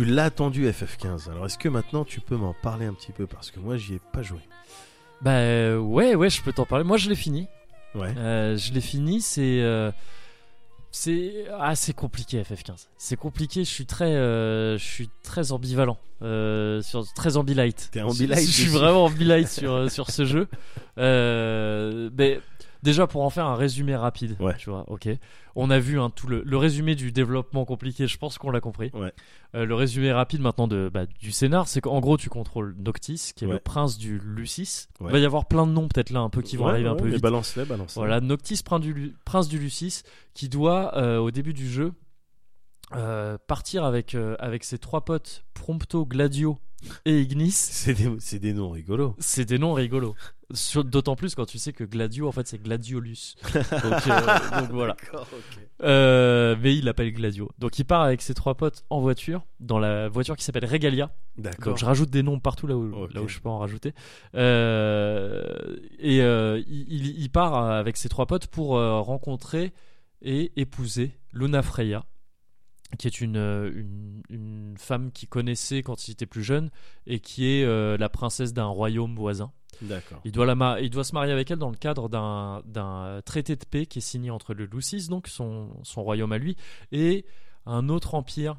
[0.00, 1.30] Tu l'as attendu FF15.
[1.30, 3.26] Alors est-ce que maintenant tu peux m'en parler un petit peu?
[3.26, 4.38] Parce que moi j'y ai pas joué.
[5.20, 6.84] Bah euh, ouais, ouais, je peux t'en parler.
[6.84, 7.48] Moi, je l'ai fini.
[7.94, 8.14] Ouais.
[8.16, 9.20] Euh, je l'ai fini.
[9.20, 9.92] C'est euh,
[10.90, 12.86] c'est assez compliqué FF15.
[12.96, 13.62] C'est compliqué.
[13.62, 15.98] Je suis très euh, je suis très ambivalent.
[16.22, 17.90] Sur très ambilight.
[17.92, 18.78] T'es ambilight Je suis dessus.
[18.78, 20.48] vraiment ambilight sur sur ce jeu.
[20.96, 22.40] Mais
[22.82, 24.36] déjà pour en faire un résumé rapide.
[24.40, 24.54] Ouais.
[24.58, 24.84] Tu vois.
[24.88, 25.08] Ok.
[25.56, 28.06] On a vu hein, tout le, le résumé du développement compliqué.
[28.06, 28.90] Je pense qu'on l'a compris.
[28.94, 29.12] Ouais.
[29.54, 33.32] Euh, le résumé rapide maintenant de, bah, du scénar, c'est qu'en gros tu contrôles Noctis,
[33.34, 33.54] qui est Ouais.
[33.54, 34.86] le prince du Lucis.
[35.00, 35.08] Ouais.
[35.08, 36.94] Il va y avoir plein de noms peut-être là un peu qui vont arriver un
[36.96, 37.20] peu vite.
[37.22, 38.00] Balance-les, balance-les.
[38.00, 40.02] Voilà, Noctis, prince du, prince du Lucis,
[40.34, 41.92] qui doit euh, au début du jeu
[42.94, 46.58] euh, partir avec, euh, avec ses trois potes Prompto, Gladio
[47.04, 47.50] et Ignis.
[47.52, 49.14] C'est des, c'est des noms rigolos.
[49.18, 50.14] C'est des noms rigolos.
[50.84, 53.36] D'autant plus quand tu sais que Gladio en fait c'est Gladiolus.
[53.54, 53.54] Donc,
[54.08, 54.96] euh, donc voilà.
[55.84, 57.48] Euh, mais il l'appelle Gladio.
[57.60, 61.12] Donc il part avec ses trois potes en voiture, dans la voiture qui s'appelle Regalia.
[61.36, 61.66] D'accord.
[61.74, 63.94] Donc je rajoute des noms partout là où, là où je peux en rajouter.
[64.34, 69.72] Euh, et euh, il, il- il part avec ses trois potes pour euh, rencontrer
[70.22, 72.04] et épouser Luna Freya,
[72.98, 76.70] qui est une, euh, une, une femme qu'il connaissait quand il était plus jeune
[77.06, 79.52] et qui est euh, la princesse d'un royaume voisin.
[79.82, 80.20] D'accord.
[80.24, 83.56] Il doit, la il doit se marier avec elle dans le cadre d'un d'un traité
[83.56, 86.56] de paix qui est signé entre le Lucis, donc son, son royaume à lui,
[86.92, 87.24] et
[87.64, 88.56] un autre empire.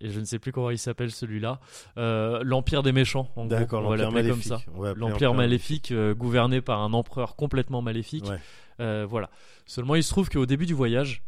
[0.00, 1.60] Et je ne sais plus comment il s'appelle celui-là.
[1.96, 3.30] Euh, L'Empire des méchants.
[3.36, 3.50] en gros.
[3.50, 4.60] D'accord, on va l'appeler comme ça.
[4.96, 8.26] L'Empire Empire maléfique euh, gouverné par un empereur complètement maléfique.
[8.26, 9.04] Ouais.
[9.06, 9.30] Voilà.
[9.64, 11.22] Seulement, il se trouve qu'au début du voyage,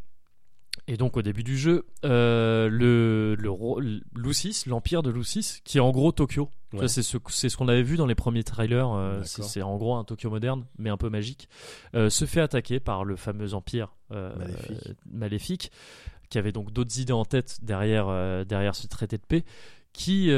[0.87, 5.80] et donc au début du jeu, euh, le, le Lucis, l'Empire de Lucis, qui est
[5.80, 6.51] en gros Tokyo.
[6.72, 6.89] Ouais.
[6.89, 8.91] C'est ce, c'est ce qu'on avait vu dans les premiers trailers.
[8.91, 11.49] euh, c'est en gros un Tokyo moderne, mais un peu magique.
[11.95, 14.97] euh, se fait attaquer par le fameux Empire Maléfique.
[15.07, 15.72] maléfique,
[16.30, 19.45] qui avait donc d'autres idées en tête derrière, derrière ce traité de paix.
[19.93, 20.28] Qui,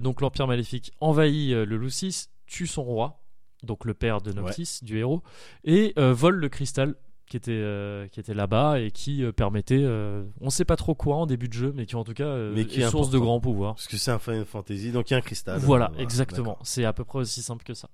[0.00, 3.20] donc l'Empire maléfique, envahit le Lucis, tue son roi,
[3.62, 5.22] donc le père de Noctis, du héros,
[5.64, 6.94] et vole le cristal
[7.32, 10.94] qui était, euh, qui était là-bas et qui euh, permettait, euh, on sait pas trop
[10.94, 12.90] quoi en début de jeu, mais qui en tout cas euh, Mais qui est est
[12.90, 13.76] source de grand pouvoir.
[13.76, 15.58] Parce que c'est un Final Fantasy, donc il y a un cristal.
[15.58, 16.58] Voilà, Euh, exactement.
[16.62, 17.88] C'est à peu près aussi simple que ça.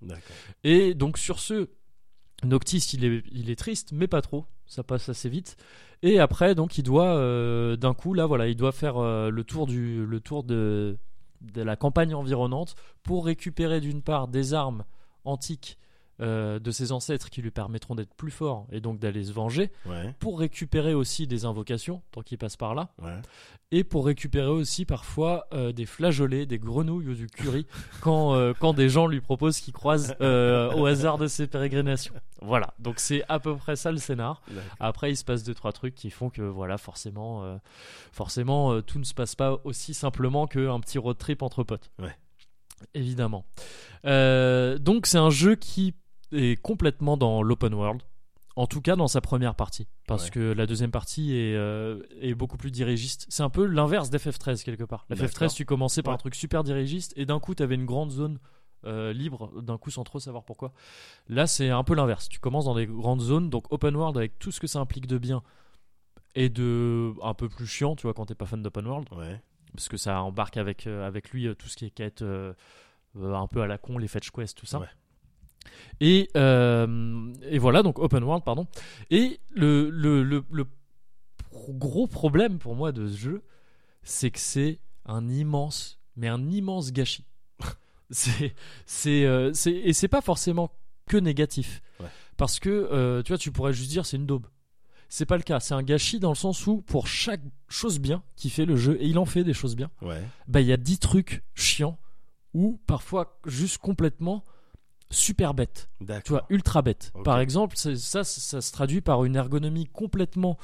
[0.64, 1.68] Et donc sur ce,
[2.42, 4.44] Noctis, il est, il est triste, mais pas trop.
[4.66, 5.56] Ça passe assez vite.
[6.02, 7.14] Et après, donc, il doit
[7.76, 10.96] d'un coup, là, voilà, il doit faire le tour du, le tour de,
[11.42, 12.74] de la campagne environnante
[13.04, 14.84] pour récupérer d'une part des armes
[15.24, 15.78] antiques
[16.20, 19.70] euh, de ses ancêtres qui lui permettront d'être plus fort et donc d'aller se venger,
[19.86, 23.20] Ouais, pour récupérer aussi des invocations tant qu'il passe par là, ouais.
[23.70, 27.66] et pour récupérer aussi parfois euh, des flageolets, des grenouilles ou du curry
[28.00, 32.14] quand, euh, quand des gens lui proposent qu'ils croisent euh, au hasard de ses pérégrinations.
[32.42, 34.42] Voilà, donc c'est à peu près ça le scénar.
[34.80, 37.58] Après, il se passe deux trois trucs qui font que voilà, forcément,
[38.12, 41.90] forcément, tout ne se passe pas aussi simplement qu'un petit road trip entre potes.
[41.98, 42.16] Ouais.
[42.94, 43.44] Évidemment.
[44.04, 45.94] Euh, donc c'est un jeu qui
[46.32, 48.02] est complètement dans l'open world.
[48.56, 49.86] En tout cas, dans sa première partie.
[50.08, 50.30] Parce Ouais.
[50.30, 53.24] que la deuxième partie est, euh, est beaucoup plus dirigiste.
[53.28, 55.06] C'est un peu l'inverse d'FF13 quelque part.
[55.10, 55.54] FF13, D'accord.
[55.54, 56.14] tu commençais par Ouais.
[56.16, 58.38] un truc super dirigiste et d'un coup, tu avais une grande zone
[58.84, 60.72] euh, libre, d'un coup sans trop savoir pourquoi.
[61.28, 62.28] Là, c'est un peu l'inverse.
[62.28, 65.06] Tu commences dans des grandes zones, donc open world avec tout ce que ça implique
[65.08, 65.42] de bien
[66.36, 69.40] et de un peu plus chiant, tu vois, quand t'es pas fan d'open world Ouais.
[69.74, 73.62] parce que ça embarque avec, euh, avec lui tout ce qui est quête un peu
[73.62, 74.80] à la con, les fetch quests, tout ça.
[76.00, 78.66] Et, euh, et voilà, donc open world, pardon.
[79.10, 80.64] Et le, le, le, le
[81.50, 83.42] pro- gros problème pour moi de ce jeu,
[84.02, 87.24] c'est que c'est un immense, mais un immense gâchis.
[88.10, 88.54] c'est,
[88.86, 90.70] c'est, euh, c'est, et c'est pas forcément
[91.08, 91.82] que négatif.
[92.00, 92.06] Ouais.
[92.36, 94.46] Parce que, euh, tu vois, tu pourrais juste dire c'est une daube.
[95.08, 95.58] C'est pas le cas.
[95.58, 98.98] C'est un gâchis dans le sens où, pour chaque chose bien qui fait le jeu,
[99.00, 100.22] et il en fait des choses bien, Ouais.
[100.46, 101.98] bah il y a 10 trucs chiants
[102.54, 104.44] ou parfois juste complètement
[105.10, 106.22] super D'accord.
[106.24, 107.12] tu vois, ultra bêtes.
[107.14, 107.24] Ok.
[107.24, 110.58] Par exemple, ça, ça, ça se traduit par une ergonomie complètement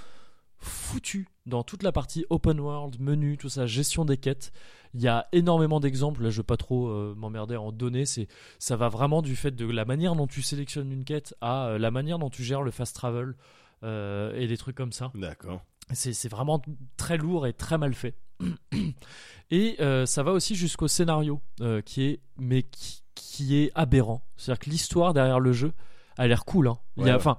[0.59, 4.53] foutue dans toute la partie open world, menu, tout ça, gestion des quêtes.
[4.95, 8.07] Il y a énormément d'exemples, là je veux pas trop euh, m'emmerder à en donner,
[8.07, 8.29] c'est,
[8.59, 11.79] ça va vraiment du fait de la manière dont tu sélectionnes une quête à euh,
[11.79, 13.35] la manière dont tu gères le fast travel
[13.83, 15.11] euh, et des trucs comme ça.
[15.15, 15.63] D'accord.
[15.93, 16.63] C'est vraiment
[16.97, 18.17] très lourd et très mal fait.
[19.51, 19.77] Et
[20.07, 21.41] ça va aussi jusqu'au scénario,
[21.85, 24.23] qui est, mais qui, qui est aberrant.
[24.37, 25.73] C'est-à-dire que l'histoire derrière le jeu
[26.17, 26.69] a l'air cool.
[26.69, 26.79] Hein.
[26.97, 27.33] il, y a, ouais.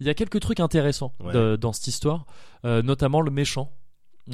[0.00, 1.32] il y a quelques trucs intéressants Ouais.
[1.32, 2.26] de- dans cette histoire,
[2.64, 3.70] euh, notamment le méchant.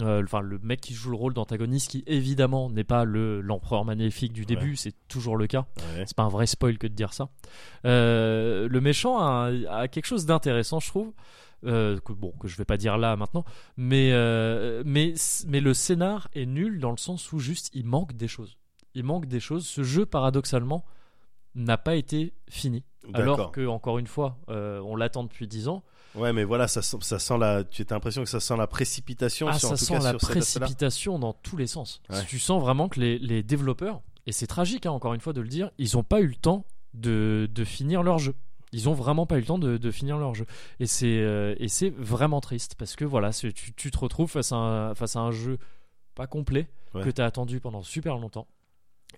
[0.01, 3.85] Euh, Enfin, le mec qui joue le rôle d'antagoniste, qui évidemment n'est pas le l'empereur
[3.85, 5.67] magnifique du début, c'est toujours le cas.
[6.07, 7.29] C'est pas un vrai spoil que de dire ça.
[7.85, 11.13] Euh, le méchant a, a quelque chose d'intéressant, je trouve.
[11.65, 13.45] euh, que bon que je vais pas dire là maintenant,
[13.77, 15.15] mais euh, mais
[15.47, 18.57] mais le scénar est nul dans le sens où juste il manque des choses.
[18.95, 19.67] Il manque des choses.
[19.67, 20.85] Ce jeu paradoxalement
[21.55, 22.85] n'a pas été fini.
[23.15, 25.83] Alors que encore une fois, euh, on l'attend depuis 10 ans.
[26.15, 27.65] Ouais, mais voilà, ça, sent- ça sent la.
[27.65, 30.13] Tu as l'impression que ça sent la précipitation Ah, sur, en ça tout sent cas,
[30.13, 32.01] la sur précipitation dans tous les sens.
[32.11, 32.23] Ouais.
[32.27, 35.41] Tu sens vraiment que les, les développeurs, et c'est tragique hein, encore une fois de
[35.41, 36.65] le dire, ils n'ont pas eu le temps
[36.95, 38.35] de, de finir leur jeu.
[38.75, 40.47] Ils ont vraiment pas eu le temps de, de finir leur jeu.
[40.81, 44.53] Et c'est euh, et c'est vraiment triste parce que voilà, tu, tu te retrouves face
[44.53, 45.59] à un, face à un jeu
[46.15, 47.03] pas complet Ouais.
[47.03, 48.47] que tu as attendu pendant super longtemps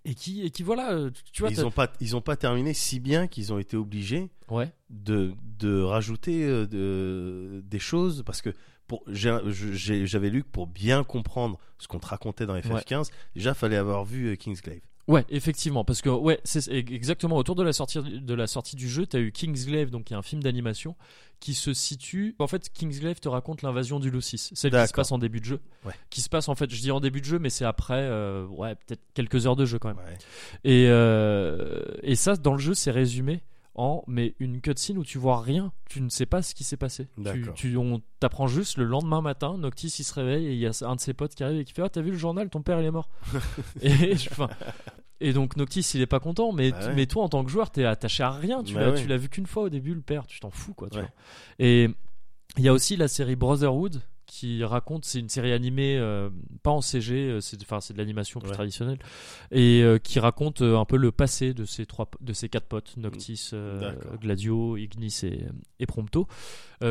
[0.05, 2.37] et qui, et qui voilà, euh, tu vois, Ils t'as- ont pas, ils ont pas
[2.37, 8.23] terminé si bien qu'ils ont été obligés ouais, de, de rajouter euh, de- des choses
[8.27, 8.51] parce que
[8.87, 13.11] pour j'ai- j'ai- j'avais lu que pour bien comprendre ce qu'on te racontait dans FF15
[13.35, 17.63] déjà fallait avoir vu euh, Kingsglaive Ouais, effectivement, parce que ouais, c'est exactement autour de
[17.63, 20.23] la sortie de la sortie du jeu, tu as eu Kingsglaive, donc qui est un
[20.23, 20.97] film d'animation
[21.41, 22.35] qui se situe.
[22.39, 25.45] En fait, Kingsglaive te raconte l'invasion du Lucis, celle qui se passe en début de
[25.45, 25.93] jeu, Ouais.
[26.09, 28.47] qui se passe en fait, je dis en début de jeu, mais c'est après, euh,
[28.47, 29.99] ouais, peut-être quelques heures de jeu quand même.
[29.99, 30.17] ouais.
[30.65, 33.43] Et euh, et ça, dans le jeu, c'est résumé
[33.75, 36.77] en mais une cutscene où tu vois rien, tu ne sais pas ce qui s'est
[36.77, 37.09] passé.
[37.33, 40.67] Tu, tu on t'apprend juste le lendemain matin, Noctis il se réveille et il y
[40.67, 42.49] a un de ses potes qui arrive et qui fait ah t'as vu le journal,
[42.51, 43.09] ton père il est mort.
[45.21, 46.95] et donc Noctis il est pas content, mais Bah ouais.
[46.95, 49.01] mais toi en tant que joueur t'es attaché à rien, tu Bah l'as ouais.
[49.03, 50.89] tu l'as vu qu'une fois au début le père, tu t'en fous quoi.
[50.91, 51.03] Tu Ouais.
[51.03, 51.11] vois.
[51.59, 51.89] Et
[52.57, 54.01] il y a aussi la série Brotherhood
[54.35, 56.29] qui raconte, c'est une série animée, euh,
[56.65, 58.55] pas en CG, euh, c'est de l'animation plus Ouais.
[58.55, 58.99] traditionnelle,
[59.53, 62.67] et euh, qui raconte euh, un peu le passé de ces trois, de ces quatre
[62.67, 64.19] potes, Noctis, euh, D'accord.
[64.19, 65.47] Gladio, Ignis et,
[65.79, 66.27] et Prompto,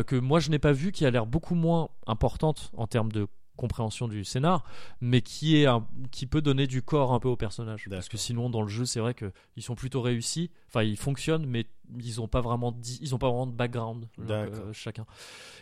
[0.08, 3.28] que moi je n'ai pas vu, qui a l'air beaucoup moins importante en termes de
[3.56, 4.64] compréhension du scénar,
[5.02, 7.86] mais qui est un- qui peut donner du corps un peu au personnage.
[7.90, 10.98] Parce que sinon dans le jeu c'est vrai que ils sont plutôt réussis, enfin ils
[10.98, 11.68] fonctionnent, mais
[12.00, 15.06] ils ont pas vraiment ils ont pas vraiment de background donc, chacun.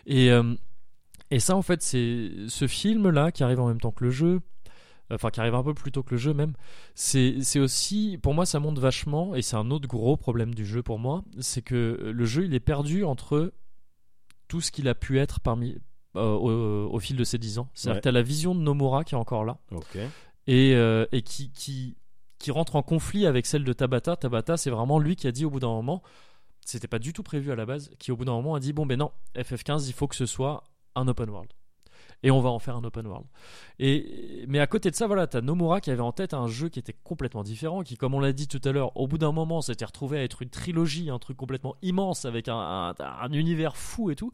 [0.06, 0.30] Et
[1.32, 4.12] et ça en fait c'est ce film là qui arrive en même temps que le
[4.12, 4.42] jeu.
[5.14, 6.54] Enfin, qui arrive un peu plus tôt que le jeu même.
[6.96, 10.82] C'est aussi, pour moi, ça monte vachement, et c'est un autre gros problème du jeu
[10.84, 13.52] pour moi, c'est que le jeu, il est perdu entre
[14.48, 15.76] tout ce qu'il a pu être parmi,
[16.16, 17.68] euh, au, au fil de ces 10 ans.
[17.74, 18.00] C'est-à-dire Ouais.
[18.00, 19.58] que t'as la vision de Nomura qui est encore là,
[20.48, 21.98] et, euh, et qui, qui,
[22.40, 24.16] qui rentre en conflit avec celle de Tabata.
[24.16, 26.04] Tabata, c'est vraiment lui qui a dit au bout d'un moment,
[26.66, 28.72] c'était pas du tout prévu à la base, qui au bout d'un moment a dit
[28.72, 30.64] bon ben non, FF15, il faut que ce soit
[30.96, 31.52] un open world.
[32.24, 33.26] Et on va en faire un open world.
[33.80, 36.70] Et, mais à côté de ça, voilà, t'as Nomura qui avait en tête un jeu
[36.70, 39.32] qui était complètement différent, qui, comme on l'a dit tout à l'heure, au bout d'un
[39.32, 43.32] moment, s'était retrouvé à être une trilogie, un truc complètement immense avec un, un- un
[43.34, 44.32] univers fou et tout.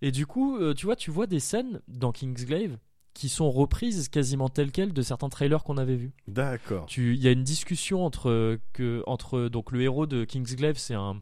[0.00, 2.78] Et du coup, euh, tu vois, tu vois des scènes dans Kingsglaive
[3.14, 6.12] qui sont reprises quasiment telles quelles de certains trailers qu'on avait vus.
[6.28, 10.78] d'accord Tu- Il y a une discussion entre, que, entre donc le héros de Kingsglaive,
[10.78, 11.20] c'est un,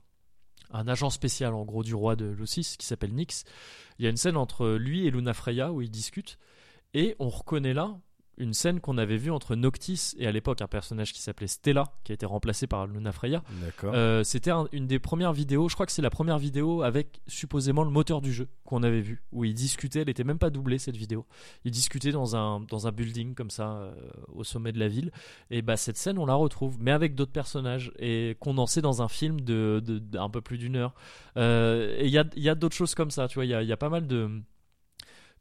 [0.72, 3.44] un agent spécial en gros du roi de Lucis qui s'appelle Nyx.
[3.98, 6.38] Il y a une scène entre lui et Luna Freya où ils discutent
[6.94, 7.96] et on reconnaît là
[8.42, 11.84] une scène qu'on avait vue entre Noctis et à l'époque un personnage qui s'appelait Stella
[12.04, 13.42] qui a été remplacé par Luna Freya.
[13.94, 17.20] Euh, C'était un- une des premières vidéos, je crois que c'est la première vidéo avec
[17.26, 20.50] supposément le moteur du jeu qu'on avait vu, où ils discutaient, elle était même pas
[20.50, 21.26] doublée cette vidéo.
[21.64, 23.94] Ils discutaient dans un, dans un building comme ça, euh,
[24.32, 25.12] au sommet de la ville.
[25.50, 29.08] Et bah cette scène, on la retrouve, mais avec d'autres personnages, et condensée dans un
[29.08, 29.82] film de,
[30.32, 30.94] peu plus d'une heure.
[31.36, 33.50] Euh, et il y a, il y a d'autres choses comme ça, tu vois, il
[33.50, 34.30] y a, il y a pas mal de...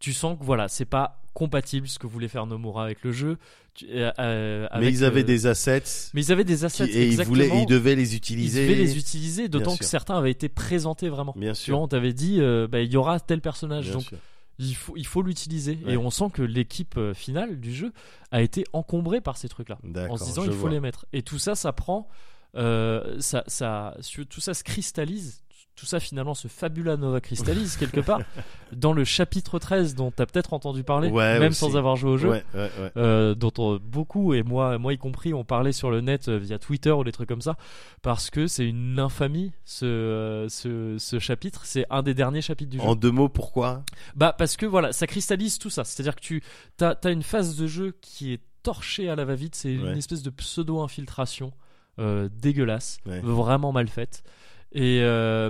[0.02, 3.38] Tu sens que voilà, c'est pas compatible ce que voulait faire Nomura avec le jeu.
[3.74, 6.90] Tu- euh, euh, mais ils avaient euh, des assets mais ils avaient des qui- assets
[6.90, 10.32] et ils voulaient ils devaient les Ils utiliser devaient les utiliser, d'autant que certains avaient
[10.32, 11.34] été présentés vraiment.
[11.38, 13.94] bien Tu vois, sûr on t'avait dit, euh, bah, il y aura tel personnage, bien
[13.94, 14.18] donc sûr.
[14.60, 15.80] il faut il faut l'utiliser.
[15.86, 15.94] Ouais.
[15.94, 17.94] Et on sent que l'équipe finale du jeu
[18.32, 19.78] a été encombrée par ces trucs-là,
[20.10, 20.70] en se disant il faut vois.
[20.72, 21.06] les mettre.
[21.14, 22.10] Et tout ça, ça prend,
[22.56, 23.96] ça, ça,
[24.30, 25.42] tout ça se cristallise.
[25.82, 28.22] Tout ça finalement se fabula nova cristallise quelque part
[28.72, 31.60] dans le chapitre 13 dont tu as peut-être entendu parler, Ouais, même aussi.
[31.60, 32.30] sans avoir joué au jeu.
[32.30, 32.92] ouais ouais ouais.
[32.98, 36.38] Euh, dont on- beaucoup et moi moi y compris on parlait sur le net euh,
[36.38, 37.58] via Twitter ou des trucs comme ça
[38.04, 41.66] parce que c'est une infamie ce, euh, ce, ce chapitre.
[41.66, 42.84] C'est un des derniers chapitres du jeu.
[42.84, 43.84] En deux mots pourquoi?
[44.14, 45.84] Bah parce que voilà ça cristallise tout ça.
[45.84, 46.44] C'est à dire que tu
[46.80, 49.56] as, une phase de jeu qui est torchée à la va-vite.
[49.56, 51.54] C'est une espèce de pseudo infiltration
[51.98, 54.24] dégueulasse vraiment mal faite
[54.72, 55.50] et euh,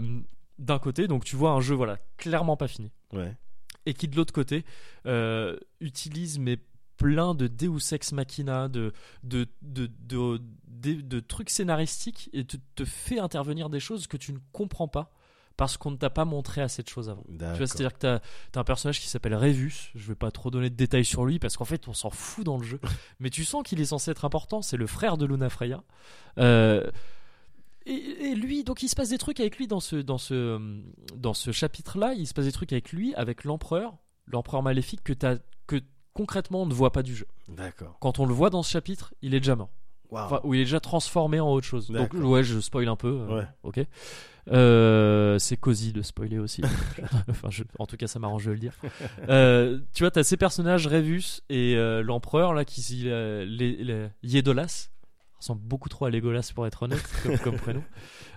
[0.59, 2.91] d'un côté donc tu vois un jeu voilà clairement pas fini.
[3.13, 3.35] Ouais.
[3.85, 4.63] Et qui de l'autre côté
[5.05, 6.57] euh, utilise mais
[6.97, 8.93] plein de Deus ex machina, de,
[9.23, 14.17] de, de, de, de- de trucs scénaristiques et te, te fait intervenir des choses que
[14.17, 15.11] tu ne comprends pas
[15.57, 17.23] parce qu'on ne t'a pas montré assez de choses avant.
[17.27, 18.15] Tu vois, c'est-à-dire que t'as
[18.55, 21.39] as un personnage qui s'appelle Revus, je vais pas trop donner de détails sur lui
[21.39, 22.79] parce qu'en fait on s'en fout dans le jeu,
[23.19, 25.83] mais tu sens qu'il est censé être important, c'est le frère de Luna Freya.
[26.37, 26.89] Euh,
[27.85, 27.93] et
[28.31, 30.59] et lui, donc il se passe des trucs avec lui dans ce, dans ce,
[31.15, 32.13] dans ce chapitre-là.
[32.13, 33.95] Il se passe des trucs avec lui, avec l'empereur,
[34.27, 35.37] l'empereur maléfique que, t'as-
[35.67, 35.81] que
[36.13, 37.25] concrètement on ne voit pas du jeu.
[37.47, 37.97] D'accord.
[37.99, 39.69] Quand on le voit dans ce chapitre, il est déjà mort.
[40.09, 40.25] Waouh.
[40.25, 41.87] Enfin, ou il est déjà transformé en autre chose.
[41.89, 43.07] Donc, ouais, je spoil un peu.
[43.29, 43.47] euh, Ouais.
[43.63, 43.79] Ok.
[44.49, 46.61] Euh, c'est cosy de spoiler aussi.
[47.29, 48.73] enfin, je- en tout cas, ça m'arrange de le dire.
[49.29, 54.07] Euh, tu vois, t'as ces personnages, Revus et euh, l'empereur, là, qui euh, les, les-
[54.23, 54.89] Yedolas.
[55.41, 57.83] Ressemble beaucoup trop à Legolas pour être honnête, comme, comme prénom.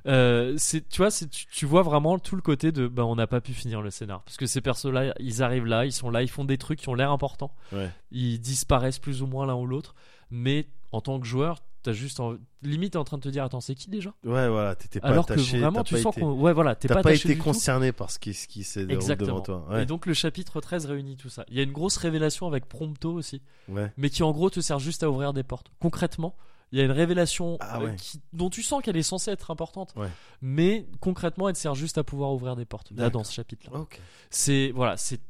[0.06, 3.14] Euh, c'est, tu vois, c'est, tu, tu vois vraiment tout le côté de, bah, on
[3.16, 4.22] n'a pas pu finir le scénar.
[4.22, 6.88] Parce que ces persos-là, ils arrivent là, ils sont là, ils font des trucs qui
[6.88, 7.54] ont l'air importants.
[7.72, 7.90] Ouais.
[8.10, 9.94] Ils disparaissent plus ou moins l'un ou l'autre.
[10.30, 12.36] Mais en tant que joueur, t'as juste en...
[12.62, 14.08] limite t'es en train de te dire attends c'est qui déjà?
[14.24, 15.58] Ouais, voilà, t'étais pas alors attaché.
[15.58, 17.42] que vraiment tu sens été- qu'on ouais voilà t'es T'as pas, été tout.
[17.42, 19.66] concerné par ce qui, ce qui s'est devant toi.
[19.68, 19.82] Ouais.
[19.82, 22.64] et donc le chapitre 13 réunit tout ça il y a une grosse révélation avec
[22.70, 23.92] Prompto aussi ouais.
[23.98, 26.34] mais qui en gros te sert juste à ouvrir des portes concrètement
[26.72, 29.50] il y a une révélation Ah euh, qui- dont tu sens qu'elle est censée être
[29.50, 30.08] importante Ouais.
[30.42, 33.80] mais concrètement elle sert juste à pouvoir ouvrir des portes là dans ce chapitre là
[33.80, 34.00] Ok.
[34.30, 35.20] c'est voilà c'est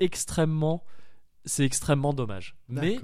[0.00, 0.84] extrêmement
[1.44, 2.98] c'est extrêmement dommage mais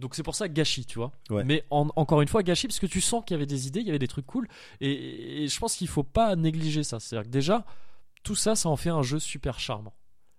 [0.00, 1.10] donc c'est pour ça gâchis, tu vois.
[1.28, 1.42] Ouais.
[1.42, 3.80] Mais en- encore une fois gâchis parce que tu sens qu'il y avait des idées,
[3.80, 4.46] il y avait des trucs cool
[4.80, 7.00] et, et je pense qu'il faut pas négliger ça.
[7.00, 7.64] C'est-à-dire que déjà
[8.22, 9.92] tout ça, ça en fait un jeu super charmant.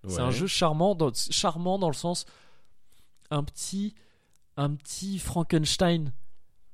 [0.08, 2.24] C'est un jeu charmant, dans, charmant dans le sens
[3.30, 3.94] un petit
[4.56, 6.10] un petit Frankenstein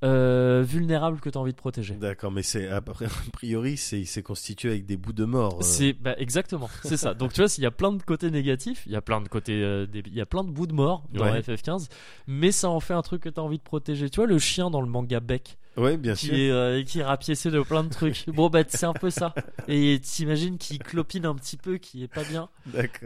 [0.04, 1.94] euh, vulnérable que tu as envie de protéger.
[1.94, 5.54] D'accord, mais c'est a pri- a priori c'est c'est constitué avec des bouts de mort.
[5.60, 5.62] euh.
[5.62, 7.14] C'est bah, exactement, c'est ça.
[7.14, 9.28] Donc tu vois, s'il y a plein de côtés négatifs, il y a plein de
[9.28, 11.40] côtés, euh, des- il y a plein de bouts de mort dans Ouais.
[11.40, 11.88] FF15,
[12.26, 14.10] mais ça en fait un truc que tu as envie de protéger.
[14.10, 16.34] Tu vois le chien dans le manga Beck Ouais, bien qui sûr.
[16.34, 18.24] est euh, qui est rapiécé de plein de trucs.
[18.34, 19.34] Bon bah c'est un peu ça.
[19.68, 22.48] Et t'imagines qu'il clopine un petit peu, qui est pas bien,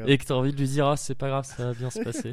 [0.07, 2.01] et que t'as envie de lui dire ah c'est pas grave, ça va bien se
[2.01, 2.33] passer.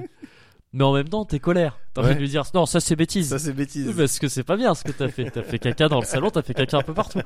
[0.74, 1.80] Mais en même temps t'es colère.
[1.94, 2.16] T'as envie Ouais.
[2.16, 3.30] de lui dire non ça c'est bêtise.
[3.30, 3.94] Ça c'est bêtise.
[3.96, 5.30] Parce que c'est pas bien ce que t'as fait.
[5.32, 7.20] T'as fait caca dans le salon, t'as fait caca un peu partout.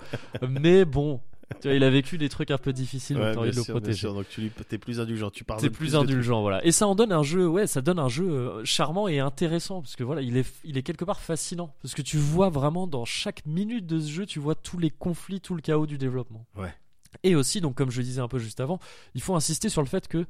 [0.48, 1.20] Mais bon,
[1.60, 3.56] tu vois, il a vécu des trucs un peu difficiles, donc Ouais, t'as envie de
[3.58, 3.98] le protéger.
[3.98, 4.14] sûr.
[4.14, 6.02] Donc tu t'es plus indulgent, tu pardonnes T'es plus trucs.
[6.04, 6.64] indulgent, voilà.
[6.66, 9.82] Et ça en donne un jeu, ouais, ça donne un jeu euh, charmant et intéressant
[9.82, 12.86] parce que voilà, il est, il est quelque part fascinant parce que tu vois vraiment
[12.88, 15.98] dans chaque minute de ce jeu, tu vois tous les conflits, tout le chaos du
[15.98, 16.46] développement.
[16.56, 16.74] Ouais.
[17.24, 18.80] Et aussi, donc comme je disais un peu juste avant,
[19.16, 20.26] il faut insister sur le fait que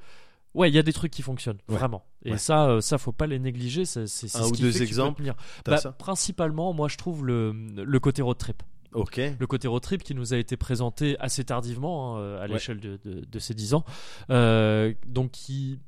[0.54, 1.78] Ouais, il y a des trucs qui fonctionnent, Ouais.
[1.78, 2.04] vraiment.
[2.26, 2.38] Et Ouais.
[2.38, 3.86] ça, euh, ça faut pas les négliger.
[3.86, 5.24] C'est c'est- Un ce ou qui deux fait exemples,
[5.66, 8.62] Bah, principalement, moi, je trouve le, le côté road trip.
[8.94, 9.22] Ok.
[9.40, 12.48] Le côté road trip qui nous a été présenté assez tardivement hein, à Ouais.
[12.50, 13.86] l'échelle de, de, de ces 10 ans.
[14.30, 15.80] Euh, donc, qui,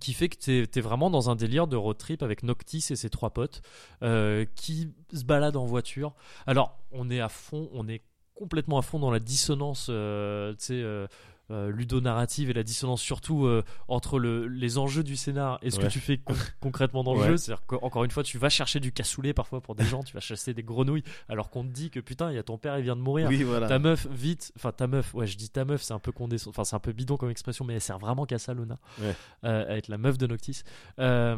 [0.00, 2.96] qui fait que t'es es vraiment dans un délire de road trip avec Noctis et
[2.96, 3.62] ses trois potes
[4.02, 6.14] euh, qui se baladent en voiture.
[6.48, 8.02] Alors, on est à fond, on est
[8.34, 10.74] complètement à fond dans la dissonance, euh, tu sais.
[10.82, 11.06] euh,
[11.50, 15.76] euh, ludonarrative et la dissonance surtout euh, entre le, les enjeux du scénar et ce
[15.78, 15.84] Ouais.
[15.84, 17.26] que tu fais con- concrètement dans le Ouais.
[17.28, 17.36] jeu.
[17.36, 20.20] C'est-à-dire qu'encore une fois, tu vas chercher du cassoulet parfois pour des gens, tu vas
[20.20, 22.82] chasser des grenouilles alors qu'on te dit que putain, il y a ton père, il
[22.84, 23.28] vient de mourir.
[23.28, 23.68] Oui, voilà.
[23.68, 26.50] Ta meuf, vite, enfin ta meuf, ouais, je dis ta meuf, c'est un peu condescendant,
[26.50, 29.14] enfin c'est un peu bidon comme expression, mais elle sert vraiment qu'à ça, Luna, Ouais.
[29.44, 30.62] Euh, à être la meuf de Noctis.
[30.98, 31.36] Euh,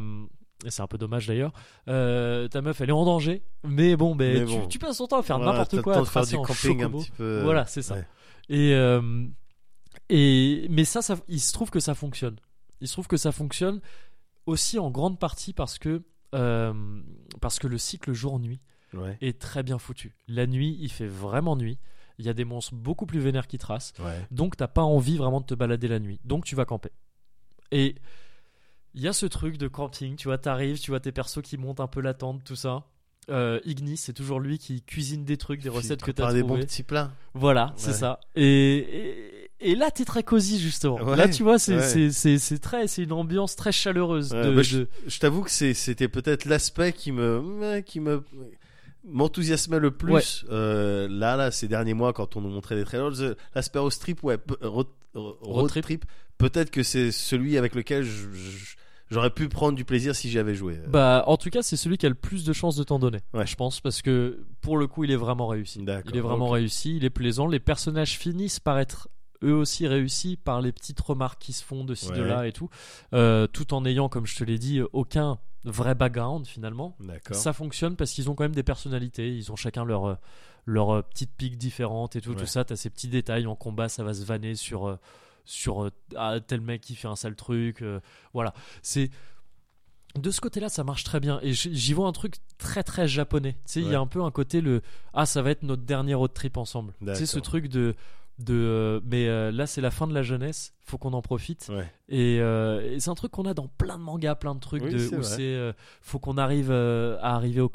[0.64, 1.52] et c'est un peu dommage d'ailleurs.
[1.88, 4.66] Euh, ta meuf, elle est en danger, mais bon, ben, tu, bon.
[4.68, 6.90] tu passes ton temps à faire Voilà, n'importe quoi, à de faire du camping un
[6.90, 7.40] petit peu.
[7.42, 7.94] Voilà, c'est ça.
[7.96, 8.06] ouais.
[8.48, 9.26] Et, euh,
[10.08, 12.36] et mais ça, ça, il se trouve que ça fonctionne.
[12.80, 13.80] Il se trouve que ça fonctionne
[14.46, 16.02] aussi en grande partie parce que
[16.34, 17.02] euh,
[17.40, 18.60] parce que le cycle jour-nuit
[18.94, 19.18] Ouais.
[19.20, 20.14] est très bien foutu.
[20.28, 21.78] La nuit, il fait vraiment nuit.
[22.18, 23.92] Il y a des monstres beaucoup plus vénères qui tracent.
[23.98, 24.26] Ouais.
[24.30, 26.18] Donc t'as pas envie vraiment de te balader la nuit.
[26.24, 26.90] Donc tu vas camper.
[27.72, 27.96] Et
[28.94, 31.58] il y a ce truc de camping, tu vois, t'arrives, tu vois tes persos qui
[31.58, 32.84] montent un peu la tente, tout ça.
[33.28, 36.40] Euh, Ignis, c'est toujours lui qui cuisine des trucs, des recettes que t'as prépare des
[36.40, 36.60] trouvées.
[36.60, 37.12] bons petits plats.
[37.34, 38.20] Voilà, c'est ça.
[38.36, 40.96] Et, et, là, t'es très cosy justement.
[41.02, 41.82] Ouais, là, tu vois, c'est ouais.
[41.82, 44.32] c'est- c'est- c'est très, c'est une ambiance très chaleureuse.
[44.32, 48.22] Ouais, de, bah, je- de- Je t'avoue que c'était peut-être l'aspect qui me, qui me,
[49.04, 50.44] m'enthousiasmait le plus.
[50.50, 53.90] Euh, là, là, ces derniers mois, quand on nous montrait des trailers, euh, l'aspect au
[53.90, 55.82] strip, ouais, pe- road, road trip.
[55.84, 56.04] trip.
[56.38, 58.76] Peut-être que c'est celui avec lequel je- je-
[59.10, 60.78] j'aurais pu prendre du plaisir si j'y avais joué.
[60.88, 63.20] Bah, en tout cas, c'est celui qui a le plus de chances de t'en donner.
[63.32, 63.46] Ouais.
[63.46, 65.80] Je pense parce que pour le coup, il est vraiment réussi.
[65.82, 66.96] Il est vraiment réussi.
[66.96, 67.46] Il est plaisant.
[67.46, 69.08] Les personnages finissent par être
[69.42, 72.52] eux aussi réussis par les petites remarques qui se font de ci de là et
[72.52, 72.68] tout,
[73.12, 76.96] Euh, tout en ayant, comme je te l'ai dit, aucun vrai background finalement.
[77.34, 79.34] Ça fonctionne parce qu'ils ont quand même des personnalités.
[79.36, 80.14] Ils ont chacun leur euh,
[80.64, 82.36] leur euh, petite pique différente et tout, Ouais.
[82.36, 82.64] tout ça.
[82.64, 84.96] T'as ces petits détails en combat, ça va se vanner sur euh,
[85.44, 87.82] sur ah, tel mec qui fait un sale truc.
[87.82, 88.00] euh,
[88.32, 88.52] voilà,
[88.82, 89.10] c'est
[90.16, 91.38] de ce côté-là, ça marche très bien.
[91.42, 93.52] Et j'y vois un truc très très japonais.
[93.66, 94.82] Tu sais, il y a un peu un côté le
[95.12, 96.94] ah ça va être notre dernier road trip ensemble.
[97.00, 97.94] Tu sais ce truc de
[98.38, 100.74] De, euh, mais euh, là, c'est la fin de la jeunesse.
[100.84, 101.68] Faut qu'on en profite.
[101.70, 101.90] Ouais.
[102.10, 104.82] Et, euh, et c'est un truc qu'on a dans plein de mangas, plein de trucs
[104.82, 105.72] Oui, de, c'est où c'est euh,
[106.02, 107.68] faut qu'on arrive à arriver au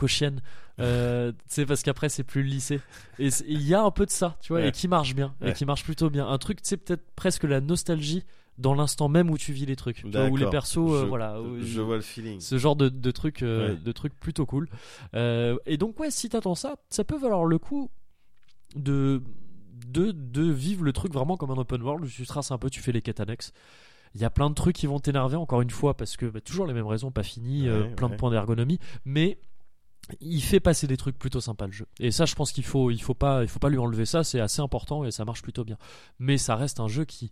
[0.77, 2.79] tu sais parce qu'après c'est plus le lycée.
[3.19, 4.67] Et c'est- il y a un peu de ça, tu vois, Ouais.
[4.69, 6.27] et qui marche bien, et qui marche plutôt bien.
[6.27, 8.23] Un truc, sais peut-être presque la nostalgie
[8.59, 11.37] dans l'instant même où tu vis les trucs, tu vois, où les persos, Je- voilà,
[11.59, 12.39] Je vois le feeling.
[12.39, 14.69] ce genre de, de trucs de trucs plutôt cool
[15.15, 17.89] et donc ouais si t'attends ça ça peut valoir le coup
[18.75, 19.21] de
[19.91, 22.69] de, de vivre le truc vraiment comme un open world où tu traces un peu
[22.69, 23.51] tu fais les quêtes annexes
[24.15, 26.41] il y a plein de trucs qui vont t'énerver encore une fois parce que bah,
[26.41, 28.13] toujours les mêmes raisons pas fini euh, plein ouais.
[28.13, 29.39] de points d'ergonomie mais
[30.19, 32.91] il fait passer des trucs plutôt sympas le jeu et ça je pense qu'il faut
[32.91, 35.41] il faut pas il faut pas lui enlever ça c'est assez important et ça marche
[35.41, 35.77] plutôt bien
[36.19, 37.31] mais ça reste un jeu qui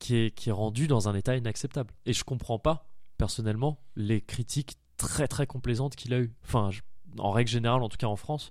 [0.00, 1.92] qui est, qui est rendu dans un état inacceptable.
[2.06, 2.88] Et je comprends pas,
[3.18, 6.32] personnellement, les critiques très très complaisantes qu'il a eues.
[6.42, 6.80] Enfin, je-
[7.18, 8.50] en règle générale, en tout cas en France,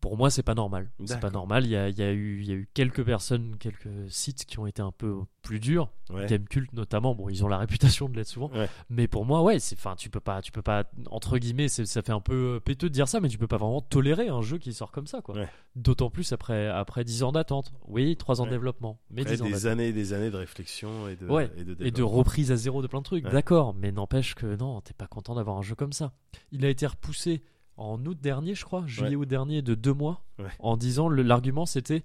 [0.00, 0.90] pour moi, c'est pas normal.
[1.04, 1.64] C'est pas normal.
[1.64, 4.44] Il y a, il y, a eu, il y a eu quelques personnes, quelques sites
[4.44, 5.90] qui ont été un peu plus durs.
[6.10, 6.26] Ouais.
[6.26, 7.14] Gamecult notamment.
[7.14, 8.50] Bon, ils ont la réputation de l'être souvent.
[8.50, 8.68] Ouais.
[8.90, 12.02] Mais pour moi, ouais, c'est, enfin, tu peux pas, tu peux pas, entre guillemets, ça
[12.02, 14.42] fait un peu euh, péteux de dire ça, mais tu peux pas vraiment tolérer un
[14.42, 15.36] jeu qui sort comme ça, quoi.
[15.36, 15.48] Ouais.
[15.76, 17.72] D'autant plus après, après 10 ans d'attente.
[17.88, 20.36] Oui, 3 ans de développement, mais Après 10 ans des années et des années de
[20.36, 21.26] réflexion et de,
[21.56, 24.56] et de, Et de reprise à zéro de plein de trucs, d'accord, mais n'empêche que
[24.56, 26.12] non, t'es pas content d'avoir un jeu comme ça.
[26.52, 27.42] Il a été repoussé
[27.76, 30.46] en août dernier, je crois, juillet-août dernier, de deux mois, Ouais.
[30.58, 32.02] en disant l'argument c'était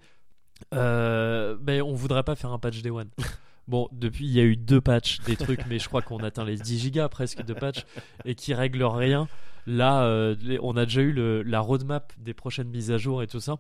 [0.74, 3.10] euh, ben, on voudrait pas faire un patch Day One.
[3.68, 6.44] Bon, depuis il y a eu deux patchs, des trucs, mais je crois qu'on atteint
[6.44, 7.86] les 10 gigas presque de patchs
[8.26, 9.28] et qui règlent rien.
[9.68, 13.28] Là, euh, on a déjà eu le- la roadmap des prochaines mises à jour et
[13.28, 13.58] tout ça.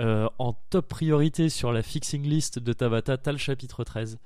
[0.00, 4.18] Euh, en top priorité sur la fixing list de Tabata, t'as le chapitre 13,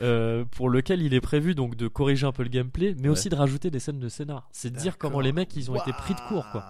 [0.00, 3.08] euh, pour lequel il est prévu donc de corriger un peu le gameplay, mais Ouais.
[3.10, 4.48] aussi de rajouter des scènes de scénar.
[4.52, 6.64] C'est de dire comment les mecs ils ont été pris de court, quoi.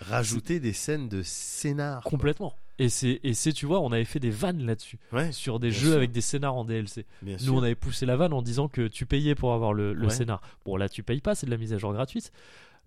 [0.00, 2.02] Rajouter des scènes de scénar.
[2.02, 2.10] quoi.
[2.10, 2.54] Complètement.
[2.80, 5.70] Et c'est, et c'est, tu vois, on avait fait des vannes là-dessus, Ouais, sur des
[5.70, 5.96] jeux sûr.
[5.96, 7.06] avec des scénars en DLC.
[7.22, 7.54] bien Nous, sûr.
[7.54, 10.12] on avait poussé la vanne en disant que tu payais pour avoir le, le Ouais.
[10.12, 10.40] scénar.
[10.64, 12.32] Bon, là, tu payes pas, c'est de la mise à jour gratuite.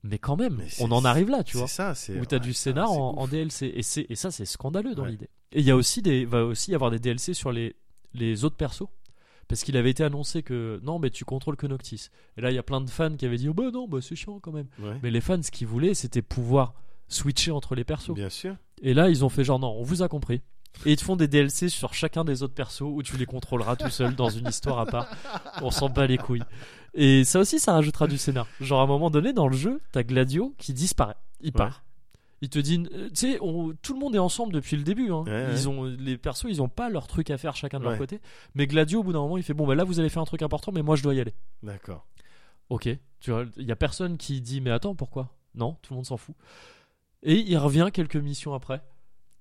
[0.03, 1.67] Mais quand même, Mais on en arrive là, tu C'est vois.
[1.69, 2.19] ça, c'est.
[2.19, 3.71] Où t'as ouais, du scénar en, en DLC.
[3.73, 5.29] Et, c'est, et ça, c'est scandaleux dans l'idée.
[5.53, 7.73] Et il y a aussi des, va aussi y avoir des DLC sur les,
[8.13, 8.87] les autres persos.
[9.47, 12.09] Parce qu'il avait été annoncé que non, mais tu contrôles que Noctis.
[12.37, 13.99] Et là, il y a plein de fans qui avaient dit oh, bah non, bah
[14.01, 14.67] c'est chiant quand même.
[14.79, 16.73] Ouais, Mais les fans, ce qu'ils voulaient, c'était pouvoir
[17.07, 18.13] switcher entre les persos.
[18.13, 18.55] Bien sûr.
[18.81, 20.41] Et là, ils ont fait genre non, on vous a compris.
[20.85, 23.75] Et ils te font des DLC sur chacun des autres persos où tu les contrôleras
[23.75, 25.07] tout seul dans une histoire à part.
[25.61, 26.43] On s'en bat les couilles.
[26.93, 28.47] Et ça aussi, ça rajoutera du scénar.
[28.61, 31.15] Genre à un moment donné dans le jeu, t'as Gladio qui disparaît.
[31.41, 31.83] Il part.
[32.41, 33.39] Il te dit, euh, tu sais,
[33.81, 35.11] tout le monde est ensemble depuis le début.
[35.11, 35.23] hein.
[35.25, 35.73] Ouais, ils ouais.
[35.75, 38.21] ont les persos, ils ont pas leur truc à faire chacun de leur côté.
[38.53, 40.25] Mais Gladio, au bout d'un moment, il fait bon, bah là, vous avez fait un
[40.25, 41.33] truc important, mais moi, je dois y aller.
[41.63, 42.05] D'accord.
[42.69, 42.89] Ok,
[43.21, 45.33] tu il y a personne qui dit mais attends pourquoi?
[45.55, 46.35] Non, tout le monde s'en fout.
[47.23, 48.81] Et il revient quelques missions après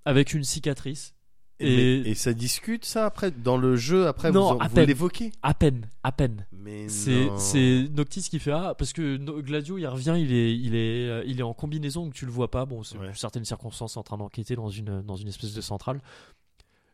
[0.04, 1.15] avec une cicatrice.
[1.58, 4.80] Et, Et- mais- et ça discute ça après dans le jeu après Non, vous, vous
[4.86, 5.32] l'évoquez?
[5.42, 6.44] À peine, à peine.
[6.88, 11.08] C'est c'est Noctis qui fait ah parce que Gladio il revient il est il est
[11.08, 12.66] euh, il est en combinaison donc tu le vois pas.
[12.66, 13.10] Bon c'est Ouais.
[13.14, 16.00] certaines circonstances en train d'enquêter dans une dans une espèce de centrale.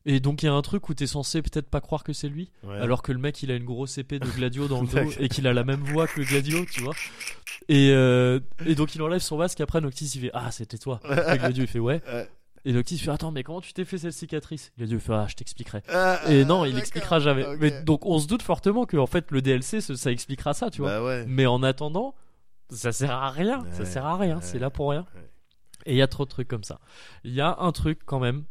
[0.04, 2.28] Et donc il y a un truc où t'es censé peut-être pas croire que c'est
[2.28, 2.76] lui Ouais.
[2.76, 5.28] alors que le mec il a une grosse épée de Gladio dans le dos et
[5.28, 6.94] qu'il a la même voix que Gladio tu vois.
[7.68, 11.00] Et euh, et donc il enlève son masque après Noctis il fait ah c'était toi.
[11.34, 12.02] Et Gladio il fait ouais
[12.64, 14.72] Et Noctis fait attends mais comment tu t'es fait cette cicatrice?
[14.78, 17.44] Il fait ah je t'expliquerai Ah, et non, ah, il expliquera jamais.
[17.58, 20.80] Mais donc on se doute fortement que en fait le DLC ça expliquera ça, tu
[20.82, 20.90] vois.
[21.00, 21.24] Bah ouais.
[21.26, 22.14] Mais en attendant,
[22.70, 23.64] ça sert à rien.
[23.72, 24.36] ça Ouais, sert à rien.
[24.36, 25.04] ouais, c'est là pour rien.
[25.86, 26.78] Et il y a trop de trucs comme ça.
[27.24, 28.44] Il y a un truc quand même.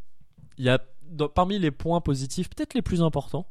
[0.57, 3.47] Il y a dans- parmi les points positifs, peut-être les plus importants,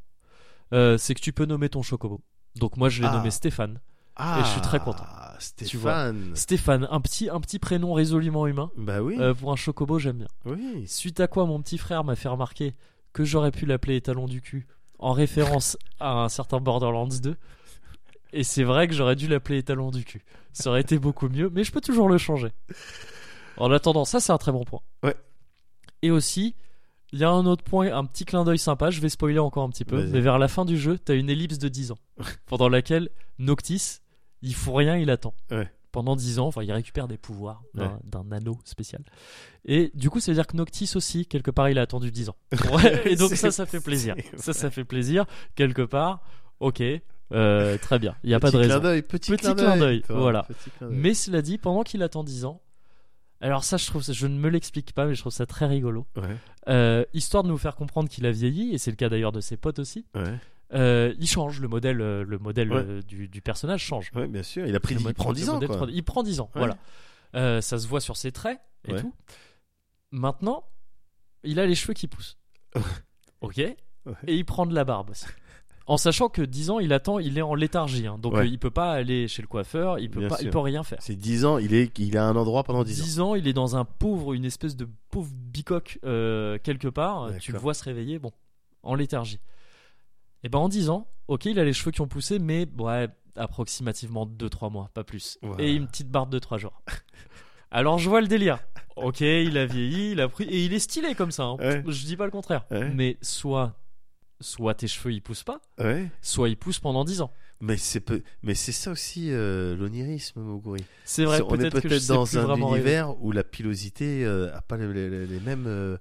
[0.74, 2.20] euh, c'est que tu peux nommer ton chocobo.
[2.56, 3.16] Donc moi je l'ai Ah.
[3.16, 3.80] nommé Stéphane.
[4.16, 5.04] Ah, Et je suis très content.
[5.40, 6.32] Stéphane.
[6.34, 8.70] Stéphane, un petit un petit prénom résolument humain.
[8.76, 9.16] Bah oui.
[9.18, 10.28] Euh, pour un chocobo, j'aime bien.
[10.44, 10.84] oui.
[10.86, 12.74] Suite à quoi mon petit frère m'a fait remarquer
[13.12, 14.66] que j'aurais pu l'appeler étalon du cul
[14.98, 17.36] en référence à un certain Borderlands 2.
[18.32, 20.22] Et c'est vrai que j'aurais dû l'appeler étalon du cul.
[20.52, 22.50] Ça aurait été beaucoup mieux, mais je peux toujours le changer.
[23.56, 24.80] En attendant, ça c'est un très bon point.
[25.02, 25.16] Ouais.
[26.02, 26.54] Et aussi,
[27.12, 29.64] il y a un autre point, un petit clin d'œil sympa, je vais spoiler encore
[29.64, 31.98] un petit peu, mais vers la fin du jeu, t'as une ellipse de 10 ans,
[32.46, 33.08] pendant laquelle
[33.38, 33.98] Noctis,
[34.42, 35.34] il fout rien, il attend.
[35.50, 35.70] Ouais.
[35.92, 39.02] Pendant 10 ans, enfin il récupère des pouvoirs d'un anneau spécial.
[39.64, 42.28] Et du coup, ça veut dire que Noctis aussi, quelque part, il a attendu 10
[42.28, 42.36] ans.
[43.06, 44.14] Et donc ça, ça fait plaisir.
[44.36, 45.24] Ça, ça fait plaisir.
[45.56, 46.22] Quelque part,
[46.60, 46.80] ok,
[47.32, 48.14] euh, très bien.
[48.22, 48.82] Il n'y a pas de Petit clin raison.
[48.84, 50.02] d'œil, petit, Petit clin clin d'œil, d'œil.
[50.02, 50.20] toi.
[50.20, 50.42] voilà.
[50.44, 50.96] Petit clin d'œil.
[50.96, 52.60] Mais cela dit, pendant qu'il attend 10 ans,
[53.40, 55.66] alors ça, je trouve, ça- je ne me l'explique pas, mais je trouve ça très
[55.66, 56.06] rigolo.
[56.16, 56.36] Ouais,
[56.68, 59.40] Euh, histoire de nous faire comprendre qu'il a vieilli, et c'est le cas d'ailleurs de
[59.40, 60.06] ses potes aussi.
[60.14, 60.38] ouais,
[60.74, 62.82] euh, il change le modèle, euh, le modèle Ouais.
[62.84, 64.10] euh, du, du personnage change.
[64.14, 64.66] ouais, bien sûr.
[64.66, 65.86] Il a pris, Le il prend le 10 ans quoi.
[65.90, 66.60] Il prend 10 ans, Ouais.
[66.60, 66.76] voilà.
[67.34, 69.01] Euh, ça se voit sur ses traits et Ouais.
[69.01, 69.14] tout.
[70.10, 70.64] Maintenant,
[71.44, 72.38] il a les cheveux qui poussent.
[73.40, 73.76] ok Et
[74.26, 75.26] il prend de la barbe aussi.
[75.86, 78.06] En sachant que 10 ans, il attend, il est en léthargie.
[78.06, 78.16] hein.
[78.18, 80.59] donc euh, il peut pas aller chez le coiffeur, il peut, Bien pas, il peut
[80.60, 80.98] rien faire.
[81.01, 83.05] C'est 10 ans, il est, il a un endroit pendant 10 ans.
[83.05, 87.30] 10 ans, il est dans un pauvre, une espèce de pauvre bicoque quelque part.
[87.40, 88.30] Tu le vois se réveiller, bon,
[88.84, 89.40] en léthargie.
[90.44, 93.08] Et ben en 10 ans, ok, il a les cheveux qui ont poussé, mais ouais,
[93.36, 95.38] approximativement 2-3 mois, pas plus.
[95.58, 96.82] Et une petite barbe de 3 jours.
[97.70, 98.58] Alors je vois le délire.
[98.96, 101.44] Ok, il a vieilli, il a pris et il est stylé comme ça.
[101.44, 101.56] hein.
[101.58, 101.82] Ouais.
[101.86, 102.64] Je dis pas le contraire.
[102.70, 102.90] Ouais.
[102.92, 103.76] Mais soit,
[104.40, 106.10] soit tes cheveux ils poussent pas, Ouais.
[106.20, 107.32] soit ils poussent pendant 10 ans.
[107.62, 108.22] Mais c'est peu...
[108.42, 110.82] mais c'est ça aussi euh, l'onirisme, Moguri.
[111.04, 111.42] C'est vrai.
[111.42, 112.62] On est Peut-être dans un rêver.
[112.62, 115.98] univers où la pilosité euh, a pas les, les- les mêmes, euh,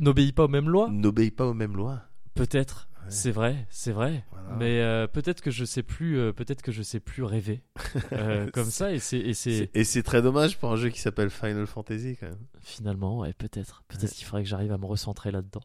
[0.00, 0.90] N'obéit pas aux mêmes lois.
[0.90, 2.02] n'obéit pas aux mêmes lois.
[2.34, 2.88] Peut-être.
[3.00, 3.06] Ouais.
[3.10, 4.24] C'est vrai, c'est vrai.
[4.30, 4.56] Voilà.
[4.56, 7.62] Mais euh, peut-être que je sais plus, euh, peut-être que je sais plus rêver
[8.12, 10.90] euh, comme ça et c'est et c'est C'est- Et c'est très dommage pour un jeu
[10.90, 12.38] qui s'appelle Final Fantasy quand même.
[12.60, 14.08] finalement ouais peut-être peut-être Ouais.
[14.10, 15.62] qu'il faudrait que j'arrive à me recentrer là-dedans.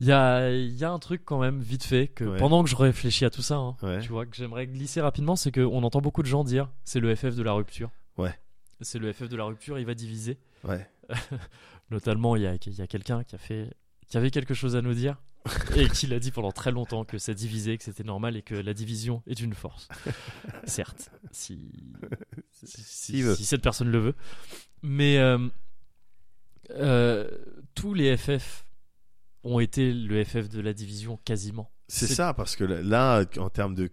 [0.00, 2.76] Il y a y a un truc quand même vite fait que pendant que je
[2.76, 6.00] réfléchis à tout ça, hein, tu vois que j'aimerais glisser rapidement, c'est que on entend
[6.00, 7.90] beaucoup de gens dire c'est le FF de la rupture.
[8.16, 8.34] Ouais.
[8.80, 10.38] C'est le FF de la rupture, il va diviser.
[10.62, 10.88] Ouais.
[11.90, 13.70] Notamment il y a il y a quelqu'un qui a fait
[14.08, 15.16] qui avait quelque chose à nous dire.
[15.76, 18.54] Et qui l'a dit pendant très longtemps que ça divisait, que c'était normal et que
[18.54, 19.88] la division est une force.
[20.64, 21.70] Certes, si,
[22.52, 24.14] si, cette personne le veut.
[24.82, 25.48] Mais euh,
[26.70, 27.28] euh,
[27.74, 28.64] tous les FF
[29.44, 31.70] ont été le FF de la division quasiment.
[31.88, 33.90] C'est C'est- ça, parce que là, en termes de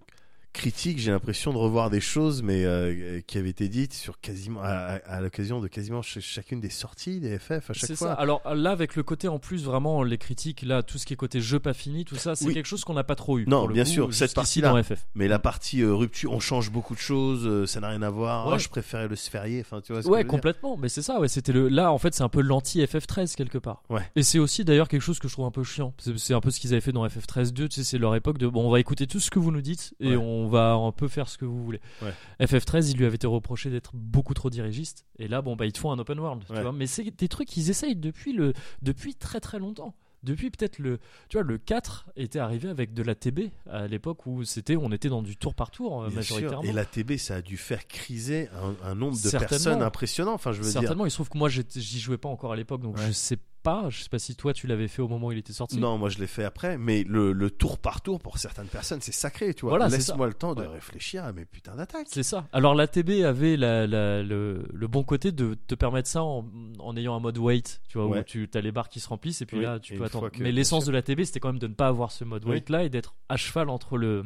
[0.56, 4.62] critique, j'ai l'impression de revoir des choses, mais euh, qui avaient été dites sur quasiment
[4.64, 8.08] à, l'occasion de quasiment ch- chacune des sorties des FF à chaque C'est fois.
[8.10, 8.14] ça.
[8.14, 11.18] Alors là, avec le côté en plus, vraiment, les critiques, là, tout ce qui est
[11.18, 12.54] côté jeu pas fini, tout ça, c'est Oui.
[12.54, 13.46] quelque chose qu'on n'a pas trop eu.
[13.48, 14.70] Non, pour le bien coup, sûr, cette partie-là.
[14.72, 15.06] dans FF.
[15.16, 18.10] Mais la partie euh, rupture, on change beaucoup de choses, euh, ça n'a rien à
[18.10, 18.48] voir.
[18.48, 18.54] Ouais.
[18.56, 20.78] Ah, je préférais le sphérié, enfin tu vois ce Ouais, complètement.
[20.78, 21.28] Mais c'est ça, ouais.
[21.28, 21.68] C'était le.
[21.68, 23.84] Là, en fait, c'est un peu l'anti FF13 quelque part.
[23.90, 24.02] Ouais.
[24.16, 25.94] Et c'est aussi d'ailleurs quelque chose que je trouve un peu chiant.
[25.98, 27.68] C'est c'est un peu ce qu'ils avaient fait dans FF13 2.
[27.70, 29.62] Tu sais, c'est leur époque de bon, on va écouter tout ce que vous nous
[29.62, 30.16] dites et Ouais.
[30.16, 31.82] on va un peu faire ce que vous voulez.
[32.02, 32.14] Ouais.
[32.46, 35.06] FF13, il lui avait été reproché d'être beaucoup trop dirigiste.
[35.20, 36.44] Et là, bon, bah, ils te font un open world.
[36.48, 36.62] Tu Ouais.
[36.62, 36.72] vois.
[36.74, 39.96] Mais c'est des trucs qu'ils essayent depuis le, depuis très très longtemps.
[40.24, 40.98] Depuis peut-être le,
[41.30, 44.92] tu vois, le 4 était arrivé avec de la TB à l'époque où c'était, on
[44.92, 46.16] était dans du tour par tour euh, sûr.
[46.16, 46.64] majoritairement.
[46.64, 50.34] Et la TB, ça a dû faire criser un, un nombre de personnes impressionnant.
[50.34, 50.82] Enfin, je veux dire.
[50.82, 53.06] Certainement, il se trouve que moi j'y jouais pas encore à l'époque, donc Ouais.
[53.06, 53.90] je sais pas.
[53.90, 55.78] Je sais pas si toi tu l'avais fait au moment où il était sorti.
[55.78, 59.02] Non, moi je l'ai fait après, mais le, le tour par tour pour certaines personnes,
[59.02, 59.72] c'est sacré, tu vois.
[59.72, 60.68] Voilà, Laisse-moi le temps de Ouais.
[60.68, 62.08] réfléchir à mes putains d'attaques.
[62.10, 62.48] C'est ça.
[62.54, 66.46] Alors la TB avait la- la- le, le bon côté de te permettre ça en,
[66.80, 68.20] en ayant un mode wait, tu vois, Ouais.
[68.20, 70.30] où tu as les barres qui se remplissent et puis Oui, là tu peux attendre.
[70.30, 72.44] que- Mais l'essence de la TB c'était quand même de ne pas avoir ce mode
[72.46, 72.52] Oui.
[72.52, 74.24] wait là et d'être à cheval entre le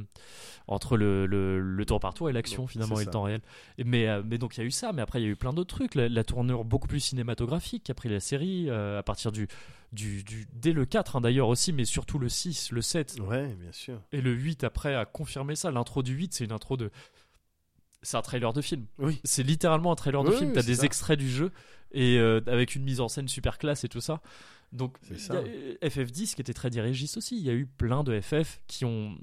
[0.72, 3.42] entre le, le, le tour par tour et l'action finalement et le temps réel.
[3.84, 5.36] Mais, euh, mais donc il y a eu ça, mais après il y a eu
[5.36, 5.96] plein d'autres trucs.
[5.96, 9.48] La, la tournure beaucoup plus cinématographique qu'a pris la série euh, à partir du,
[9.92, 13.48] du, du dès le 4 hein, d'ailleurs aussi, mais surtout le 6, le 7 Ouais,
[13.60, 14.02] bien sûr.
[14.12, 15.72] et le 8 après a confirmé ça.
[15.72, 16.92] L'intro du 8 c'est une intro de
[18.02, 18.86] c'est un trailer de film.
[18.98, 19.20] Oui.
[19.26, 20.50] C'est littéralement un trailer de Oui, film.
[20.50, 20.84] oui, T'as des ça.
[20.86, 21.52] extraits du jeu
[21.92, 24.22] et euh, avec une mise en scène super classe et tout ça.
[24.72, 24.98] Donc
[25.30, 27.36] a- euh, FF10 qui était très dirigiste aussi.
[27.38, 29.18] Il y a eu plein de FF qui ont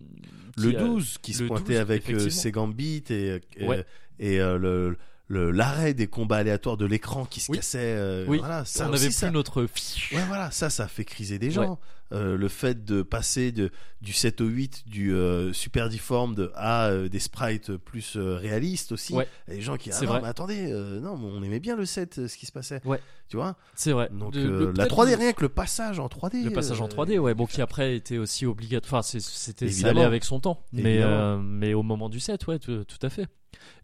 [0.59, 3.67] Le qui, euh, 12 qui se le pointait 12, avec euh, ses gambits et, et,
[3.67, 3.87] Ouais.
[4.19, 7.59] et, euh, le le- l'arrêt des combats aléatoires de l'écran qui se Oui.
[7.59, 7.79] cassait.
[7.83, 8.39] euh, Oui.
[8.39, 9.63] Voilà, ça on n'avait ça- plus notre.
[9.63, 11.79] Ouais, voilà, ça, ça a fait criser des gens.
[12.13, 16.87] Euh, le fait de passer de, du 7 au 8, du euh, super deformed à
[16.87, 19.13] euh, des sprites plus euh, réalistes aussi.
[19.13, 19.27] Ouais.
[19.49, 20.21] Les gens qui, ah non, vrai.
[20.23, 22.81] mais attendez, euh, non, on aimait bien le 7, euh, ce qui se passait.
[22.85, 23.01] Ouais.
[23.29, 23.57] Tu vois?
[23.75, 24.09] C'est vrai.
[24.13, 26.45] Donc De- le- la peut-être 3D, le- rien que le passage en 3D.
[26.45, 29.01] Le passage en euh, 3D, ouais, bon, qui après était aussi obligatoire.
[29.01, 30.63] Enfin, c'était ça allait avec son temps.
[30.73, 31.03] Mais,
[31.43, 33.27] mais au moment du 7, ouais, tout, tout à fait.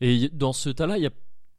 [0.01, 1.11] Et dans ce tas-là, il y a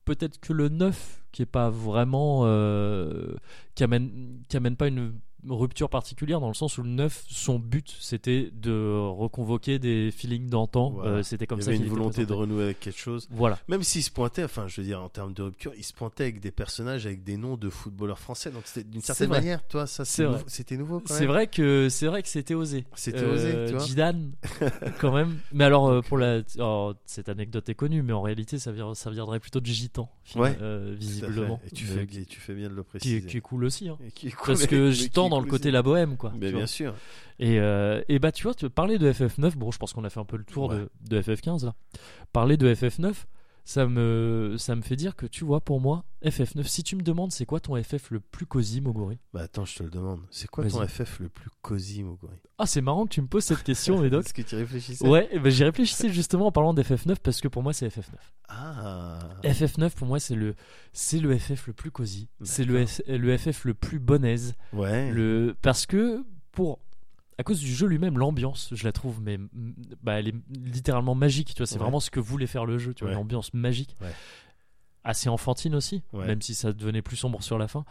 [0.06, 2.42] peut-être que le 9 qui est pas vraiment.
[2.46, 3.36] euh,
[3.76, 7.60] qui, amène, qui amène pas une rupture particulière dans le sens où le 9, son
[7.60, 10.92] but c'était de reconvoquer des feelings d'antan.
[10.92, 11.12] Voilà.
[11.12, 13.28] Euh, c'était comme Il y ça avait une volonté de renouer avec quelque chose.
[13.32, 13.60] Voilà.
[13.68, 16.24] Même s'il se pointait, enfin, je veux dire, en termes de rupture, il se pointait
[16.24, 18.52] avec des personnages avec des noms de footballeurs français.
[18.52, 22.30] Donc, c'était d'une certaine manière, toi, ça, c'était nouveau C'est vrai que c'est vrai que
[22.30, 22.86] c'était osé.
[22.96, 23.80] C'était osé, tu vois.
[23.84, 24.32] Zidane,
[25.00, 25.38] quand même.
[25.52, 28.94] Mais alors euh, pour la, alors, cette anecdote est connue, mais en réalité ça, vient-
[28.94, 30.58] ça viendrait plutôt de Gitan, Ouais.
[30.62, 31.60] euh, visiblement.
[31.66, 33.18] Et tu, fais, qui, et tu fais bien de le qui préciser.
[33.18, 33.90] est, qui est cool aussi.
[33.90, 33.98] hein.
[34.06, 36.32] Et qui est cool, Parce que Gitan qui dans le côté la bohème, quoi.
[36.34, 36.68] Mais bien vois.
[36.68, 36.94] sûr.
[37.40, 40.10] Et, euh, et bah tu vois, tu parler de FF9, bon, je pense qu'on a
[40.10, 40.78] fait un peu le tour Ouais.
[40.78, 41.74] de, de FF15 là.
[42.32, 43.14] Parler de FF9,
[43.66, 47.02] ça me, ça me fait dire que tu vois, pour moi, FF9, si tu me
[47.02, 49.20] demandes c'est quoi ton FF le plus cosy, Mogori?
[49.34, 50.20] Bah attends, je te le demande.
[50.32, 50.86] C'est quoi ton.
[50.88, 54.26] FF le plus cosy, Moguri Ah, c'est marrant que tu me poses cette question, Médoc.
[54.26, 57.64] Est-ce que tu réfléchissais Ouais, ben, j'y réfléchissais justement en parlant d'FF9 parce que pour
[57.64, 58.16] moi c'est FF9.
[58.50, 59.20] Ah.
[59.44, 60.56] FF9 pour moi c'est le
[60.92, 65.10] c'est le FF le plus cosy, c'est le, le FF le plus bon aise, Ouais.
[65.12, 66.80] le parce que pour
[67.38, 69.38] à cause du jeu lui-même, l'ambiance, je la trouve, mais
[70.02, 71.50] bah, elle est littéralement magique.
[71.54, 71.82] Tu vois, c'est Ouais.
[71.82, 72.94] vraiment ce que voulait faire le jeu.
[72.94, 73.16] Tu vois, Ouais.
[73.20, 74.14] l'ambiance magique, Ouais.
[75.04, 76.26] assez enfantine aussi, Ouais.
[76.28, 77.86] même si ça devenait plus sombre sur la fin.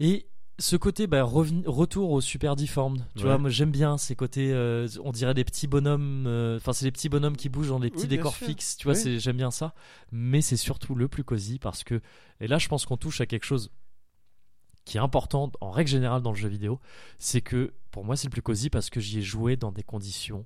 [0.00, 0.26] Et
[0.60, 3.04] ce côté bah, retour au super deformed.
[3.16, 3.28] Tu Ouais.
[3.30, 6.26] vois, moi j'aime bien ces côtés, euh, on dirait des petits bonhommes.
[6.28, 8.46] euh, Enfin, c'est des petits bonhommes qui bougent dans des petits Oui, décors sûr.
[8.46, 8.76] fixes.
[8.76, 9.18] Tu vois, Oui.
[9.18, 9.74] j'aime bien ça.
[10.12, 12.00] Mais c'est surtout le plus cosy parce que
[12.40, 13.70] et là, je pense qu'on touche à quelque chose
[14.84, 16.80] qui est important en règle générale dans le jeu vidéo,
[17.18, 19.82] c'est que pour moi c'est le plus cosy parce que j'y ai joué dans des
[19.82, 20.44] conditions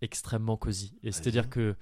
[0.00, 0.96] extrêmement cosy.
[1.02, 1.76] Et c'est-à-dire que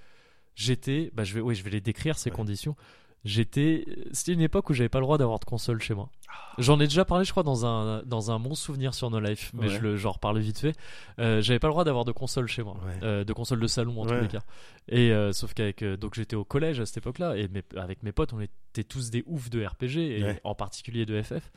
[0.55, 2.37] j'étais, bah je vais, oui, je vais les décrire ces Ouais.
[2.37, 2.77] conditions.
[3.25, 6.11] J'étais, c'était une époque où j'avais pas le droit d'avoir de console chez moi.
[6.59, 9.51] J'en ai déjà parlé, je crois, dans un dans un bon souvenir sur No Life,
[9.53, 9.69] mais Ouais.
[9.69, 10.75] je le, j'en reparle vite fait.
[11.19, 12.93] Euh, j'avais pas le droit d'avoir de console chez moi, Ouais.
[13.03, 14.43] Euh, de console de salon en tous les cas.
[14.89, 18.13] Et euh, sauf qu'avec donc j'étais au collège à cette époque-là et mes- avec mes
[18.13, 21.51] potes, on était tous des oufs de RPG et en particulier de FF.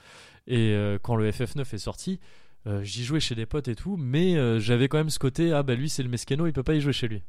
[0.47, 2.19] Et quand le FF9 est sorti,
[2.81, 5.75] j'y jouais chez des potes et tout, mais j'avais quand même ce côté ah bah
[5.75, 7.21] lui c'est le Mescano, il peut pas y jouer chez lui.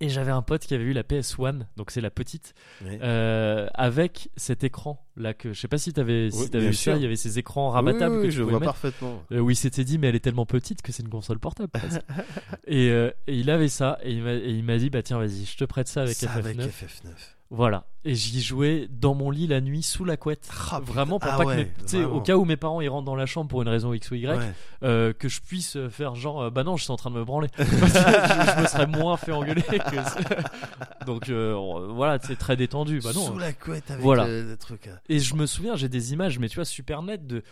[0.00, 2.52] Et j'avais un pote qui avait eu la PS1, donc c'est la petite,
[2.84, 6.70] euh, avec cet écran là que je sais pas si t'avais si Oui, t'avais bien
[6.70, 6.92] vu sûr.
[6.92, 8.64] ça, il y avait ces écrans rabattables Oui, oui, que oui, tu je vois mettre.
[8.72, 9.22] parfaitement.
[9.32, 11.70] Euh, où il s'était dit mais elle est tellement petite que c'est une console portable
[12.66, 15.16] et, euh, et il avait ça et il m'a- et il m'a dit bah tiens
[15.18, 17.08] vas-y je te prête ça avec Ça FF9 avec FF9.
[17.50, 21.30] Voilà et j'y jouais dans mon lit la nuit sous la couette Ah, vraiment pour
[21.30, 23.26] pas Ah que mes- ouais, sais, au cas où mes parents ils rentrent dans la
[23.26, 24.52] chambre pour une raison X ou Y Ouais.
[24.82, 27.16] euh, que je puisse euh, faire genre euh, bah non je suis en train de
[27.16, 32.18] me branler que je, je me serais moins fait engueuler que donc euh, on- voilà
[32.22, 34.26] c'est très détendu bah non Sous la couette avec Voilà.
[34.26, 34.88] le, le truc.
[34.88, 34.98] hein.
[35.08, 37.42] et je me souviens, j'ai des images, mais tu vois, super nettes de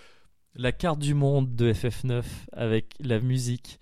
[0.56, 2.22] la carte du monde de FF9
[2.52, 3.80] avec la musique.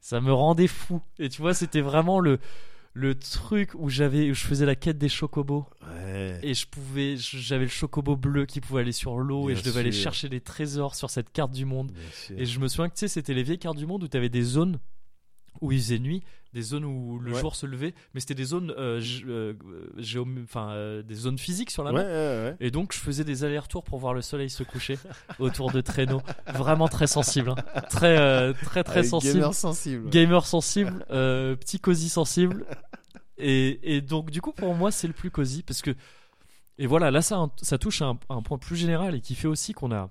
[0.00, 1.00] Ça me rendait fou.
[1.18, 2.38] Et tu vois, c'était vraiment le
[2.92, 5.64] le truc où j'avais je faisais la quête des chocobos.
[6.42, 9.80] Et je pouvais j'avais le chocobo bleu qui pouvait aller sur l'eau et je devais
[9.80, 11.92] aller chercher des trésors sur cette carte du monde.
[12.36, 14.16] Et je me souviens que tu sais c'était les vieilles cartes du monde où tu
[14.16, 14.80] avais des zones
[15.60, 16.22] où il faisait nuit
[16.52, 17.40] des zones où le Ouais.
[17.40, 19.54] jour se levait, mais c'était des zones, euh, euh,
[20.44, 22.08] enfin, euh, des zones physiques sur la Ouais, main.
[22.08, 22.56] ouais, ouais.
[22.60, 24.98] Et donc je faisais des allers-retours pour voir le soleil se coucher
[25.38, 26.22] autour de traîneaux.
[26.54, 27.80] Vraiment très sensible, hein.
[27.88, 29.34] très euh, très très sensible.
[29.34, 30.10] Gamer sensible.
[30.10, 32.66] Gamer sensible, euh, petit cosy sensible.
[33.38, 35.94] Et, et donc du coup pour moi c'est le plus cosy parce que
[36.76, 39.34] et voilà là ça ça touche à un, à un point plus général et qui
[39.34, 40.10] fait aussi qu'on a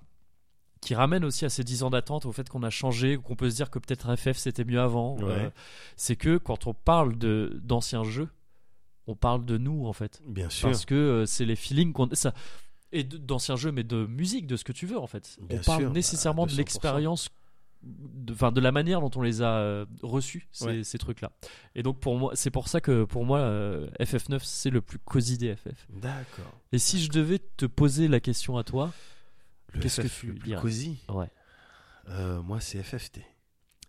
[0.81, 3.49] qui ramène aussi à ces 10 ans d'attente au fait qu'on a changé qu'on peut
[3.49, 5.23] se dire que peut-être FF c'était mieux avant Ouais.
[5.31, 5.49] Euh,
[5.97, 8.29] c'est que quand on parle de d'anciens jeux
[9.07, 10.69] on parle de nous en fait Bien sûr.
[10.69, 12.33] parce que euh, c'est les feelings qu'on ça
[12.91, 15.59] et de- d'anciens jeux mais de musique de ce que tu veux en fait Bien
[15.59, 16.57] on parle sûr, nécessairement à de 200%.
[16.57, 17.29] l'expérience
[17.81, 20.83] de, de la manière dont on les a euh, reçus ces, Ouais.
[20.83, 21.31] ces trucs là
[21.75, 24.99] et donc pour moi c'est pour ça que pour moi euh, FF9 c'est le plus
[24.99, 26.51] cosy des FF D'accord.
[26.71, 28.91] et si je devais te poser la question à toi
[29.81, 31.27] Qu'est-ce que tu le plus cosy ouais
[32.09, 33.19] Euh, Moi, c'est FFT.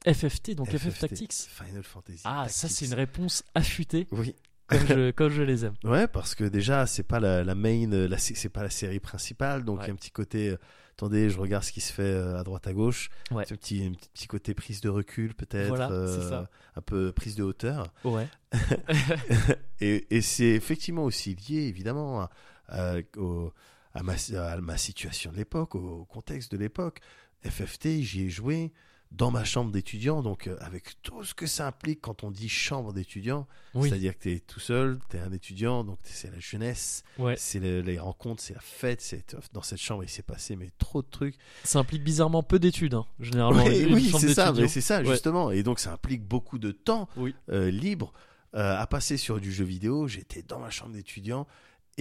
[0.07, 2.23] FFT donc FF Tactics Final Fantasy.
[2.25, 4.35] ah ça c'est une réponse affûtée Oui.
[4.67, 7.87] comme je, comme je les aime Ouais, parce que déjà, c'est pas la, la main,
[8.19, 9.87] c'est pas la série principale, donc il Ouais.
[9.89, 10.49] y a un petit côté.
[10.51, 10.57] euh,
[10.93, 13.11] attendez, je regarde ce qui se fait euh, à droite à gauche.
[13.31, 13.45] Ouais.
[13.47, 15.69] C'est un petit, un petit côté prise de recul, peut-être.
[15.69, 16.49] Voilà, euh, c'est ça.
[16.77, 17.93] Un peu prise de hauteur.
[18.05, 18.27] ouais
[19.81, 22.31] Et, et c'est effectivement aussi lié, évidemment, à,
[22.69, 23.53] à- au-
[23.95, 27.01] à ma, à ma situation de l'époque, au contexte de l'époque.
[27.45, 28.73] FFT, j'y ai joué
[29.11, 32.49] dans ma chambre d'étudiant, donc euh, avec tout ce que ça implique quand on dit
[32.49, 36.31] chambre d'étudiant, oui c'est-à-dire que tu es tout seul, tu es un étudiant, donc c'est
[36.31, 40.09] la jeunesse, ouais c'est le- les rencontres, c'est la fête, c'est dans cette chambre il
[40.09, 41.35] s'est passé mais trop de trucs.
[41.65, 45.07] ça implique bizarrement peu d'études hein, généralement Ouais, oui, c'est ça, c'est ça Ouais.
[45.11, 47.35] justement, et donc ça implique beaucoup de temps Oui.
[47.49, 48.13] euh, libre
[48.55, 50.07] euh, à passer sur du jeu vidéo.
[50.09, 51.49] J'étais dans ma chambre d'étudiant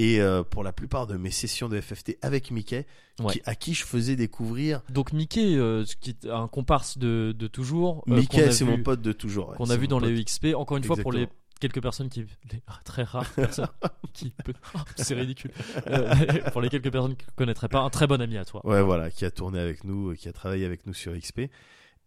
[0.01, 2.85] et euh, pour la plupart de mes sessions de FFT avec Mickey,
[3.19, 3.33] Ouais.
[3.33, 4.81] qui- à qui je faisais découvrir.
[4.89, 8.03] Donc Mickey, euh, qui est un comparse de, de toujours.
[8.07, 9.49] euh, Mickey, c'est mon pote de toujours.
[9.49, 10.09] ouais, Qu'on a vu dans pote.
[10.09, 10.55] les XP.
[10.55, 11.27] Encore une fois, pour les
[11.59, 12.21] quelques personnes qui,
[12.51, 13.67] les très rares personnes
[14.13, 14.33] qui,
[14.75, 15.51] Oh, c'est ridicule.
[15.87, 16.15] Euh,
[16.53, 18.65] pour les quelques personnes qui ne connaîtraient pas, un très bon ami à toi.
[18.65, 21.49] Ouais, voilà, qui a tourné avec nous, qui a travaillé avec nous sur XP,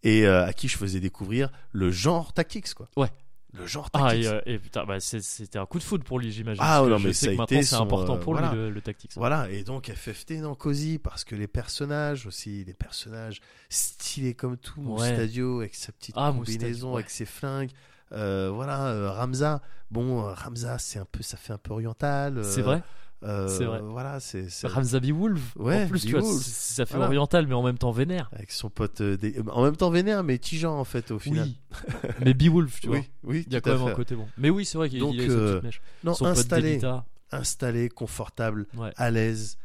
[0.04, 2.88] et euh, à qui je faisais découvrir le genre tactics, quoi.
[2.96, 3.08] Ouais.
[3.54, 4.24] Le genre Ah tactics.
[4.24, 6.62] et, euh, et putain, bah, c'était un coup de foot pour lui, j'imagine.
[6.64, 8.50] Ah, non, je mais sais ça a que maintenant été c'est important euh, pour voilà.
[8.50, 9.12] lui le, le tactics.
[9.16, 14.56] Voilà, et donc FFT dans Cozy, parce que les personnages aussi, les personnages stylés comme
[14.56, 15.10] tout, Ouais.
[15.10, 16.94] Moustadio avec sa petite Ah, combinaison, Moustadio, ouais.
[17.00, 17.70] avec ses flingues.
[18.12, 19.60] Euh, voilà, euh, Ramza.
[19.90, 22.38] Bon, euh, Ramza, c'est un peu, ça fait un peu oriental.
[22.38, 22.82] euh, C'est vrai?
[23.24, 23.80] Euh, c'est vrai.
[23.82, 25.40] Voilà, c'est Ramza Wolf.
[25.56, 27.06] Ouais, en plus, tu vois, ça fait Voilà.
[27.08, 28.28] oriental, mais en même temps vénère.
[28.32, 31.48] avec son pote, euh, des- en même temps vénère, mais tigeant en fait au final.
[32.04, 32.10] Oui.
[32.24, 32.96] mais Beowulf, tu vois.
[32.98, 34.26] oui, oui, Il y a quand même un côté bon.
[34.38, 35.80] Mais oui, c'est vrai qu'il a euh, petite mèche.
[36.04, 36.80] Non, Son installé,
[37.30, 38.90] installé, confortable, Ouais.
[38.96, 39.56] à l'aise.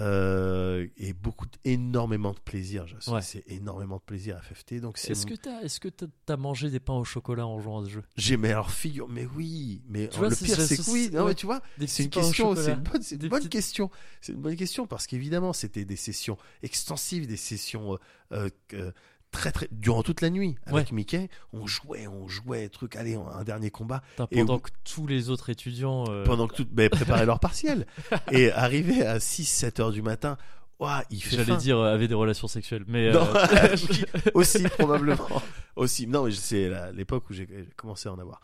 [0.00, 2.84] Euh, et beaucoup, énormément de plaisir.
[3.06, 3.22] Ouais.
[3.22, 4.80] C'est énormément de plaisir FFT.
[4.80, 7.58] Donc c'est Est-ce mon- que t'as est-ce que t'as mangé des pains au chocolat en
[7.60, 8.02] jouant à ce jeu?
[8.16, 11.22] J'ai mais alors figure, mais oui, mais Tu vois, le pire c'est- que oui, non
[11.22, 11.28] ouais.
[11.28, 13.90] mais tu vois, c'est une question, c'est une bonne, une bonne petites- question,
[14.20, 17.98] c'est une bonne question parce qu'évidemment c'était des sessions extensives, des sessions
[18.32, 18.92] euh, euh,
[19.36, 23.44] très très durant toute la nuit avec Mickey, on jouait, on jouait, truc, allez, un
[23.44, 24.02] dernier combat.
[24.30, 27.38] Et pendant où- que tous les autres étudiants euh, pendant que tout ben, préparaient leur
[27.40, 27.86] partiel.
[28.32, 30.38] Et arrivé à 6-7 heures du matin,
[30.80, 34.04] ouah, il fait j'allais dire euh, avaient des relations sexuelles mais Non, euh, oui,
[34.34, 35.28] aussi probablement.
[35.76, 36.06] Aussi.
[36.06, 37.46] Non mais c'est l'époque où j'ai
[37.76, 38.40] commencé à en avoir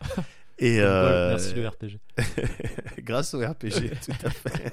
[0.58, 1.98] et euh, merci le RPG
[3.02, 4.72] grâce au RPG tout à fait.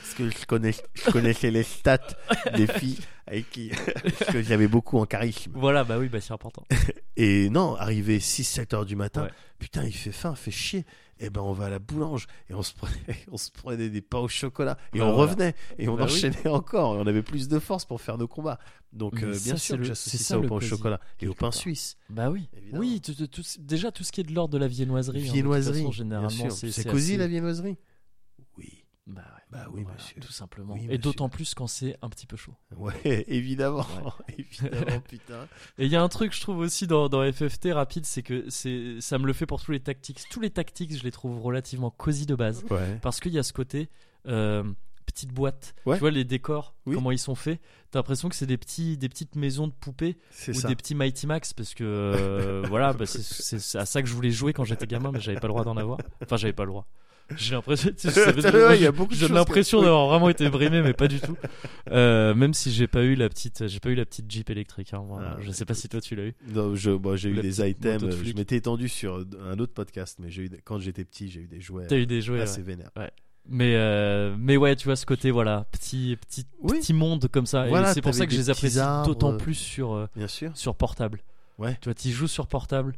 [0.00, 1.98] Parce que je connais je connaissais les stats
[2.56, 3.70] des filles avec qui
[4.18, 5.52] parce que j'avais beaucoup en charisme.
[5.54, 6.64] Voilà bah oui bah c'est important.
[7.16, 9.30] Et non arrivé 6-7 heures du matin Ouais.
[9.58, 10.84] putain il fait faim fait chier
[11.20, 12.26] et ben on va à la boulange.
[12.48, 12.94] Et on se prenait
[13.30, 14.76] on se prenait des pains au chocolat.
[14.94, 15.30] Et Bah on voilà.
[15.32, 15.54] revenait.
[15.78, 16.12] Et on Bah oui.
[16.12, 16.96] enchaînait encore.
[16.96, 18.58] Et on avait plus de force pour faire nos combats.
[18.92, 21.52] Donc euh, bien sûr que j'associe c'est ça, au pain au chocolat et au pain
[21.52, 21.96] suisse.
[22.08, 22.48] Bah oui.
[22.56, 22.80] Évidemment.
[22.80, 23.14] oui tout-
[23.60, 25.92] déjà tout ce qui est de l'ordre de la viennoiserie hein, de toute viennoiserie façon,
[25.92, 27.76] généralement c'est cosy assez- la viennoiserie?
[28.58, 28.84] Oui.
[29.06, 29.39] Bah, ouais.
[29.50, 32.36] Bah oui Voilà, monsieur tout simplement Oui, et d'autant plus quand c'est un petit peu
[32.36, 32.94] chaud ouais
[33.28, 33.86] évidemment
[34.38, 35.48] évidemment putain
[35.78, 38.44] Et il y a un truc, je trouve aussi dans, dans FFT rapide, c'est que
[38.48, 40.22] c'est, ça me le fait pour tous les tactiques.
[40.30, 42.64] Tous les tactiques, je les trouve relativement cosy de base.
[42.70, 43.88] ouais Parce qu'il y a ce côté
[44.28, 44.62] euh,
[45.06, 45.74] petite boîte.
[45.86, 45.96] Ouais.
[45.96, 46.94] Tu vois les décors, Oui.
[46.94, 47.60] comment ils sont faits.
[47.90, 50.16] T'as l'impression que c'est des, petits, des petites maisons de poupées
[50.48, 51.52] ou ça des petits Mighty Max.
[51.52, 55.10] Parce que euh, voilà, bah, c'est à ça que je voulais jouer quand j'étais gamin,
[55.12, 55.98] mais j'avais pas le droit d'en avoir.
[56.22, 56.86] Enfin, j'avais pas le droit.
[57.36, 61.20] J'ai l'impression, tu sais, Ouais, moi, j'ai- l'impression d'avoir vraiment été brimé, mais pas du
[61.20, 61.36] tout.
[61.90, 64.94] Euh, même si j'ai pas eu la petite, j'ai pas eu la petite Jeep électrique.
[64.94, 65.20] Hein, moi.
[65.24, 66.34] Ah, je sais pas si toi tu l'as eu.
[66.48, 68.02] Non, je, bon, j'ai eu La des items.
[68.02, 71.40] de Je m'étais étendu sur un autre podcast, mais j'ai eu quand j'étais petit, j'ai
[71.40, 72.40] eu des jouets T'as eu des jouets.
[72.42, 72.62] assez ouais.
[72.66, 72.90] vénères.
[73.48, 76.78] Mais euh, mais ouais, tu vois ce côté voilà, petit petit Oui.
[76.78, 77.66] petit monde comme ça.
[77.66, 80.50] Voilà, et c'est pour ça que je les apprécie d'autant plus sur euh, Bien sûr.
[80.54, 81.20] sur portable.
[81.58, 81.76] Ouais.
[81.80, 82.94] Tu vois, tu joues sur portable.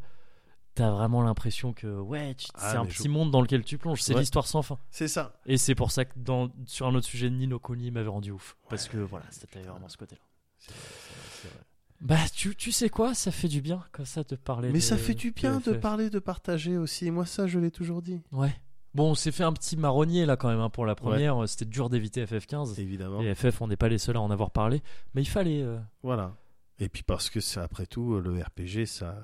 [0.75, 3.63] T'as vraiment l'impression que ouais, tu- Ah, c'est un mais petit je- monde dans lequel
[3.63, 4.01] tu plonges.
[4.01, 4.21] C'est Ouais.
[4.21, 4.79] l'histoire sans fin.
[4.91, 5.39] C'est ça.
[5.45, 8.57] Et c'est pour ça que dans sur un autre sujet, Nino Kuni m'avait rendu ouf
[8.71, 10.23] parce que voilà, c'était vraiment ce côté-là.
[10.59, 11.65] C'est vrai, c'est vrai, c'est vrai.
[12.01, 14.69] Bah tu, tu sais quoi, ça fait du bien comme ça de parler.
[14.69, 15.81] Mais de- ça fait du bien de FF.
[15.81, 17.11] parler, de partager aussi.
[17.11, 18.23] Moi, ça, je l'ai toujours dit.
[18.33, 18.55] Ouais.
[18.95, 21.49] Bon, on s'est fait un petit marronnier là quand même hein, pour la première.
[21.49, 22.79] C'était dur d'éviter FF15.
[22.81, 23.21] Évidemment.
[23.23, 24.83] Et FF, on n'est pas les seuls à en avoir parlé,
[25.15, 25.63] mais il fallait.
[25.63, 26.35] euh, Voilà.
[26.79, 29.17] Et puis parce que c'est après tout le RPG, ça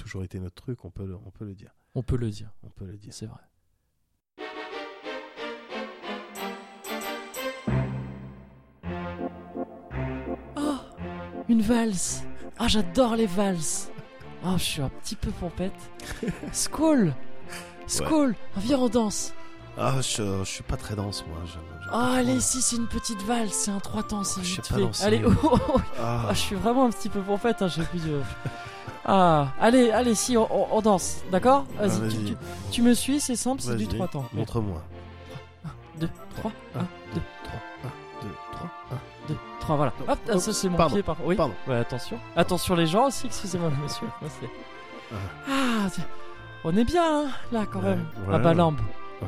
[0.00, 0.84] toujours été notre truc.
[0.84, 1.70] On peut, le, on peut le dire.
[1.94, 3.12] on peut le dire, On peut le dire.
[3.12, 3.40] c'est vrai.
[10.56, 10.76] Oh,
[11.48, 12.22] une valse.
[12.58, 13.90] Ah, j'adore les valses.
[14.44, 15.72] Oh, je suis un petit peu pompette.
[16.52, 17.14] Skull,
[17.86, 19.32] Skull, viens on danse.
[19.78, 21.38] Ah, je, je suis pas très dense, moi.
[21.46, 21.58] Je- je-
[21.92, 24.64] Oh, allez, si c'est une petite valse, c'est un trois temps, c'est Ah, je vite
[24.64, 24.80] sais pas fait.
[24.86, 25.04] danser.
[25.04, 25.80] Allez, oh, oh, oh.
[25.98, 28.20] Ah, Ah, je suis vraiment un petit peu pompette, hein, j'ai plus de...
[29.04, 32.24] Ah, allez, allez, si, on, on- on danse, d'accord ah, Vas-y, tu, vas-y.
[32.24, 32.36] tu-
[32.70, 34.24] tu me suis, c'est simple, c'est du Vas-y, 3 temps.
[34.32, 34.82] Montre-moi.
[35.98, 36.78] 2, 3, 1,
[37.14, 37.88] 2, 3, 1,
[38.22, 39.28] 2, 3, 1.
[39.28, 39.92] 2, 3, voilà.
[40.08, 41.16] Hop, ah, ça c'est mon Pardon, pied par...
[41.24, 41.54] Oui, pardon.
[41.66, 42.18] Ouais, attention.
[42.36, 44.06] Attention les gens aussi, excusez-moi monsieur.
[44.20, 44.36] Merci.
[45.12, 45.16] Ah.
[45.48, 45.88] Ah,
[46.64, 48.06] on est bien, hein, là, quand Ouais, même.
[48.28, 48.80] ouais, à Balambe.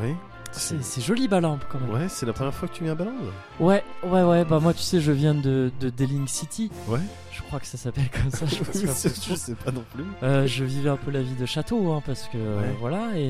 [0.03, 0.15] Oui.
[0.55, 1.89] C'est c'est joli Balambe, quand même.
[1.91, 3.15] Ouais, c'est la première fois que tu viens à Balande
[3.59, 6.71] Ouais, ouais, ouais, bah moi tu sais, je viens de, de Deling City.
[6.89, 6.99] Ouais.
[7.35, 8.57] Je crois que ça s'appelle comme ça, je
[9.31, 10.05] je sais pas non plus.
[10.23, 12.77] Euh, je vivais un peu la vie de château, hein, parce que euh, Ouais.
[12.79, 13.29] voilà, et,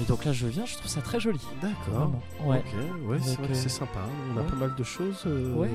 [0.00, 1.38] et donc là je viens, je trouve ça très joli.
[1.60, 2.12] D'accord.
[2.46, 2.64] Ouais.
[2.66, 3.98] Ok, ouais, c'est euh, sympa.
[4.34, 4.48] On a ouais.
[4.48, 5.22] pas mal de choses.
[5.26, 5.68] euh, Ouais.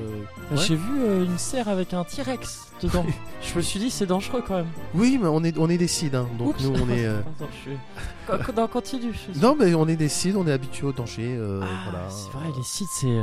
[0.56, 3.06] J'ai vu une serre avec un T-Rex dedans.
[3.42, 4.66] je me suis dit, c'est dangereux quand même.
[4.94, 6.64] Oui, mais on est, on est des cides, hein, donc Oups.
[6.64, 7.06] nous on est.
[7.06, 8.52] Attends, je suis.
[8.56, 9.12] Non, continue.
[9.34, 11.36] je- Non, mais on est des cides, on est habitués au danger.
[11.38, 12.10] euh, Ah, voilà.
[12.10, 13.22] C'est vrai, les sites, c'est.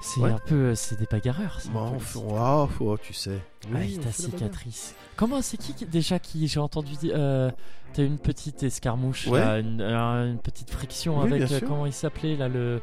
[0.00, 0.30] C'est Ouais.
[0.30, 0.74] un peu.
[0.74, 1.58] C'est des bagarreurs.
[1.66, 2.22] un Bon, peu sites.
[2.38, 2.68] ah,
[3.02, 3.38] tu sais.
[3.70, 4.94] Oui, Avec on ta cicatrice.
[5.16, 7.50] Comment c'est qui déjà qui j'ai entendu dire euh,
[7.94, 9.40] T'as une petite escarmouche, Ouais.
[9.40, 12.80] là, une, euh, une petite friction Oui, avec euh, comment il s'appelait là le.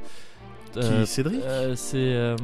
[0.74, 1.42] Qui, euh, Cédric?
[1.44, 2.36] euh, C'est euh,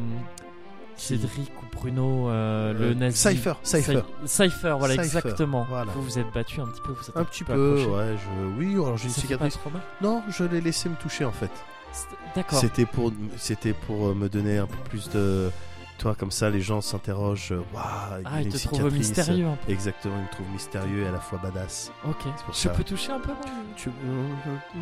[0.96, 3.18] Cédric ou Bruno euh, le Euh, nazi.
[3.18, 4.02] Cypher, Cypher.
[4.26, 5.66] Cy- Cypher, voilà Cypher, exactement.
[5.70, 5.91] voilà.
[5.94, 7.90] Vous vous êtes battu un petit peu, vous êtes Un petit peu, accroché.
[7.90, 8.18] ouais.
[8.18, 8.58] Je...
[8.60, 9.54] Oui, alors j'ai une Ça pas cicatrice.
[9.54, 9.82] trop mal?
[10.02, 11.50] Non, je l'ai laissé me toucher en fait.
[11.91, 12.60] C'était- D'accord.
[12.60, 15.52] C'était pour, c'était pour euh, me donner un peu plus de.
[15.98, 17.52] Toi, comme ça, les gens s'interrogent.
[17.52, 17.84] euh, Waouh,
[18.24, 18.94] Ah, il une te trouve cicatrice.
[19.10, 19.72] mystérieux un peu.
[19.72, 21.91] Exactement, il me trouve mystérieux et à la fois badass.
[22.07, 22.24] Ok.
[22.45, 22.70] pour Je ça.
[22.70, 23.41] peux toucher un peu moi
[23.76, 24.28] Tu, euh,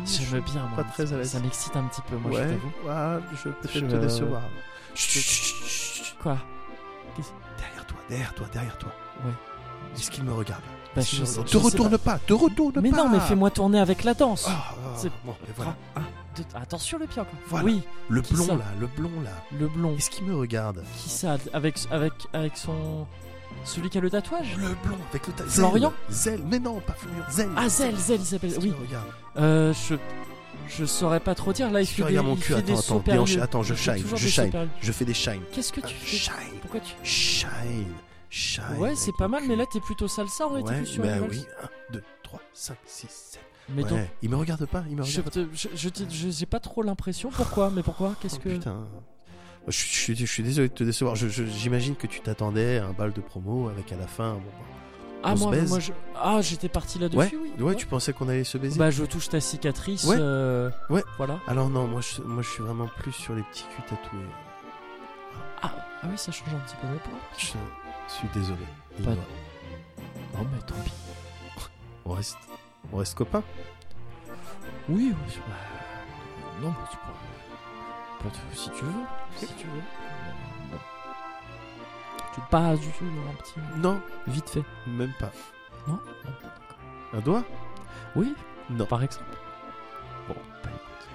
[0.06, 0.84] je- J'aime bien moi.
[0.84, 1.30] pas très à l'aise.
[1.32, 3.20] Ça m'excite un petit peu moi, je ouais, ouais,
[3.72, 4.42] je Je- te décevoir.
[6.22, 6.36] Quoi?
[7.58, 8.90] Derrière toi, derrière toi, derrière toi.
[9.24, 9.32] Ouais.
[9.96, 10.62] Est-ce qu'il me regarde?
[10.94, 12.18] Bah, je sais- Te retourne pas.
[12.18, 12.96] te retourne Mais pas.
[12.96, 14.46] non, mais fais-moi tourner avec la danse.
[14.48, 15.74] Ah, ah, bon, et voilà.
[15.96, 16.00] 1,
[16.42, 17.34] de- Attention le pied encore.
[17.48, 17.64] Voilà.
[17.66, 19.30] Oui, Le blond ça là, le blond là.
[19.58, 19.94] le blond.
[19.96, 23.06] Est-ce qu'il me regarde Qui ça Avec, avec, avec son.
[23.64, 24.56] Celui qui a le tatouage?
[24.56, 25.92] Le blond avec le ta- Florian?
[26.10, 26.40] Zell.
[26.48, 27.24] mais non, pas Florian.
[27.30, 27.50] Zell.
[27.56, 28.54] Ah, Zel, Zel, il s'appelle.
[28.60, 28.72] Oui.
[28.80, 29.06] regarde
[29.36, 29.94] Euh, je.
[30.68, 31.70] Je saurais pas trop dire.
[31.70, 32.52] Là, il fait des, regarde mon cul?
[32.54, 33.42] Attends, attends, bien, périlleux.
[33.42, 34.68] attends, je shine, je shine.
[34.82, 35.40] Je fais des shines.
[35.52, 36.16] Qu'est-ce que tu fais?
[36.16, 36.32] Shine.
[36.60, 36.94] Pourquoi tu.
[37.02, 37.86] Shine.
[38.28, 38.62] Shine.
[38.76, 41.46] Ouais, c'est pas mal, mais là, t'es plutôt salsa en Ouais, réticule sur bah oui.
[41.62, 43.40] 1, 2, 3, 5, 6, 7.
[43.74, 43.88] Mais ouais.
[43.90, 46.60] donc, Il me regarde pas, il me je, regarde je, je, te- je- j'ai pas
[46.60, 47.30] trop l'impression.
[47.30, 47.70] Pourquoi?
[47.70, 48.14] Mais pourquoi?
[48.20, 48.48] Qu'est-ce Oh, que.
[48.50, 48.86] Putain.
[49.66, 51.14] Je, je suis- je suis désolé de te décevoir.
[51.16, 54.34] Je- je- J'imagine que tu t'attendais à un bal de promo avec à la fin.
[54.34, 54.40] Bon,
[55.22, 55.92] Ah, moi, je...
[56.16, 57.62] ah, j'étais parti là-dessus, ouais, oui.
[57.62, 58.78] ouais, tu pensais qu'on allait se baiser?
[58.78, 60.04] Bah, je touche ta cicatrice.
[60.04, 60.16] Ouais.
[60.18, 61.02] euh, Ouais.
[61.16, 61.40] Voilà.
[61.48, 64.20] Alors non, moi je, moi je suis vraiment plus sur les petits culs tatoués.
[65.60, 65.72] Ah,
[66.02, 67.18] ah oui, ça change un petit peu mes plans.
[67.36, 68.62] Je suis désolé.
[69.04, 69.10] Pas-.
[70.38, 70.92] Non, mais tant pis.
[72.04, 72.36] On reste,
[72.92, 73.42] on reste copains.
[74.88, 75.30] Oui, oui.
[75.32, 75.54] c'est- bah,
[76.62, 78.92] non, mais tu te- Si tu veux.
[79.36, 79.82] Si tu veux.
[80.70, 80.78] Bon.
[82.34, 83.54] Tu pas du tout un petit.
[83.76, 84.64] Non, Vite fait.
[84.86, 85.30] même pas.
[85.86, 85.98] Non
[87.14, 87.44] Un doigt?
[88.16, 88.34] Oui,
[88.70, 88.86] Non.
[88.86, 89.24] par exemple.
[90.28, 90.34] Bon,
[90.64, 91.08] bah écoute.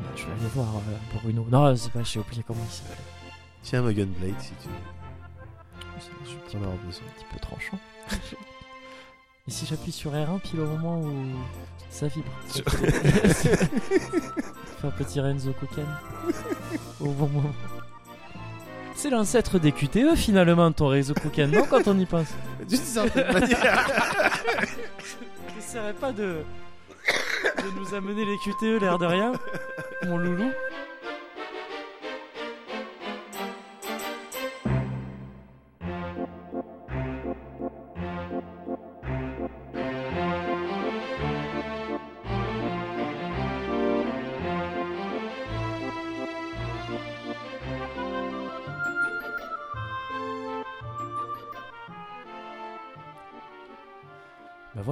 [0.00, 1.46] Bah, je vais aller voir euh, Bruno.
[1.50, 2.96] Non, c'est pas, j'ai oublié comment il s'appelle.
[3.62, 4.74] Tiens ma gunblade si tu veux.
[6.86, 7.04] Besoin.
[7.06, 7.78] un petit peu tranchant.
[9.48, 11.12] Et si j'appuie sur R1 pile au moment où
[11.90, 13.50] ça vibre Fais
[14.86, 15.86] un petit Renzo Kuken
[17.00, 17.52] au bon moment.
[18.94, 22.28] C'est l'ancêtre des QTE finalement ton Renzo Kuken, non quand on y pense?
[22.68, 23.90] D'une certaine manière.
[25.56, 26.44] T'essaierais pas de...
[27.58, 29.32] de nous amener les QTE l'air de rien
[30.06, 30.52] Mon loulou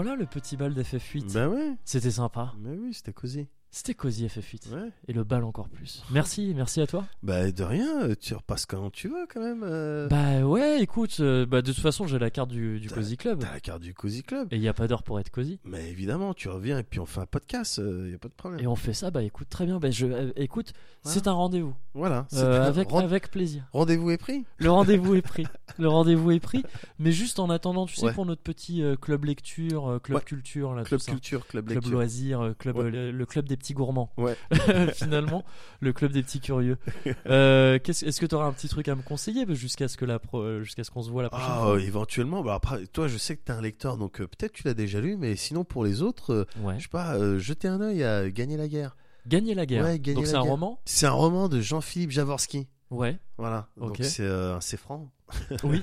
[0.03, 1.35] voilà le petit bal d'FF8.
[1.35, 1.77] bah ouais.
[1.85, 2.55] C'était sympa.
[2.57, 3.49] Bah oui, c'était cosy.
[3.73, 4.73] C'était cosy FF8.
[4.75, 4.89] Ouais.
[5.07, 6.03] Et le bal encore plus.
[6.11, 7.05] Merci, merci à toi.
[7.23, 9.63] Bah de rien, euh, tu repasses quand tu veux quand même.
[9.63, 10.09] euh.
[10.09, 13.39] Bah ouais, écoute, euh, bah de toute façon j'ai la carte du, du Cozy Club.
[13.41, 14.49] T'as la carte du Cozy Club.
[14.53, 15.61] Et il n'y a pas d'heure pour être cosy.
[15.65, 18.35] Mais évidemment, tu reviens et puis on fait un podcast, il y a pas de
[18.35, 18.61] problème.
[18.61, 19.79] Et on fait ça, bah écoute, très bien.
[19.79, 20.73] Bah, je, euh, écoute,
[21.05, 21.75] c'est un rendez-vous.
[21.95, 22.27] Voilà.
[22.35, 23.63] Euh, avec, Ren- avec plaisir.
[23.73, 24.45] Rendez-vous est pris.
[24.59, 25.47] Le rendez-vous est pris.
[25.79, 26.65] Le rendez-vous est pris.
[26.99, 28.13] Mais juste en attendant, tu sais, Ouais.
[28.15, 30.25] pour notre petit euh, club lecture, euh, club Ouais.
[30.25, 31.13] culture, là, Club tout ça.
[31.13, 32.41] culture, club Club lecture.
[32.43, 34.11] euh, club, euh, le, le club des petits gourmands.
[34.17, 34.37] Ouais.
[34.95, 35.45] Finalement,
[35.79, 36.79] le club des petits curieux.
[37.27, 40.05] Euh, qu'est-ce- Est-ce que tu auras un petit truc à me conseiller jusqu'à ce que
[40.05, 41.81] la pro- euh, jusqu'à ce qu'on se voit la prochaine Ah, fois?
[41.81, 42.43] éventuellement.
[42.43, 45.01] Bah après, toi, je sais que t'es un lecteur, donc euh, peut-être tu l'as déjà
[45.01, 46.75] lu, mais sinon pour les autres, euh, Ouais.
[46.79, 48.97] je sais pas, jeter un œil à Gagner la guerre.
[49.29, 49.85] Gagner la guerre.
[49.85, 50.81] Ouais, Gagner Donc c'est un roman?
[50.87, 52.67] C'est un roman de Jean-Philippe Javorski.
[52.91, 53.19] Ouais.
[53.39, 53.69] Voilà.
[53.79, 53.99] Ok.
[53.99, 55.11] Donc c'est euh, c'est franc.
[55.63, 55.83] Oui.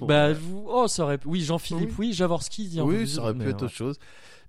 [0.00, 3.42] Bah vous- oh ça aurait oui Jean-Philippe oui, Javorski un peu oui, ça aurait pu
[3.42, 3.64] être ouais.
[3.64, 3.98] autre chose.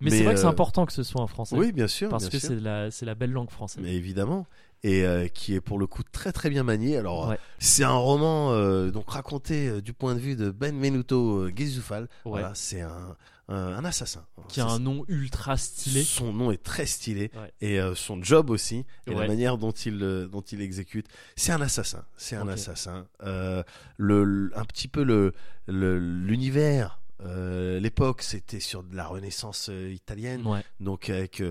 [0.01, 1.55] Mais, c'est vrai que c'est euh, important que ce soit en français.
[1.55, 2.09] Oui, bien sûr.
[2.09, 3.83] parce bien que c'est la c'est la belle langue française.
[3.83, 4.45] Mais évidemment.
[4.83, 6.97] Et euh, qui est pour le coup très très bien manié.
[6.97, 7.35] Alors, Ouais.
[7.35, 11.37] euh, c'est un roman euh, donc raconté euh, du point de vue de Ben Menuto
[11.43, 12.03] euh, Gezufal.
[12.03, 12.07] Ouais.
[12.25, 13.15] Voilà, c'est un,
[13.47, 14.25] un, un assassin.
[14.47, 16.01] Qui a un nom ultra stylé.
[16.03, 17.51] Son nom est très stylé Ouais.
[17.61, 19.99] et euh, son job aussi et la manière dont il
[20.31, 21.05] dont il exécute.
[21.35, 22.03] C'est un assassin.
[22.17, 22.53] C'est un Ok.
[22.53, 23.05] assassin.
[23.23, 23.61] Euh,
[23.97, 25.33] le, le- un petit peu le
[25.67, 26.99] le- l'univers.
[27.23, 30.63] Euh, L'époque, c'était sur de la Renaissance euh, italienne, Ouais.
[30.79, 31.43] donc avec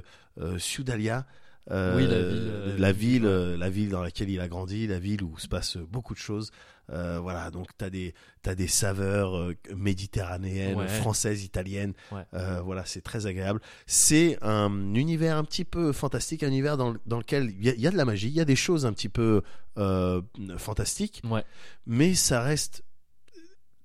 [0.58, 1.26] Ciudalia.
[1.70, 3.28] euh, Oui, la ville, euh, la ville, ouais.
[3.28, 6.18] euh, la ville dans laquelle il a grandi, la ville où se passe beaucoup de
[6.18, 6.50] choses.
[6.88, 10.88] Voilà, donc t'as des t'as des saveurs méditerranéennes, Ouais.
[10.88, 11.92] françaises, italiennes.
[12.10, 12.24] Ouais.
[12.64, 13.60] Voilà, c'est très agréable.
[13.86, 17.74] C'est un univers un petit peu fantastique, un univers dans, dans lequel il y, a-
[17.74, 19.42] il y a de la magie, il y a des choses un petit peu
[20.58, 21.44] fantastiques, Ouais.
[21.86, 22.82] mais ça reste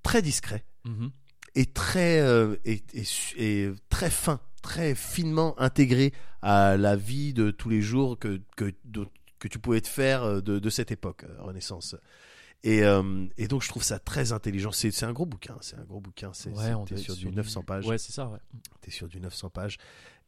[0.03, 1.11] très discret Mhm.
[1.55, 7.51] Et très euh, et su- et très fin, très finement intégré à la vie de
[7.51, 9.07] tous les jours que que de-
[9.39, 11.95] que tu pouvais te faire euh, de, de cette époque euh, Renaissance.
[12.63, 14.71] Et, euh, et donc je trouve ça très intelligent.
[14.71, 16.31] C'est c'est un gros bouquin, c'est un gros bouquin.
[16.33, 17.85] C'est Ouais, on doit sur du 900 pages.
[17.85, 18.39] Ouais, c'est ça, ouais.
[18.81, 19.77] T'es sur du 900 pages.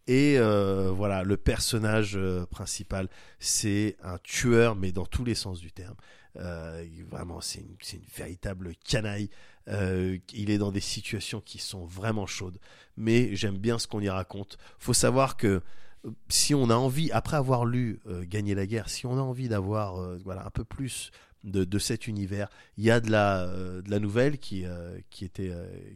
[0.06, 3.10] Et euh, voilà, le personnage euh, principal,
[3.40, 5.96] c'est un tueur, mais dans tous les sens du terme.
[6.38, 9.30] Euh, vraiment, c'est une, c'est une véritable canaille.
[9.68, 12.58] Euh, il est dans des situations qui sont vraiment chaudes.
[12.96, 14.58] Mais j'aime bien ce qu'on y raconte.
[14.80, 15.62] Faut savoir que
[16.06, 19.22] euh, si on a envie, après avoir lu euh, Gagner la guerre, si on a
[19.22, 21.12] envie d'avoir euh, voilà un peu plus
[21.44, 22.48] de, de cet univers.
[22.78, 24.66] Il y a de la, euh, de la nouvelle qui,
[25.10, 25.52] qui, était,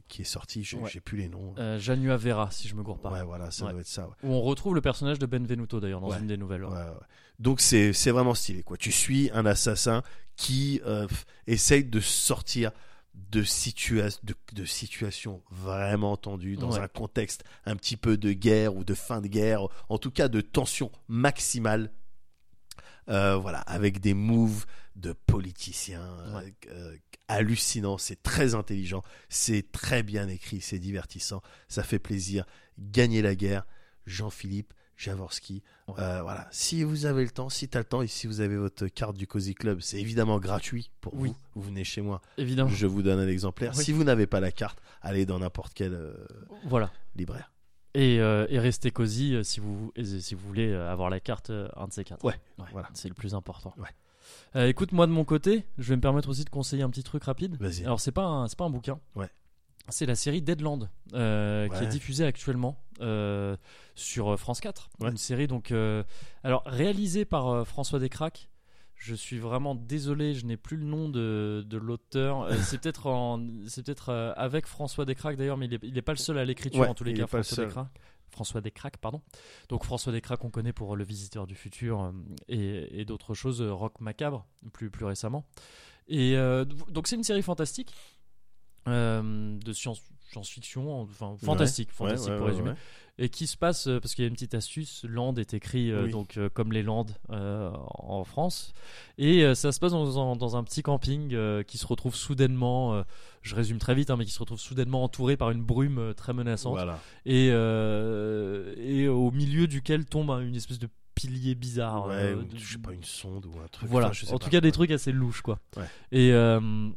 [0.08, 0.90] qui est sortie, j'ai Ouais.
[1.04, 1.56] plus les noms.
[1.78, 3.12] Janua Vera, si je me gourre pas.
[3.12, 3.72] ouais, voilà, ça Ouais.
[3.72, 4.08] doit être ça.
[4.08, 4.14] ouais.
[4.24, 6.66] Où on retrouve le personnage de Benvenuto d'ailleurs dans une des nouvelles.
[7.40, 8.78] Donc c'est vraiment stylé quoi.
[8.78, 10.04] Tu suis un assassin
[10.36, 10.80] qui
[11.48, 12.72] essaye de sortir
[13.14, 16.80] de, situa de, de situations vraiment tendues dans Ouais.
[16.80, 20.28] un contexte un petit peu de guerre ou de fin de guerre, en tout cas
[20.28, 21.92] de tension maximale.
[23.10, 24.66] Euh, voilà, avec des moves
[24.96, 26.54] de politiciens euh, Ouais.
[26.70, 26.96] euh,
[27.28, 27.98] hallucinants.
[27.98, 32.46] C'est très intelligent, c'est très bien écrit, c'est divertissant, ça fait plaisir.
[32.78, 33.66] Gagner la guerre,
[34.06, 35.64] Jean-Philippe Javorski.
[35.88, 35.96] Ouais.
[36.00, 38.40] Euh, voilà, si vous avez le temps, si tu as le temps et si vous
[38.42, 41.30] avez votre carte du Cozy Club, c'est évidemment gratuit pour Oui.
[41.30, 41.36] vous.
[41.56, 42.70] Vous venez chez moi, Évidemment.
[42.70, 43.74] je vous donne un exemplaire.
[43.76, 43.84] Oui.
[43.84, 46.14] Si vous n'avez pas la carte, allez dans n'importe quel euh,
[46.66, 46.92] Voilà.
[47.16, 47.52] libraire.
[47.94, 51.92] Et, euh, et restez cosy si vous, si vous voulez avoir la carte, un de
[51.92, 52.24] ces quatre.
[52.24, 52.40] Ouais,
[52.72, 52.88] voilà.
[52.94, 53.74] C'est le plus important.
[53.78, 53.90] Ouais.
[54.56, 57.04] Euh, écoute, moi de mon côté, je vais me permettre aussi de conseiller un petit
[57.04, 57.58] truc rapide.
[57.60, 57.84] Vas-y.
[57.84, 58.98] Alors, c'est pas, un- c'est pas un bouquin.
[59.16, 59.30] Ouais.
[59.90, 63.58] C'est la série Deadland euh, qui est diffusée actuellement euh,
[63.96, 64.90] sur euh, France 4.
[65.00, 65.10] Ouais.
[65.10, 66.04] Une série donc euh,
[66.44, 68.50] alors réalisée par euh, François Descraques.
[68.96, 72.48] Je suis vraiment désolé, je n'ai plus le nom de, de l'auteur.
[72.64, 76.12] C'est peut-être en, c'est peut-être avec François Descraques d'ailleurs, mais il est, il est pas
[76.12, 77.26] le seul à l'écriture Ouais, en tous les cas.
[77.26, 77.66] François.
[77.66, 77.88] Descraques.
[78.30, 79.22] François Descraques, pardon.
[79.70, 82.14] Donc François Descraques, on connaît pour Le Visiteur du Futur
[82.48, 85.46] et, et d'autres choses, Rock Macabre, plus, plus récemment.
[86.08, 87.94] Et euh, donc c'est une série fantastique
[88.88, 90.02] euh, de science,
[90.32, 92.72] science-fiction, enfin fantastique, Ouais, fantastique ouais, pour résumer,
[93.18, 95.06] et qui se passe euh, parce qu'il y a une petite astuce.
[95.08, 96.12] Land est écrit euh, Oui.
[96.12, 98.74] donc euh, comme les Landes euh, en France,
[99.18, 101.36] et ça se passe dans, un- dans un petit camping
[101.66, 103.04] qui se retrouve soudainement.
[103.42, 106.34] je résume très vite, hein, mais qui se retrouve soudainement entouré par une brume très
[106.34, 107.00] menaçante Voilà.
[107.26, 112.08] et, et au milieu duquel tombe un- une espèce de pilier bizarre.
[112.08, 113.90] Ouais, euh, de- je sais pas, une sonde ou un truc.
[113.90, 114.46] voilà, enfin, je sais en pas.
[114.46, 115.60] tout cas des trucs assez louches quoi.
[115.76, 115.84] Ouais.
[116.12, 116.90] Et, euh,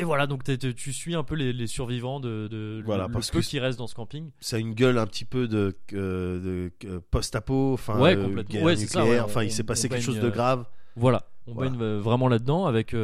[0.00, 3.30] et voilà, donc tu suis un peu les, les survivants de, de Voilà, le, parce
[3.30, 4.30] peu que qui reste dans ce camping.
[4.40, 8.24] Ça a une gueule un petit peu de, euh, de euh, post-apo, enfin, Ouais, euh,
[8.24, 8.52] complètement.
[8.54, 9.06] guerre Ouais, nucléaire.
[9.06, 10.64] ouais, enfin, il s'est passé quelque chose de grave.
[10.96, 11.70] Voilà, on Voilà.
[11.70, 12.94] baigne vraiment là-dedans avec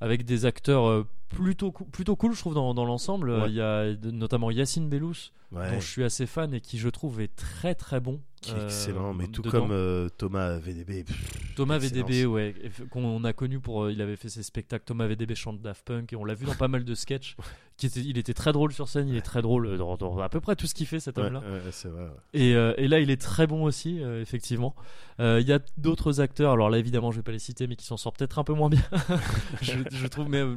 [0.00, 3.30] avec des acteurs plutôt plutôt cool je trouve dans, dans l'ensemble.
[3.30, 3.48] Ouais.
[3.48, 5.70] Il y a notamment Yacine Bellous Ouais.
[5.72, 8.20] dont je suis assez fan et qui je trouve est très très bon.
[8.42, 9.60] Qui est euh, excellent, mais tout dedans.
[9.62, 11.04] comme euh, Thomas VDB.
[11.04, 11.78] pff, Thomas.
[11.78, 12.54] VDB, ouais,
[12.90, 14.84] qu'on a connu pour, euh, il avait fait ses spectacles.
[14.84, 17.34] Thomas VDB chante Daft Punk et on l'a vu dans pas mal de sketchs.
[17.78, 20.28] Qui était, il était très drôle sur scène, il est très drôle dans, dans à
[20.28, 21.40] peu près tout ce qu'il fait cet homme-là.
[21.40, 22.08] ouais, ouais.
[22.34, 24.74] Et, et là, il est très bon aussi, effectivement.
[25.20, 27.86] Il y a d'autres acteurs, alors là, évidemment, je vais pas les citer, mais qui
[27.86, 28.82] s'en sortent peut-être un peu moins bien.
[29.62, 30.56] je, je trouve, mais euh,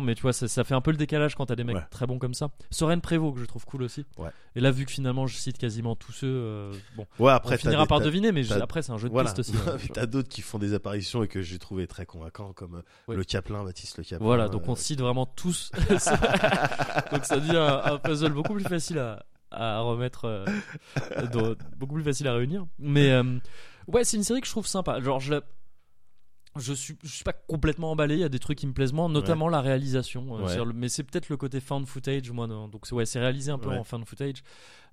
[0.00, 1.82] mais tu vois, ça, ça fait un peu le décalage quand t'as des mecs Ouais.
[1.90, 2.50] très bons comme ça.
[2.70, 4.04] Soren Prévost, que je trouve cool aussi.
[4.18, 4.30] Ouais.
[4.56, 7.58] Et là, vu que finalement, je cite quasiment tous ceux, euh, bon, Ouais, après, on
[7.58, 9.32] finira des- par deviner, mais après, c'est un jeu de Voilà.
[9.32, 9.52] piste aussi.
[9.68, 9.76] hein.
[9.92, 13.24] T'as d'autres qui font des apparitions et que j'ai trouvé très convaincants, comme euh, le
[13.24, 14.24] Caplin, Baptiste Le Caplin.
[14.26, 15.70] Voilà, donc euh, on cite vraiment tous.
[17.10, 20.44] donc ça devient un, un puzzle beaucoup plus facile à, à remettre, euh,
[21.32, 22.66] de- beaucoup plus facile à réunir.
[22.78, 23.38] Mais euh,
[23.88, 25.00] ouais, c'est une série que je trouve sympa.
[25.00, 25.42] Genre, je la-
[26.56, 28.16] Je suis, je suis pas complètement emballé.
[28.16, 30.26] Il y a des trucs qui me plaisent moins, notamment la réalisation.
[30.36, 30.46] Euh, Ouais.
[30.48, 32.46] c'est-à-dire le- mais c'est peut-être le côté found footage, moi.
[32.46, 32.68] non.
[32.68, 33.78] Donc c'est ouais, c'est réalisé un peu Ouais.
[33.78, 34.42] en found footage.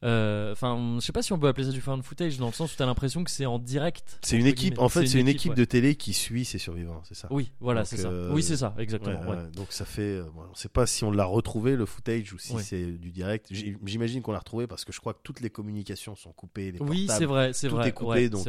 [0.04, 2.54] Euh, Enfin, je sais pas si on peut appeler ça du found footage dans le
[2.54, 4.20] sens où t'as l'impression que c'est en direct.
[4.24, 4.80] C'est une équipe, guillemets.
[4.80, 5.56] en fait, c'est une équipe ouais.
[5.58, 8.10] de télé qui suit ses survivants, c'est ça Oui, voilà, c'est ça.
[8.10, 9.20] euh, Oui, c'est ça, exactement.
[9.22, 9.28] ouais.
[9.38, 10.02] ouais, donc ça fait.
[10.20, 13.12] euh, bon, on sait pas si on l'a retrouvé le footage ou si c'est du
[13.12, 13.48] direct.
[13.86, 16.72] J'imagine qu'on l'a retrouvé parce que je crois que toutes les communications sont coupées.
[16.72, 17.90] Les Oui, c'est vrai, c'est tout vrai.
[17.90, 18.48] est coupé, donc.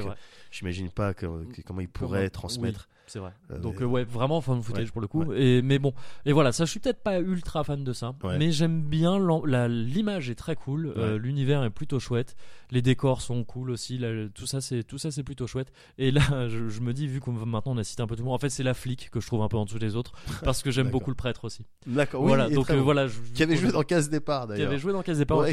[0.50, 2.88] J'imagine pas que- que- comment ils Comment- pourraient transmettre.
[3.06, 3.32] C'est vrai.
[3.60, 5.32] Donc euh, ouais, vraiment fan footage pour le coup.
[5.32, 5.92] Et mais bon,
[6.24, 9.18] et voilà, ça je suis peut-être pas ultra fan de ça, mais j'aime bien
[9.66, 11.18] l'image est très cool, Ouais.
[11.40, 12.36] L'univers est plutôt chouette,
[12.70, 15.72] les décors sont cool aussi, là, tout ça c'est tout ça c'est plutôt chouette.
[15.98, 18.22] Et là, je, je me dis vu qu'on maintenant on a cité un peu tout
[18.22, 19.96] le monde, en fait c'est la flic que je trouve un peu en dessous des
[19.96, 20.12] autres
[20.44, 21.64] parce que j'aime beaucoup le prêtre aussi.
[21.86, 24.68] D'accord, oui, voilà, donc euh, voilà, je- Qui avait joué dans Case Départ qui d'ailleurs.
[24.70, 25.38] avait joué dans Case Départ.
[25.38, 25.52] Ouais,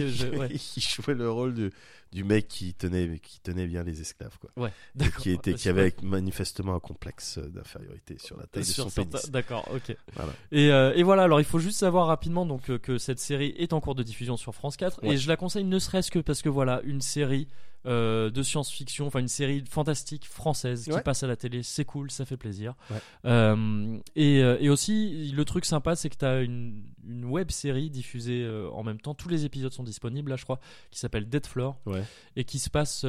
[0.57, 1.71] qui jouait le rôle du,
[2.11, 4.49] du mec qui tenait, qui tenait bien les esclaves, quoi.
[4.57, 5.21] ouais, d'accord.
[5.21, 9.29] qui, était, qui avait manifestement un complexe d'infériorité sur la taille de son pénis.
[9.29, 9.95] D'accord, ok.
[10.15, 10.31] Voilà.
[10.51, 13.53] Et, euh, et voilà, alors il faut juste savoir rapidement donc euh, que cette série
[13.57, 15.13] est en cours de diffusion sur France 4 Ouais.
[15.13, 17.47] et je la conseille ne serait-ce que parce que voilà, une série
[17.85, 21.01] euh, de science-fiction, enfin une série fantastique française qui Ouais.
[21.01, 22.73] passe à la télé, c'est cool, ça fait plaisir.
[22.91, 22.97] Ouais.
[23.25, 27.49] Euh, et, euh, et aussi, le truc sympa, c'est que tu as une, une web
[27.49, 30.59] série diffusée euh, en même temps, tous les épisodes sont disponibles là, je crois,
[30.91, 32.03] qui s'appelle Dead Floor Ouais.
[32.35, 33.05] et qui se passe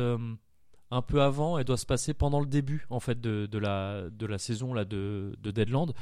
[0.90, 4.08] un peu avant et doit se passer pendant le début en fait de, de la,
[4.10, 5.92] de la saison là, de, de Deadland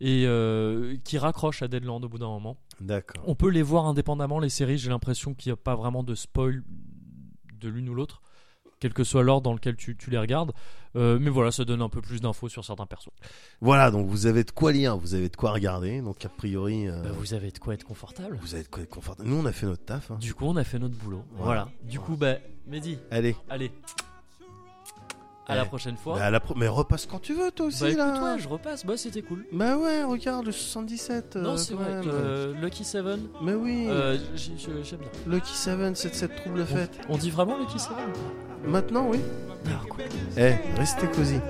[0.00, 2.56] et euh, qui raccroche à Deadland au bout d'un moment.
[2.80, 3.24] D'accord.
[3.26, 6.14] On peut les voir indépendamment les séries, j'ai l'impression qu'il n'y a pas vraiment de
[6.14, 6.62] spoil
[7.58, 8.20] de l'une ou l'autre.
[8.80, 10.52] quel que soit l'ordre dans lequel tu, tu les regardes.
[10.94, 13.10] Euh, mais voilà, ça donne un peu plus d'infos sur certains persos.
[13.60, 16.00] Voilà, donc vous avez de quoi lire, vous avez de quoi regarder.
[16.00, 18.38] Donc a priori, euh, Bah, vous avez de quoi être confortable.
[18.40, 19.28] vous avez de quoi être confortable.
[19.28, 20.10] Nous, on a fait notre taf.
[20.12, 20.16] hein.
[20.20, 21.24] Du coup, on a fait notre boulot.
[21.32, 21.68] Voilà.
[21.82, 22.36] Du coup, bah,
[22.68, 23.72] Mehdi, Allez, allez.
[25.48, 26.16] À la prochaine fois.
[26.18, 28.22] bah, à la pro- mais repasse quand tu veux, toi aussi Bah, écoute, là.
[28.34, 28.84] ouais, je repasse.
[28.84, 29.44] Bah, c'était cool.
[29.52, 31.36] Bah ouais, regarde le 77.
[31.36, 31.86] euh, non, c'est vrai.
[32.06, 35.08] euh, Lucky Seven, Mais oui, euh, j'ai- j'ai- j'aime bien.
[35.26, 36.90] Lucky 7, 77 trouble fête.
[37.08, 37.96] On dit vraiment Lucky Seven?
[38.66, 39.20] Maintenant, oui.
[39.66, 40.04] Ah, cool.
[40.36, 41.40] Eh, restez cosy.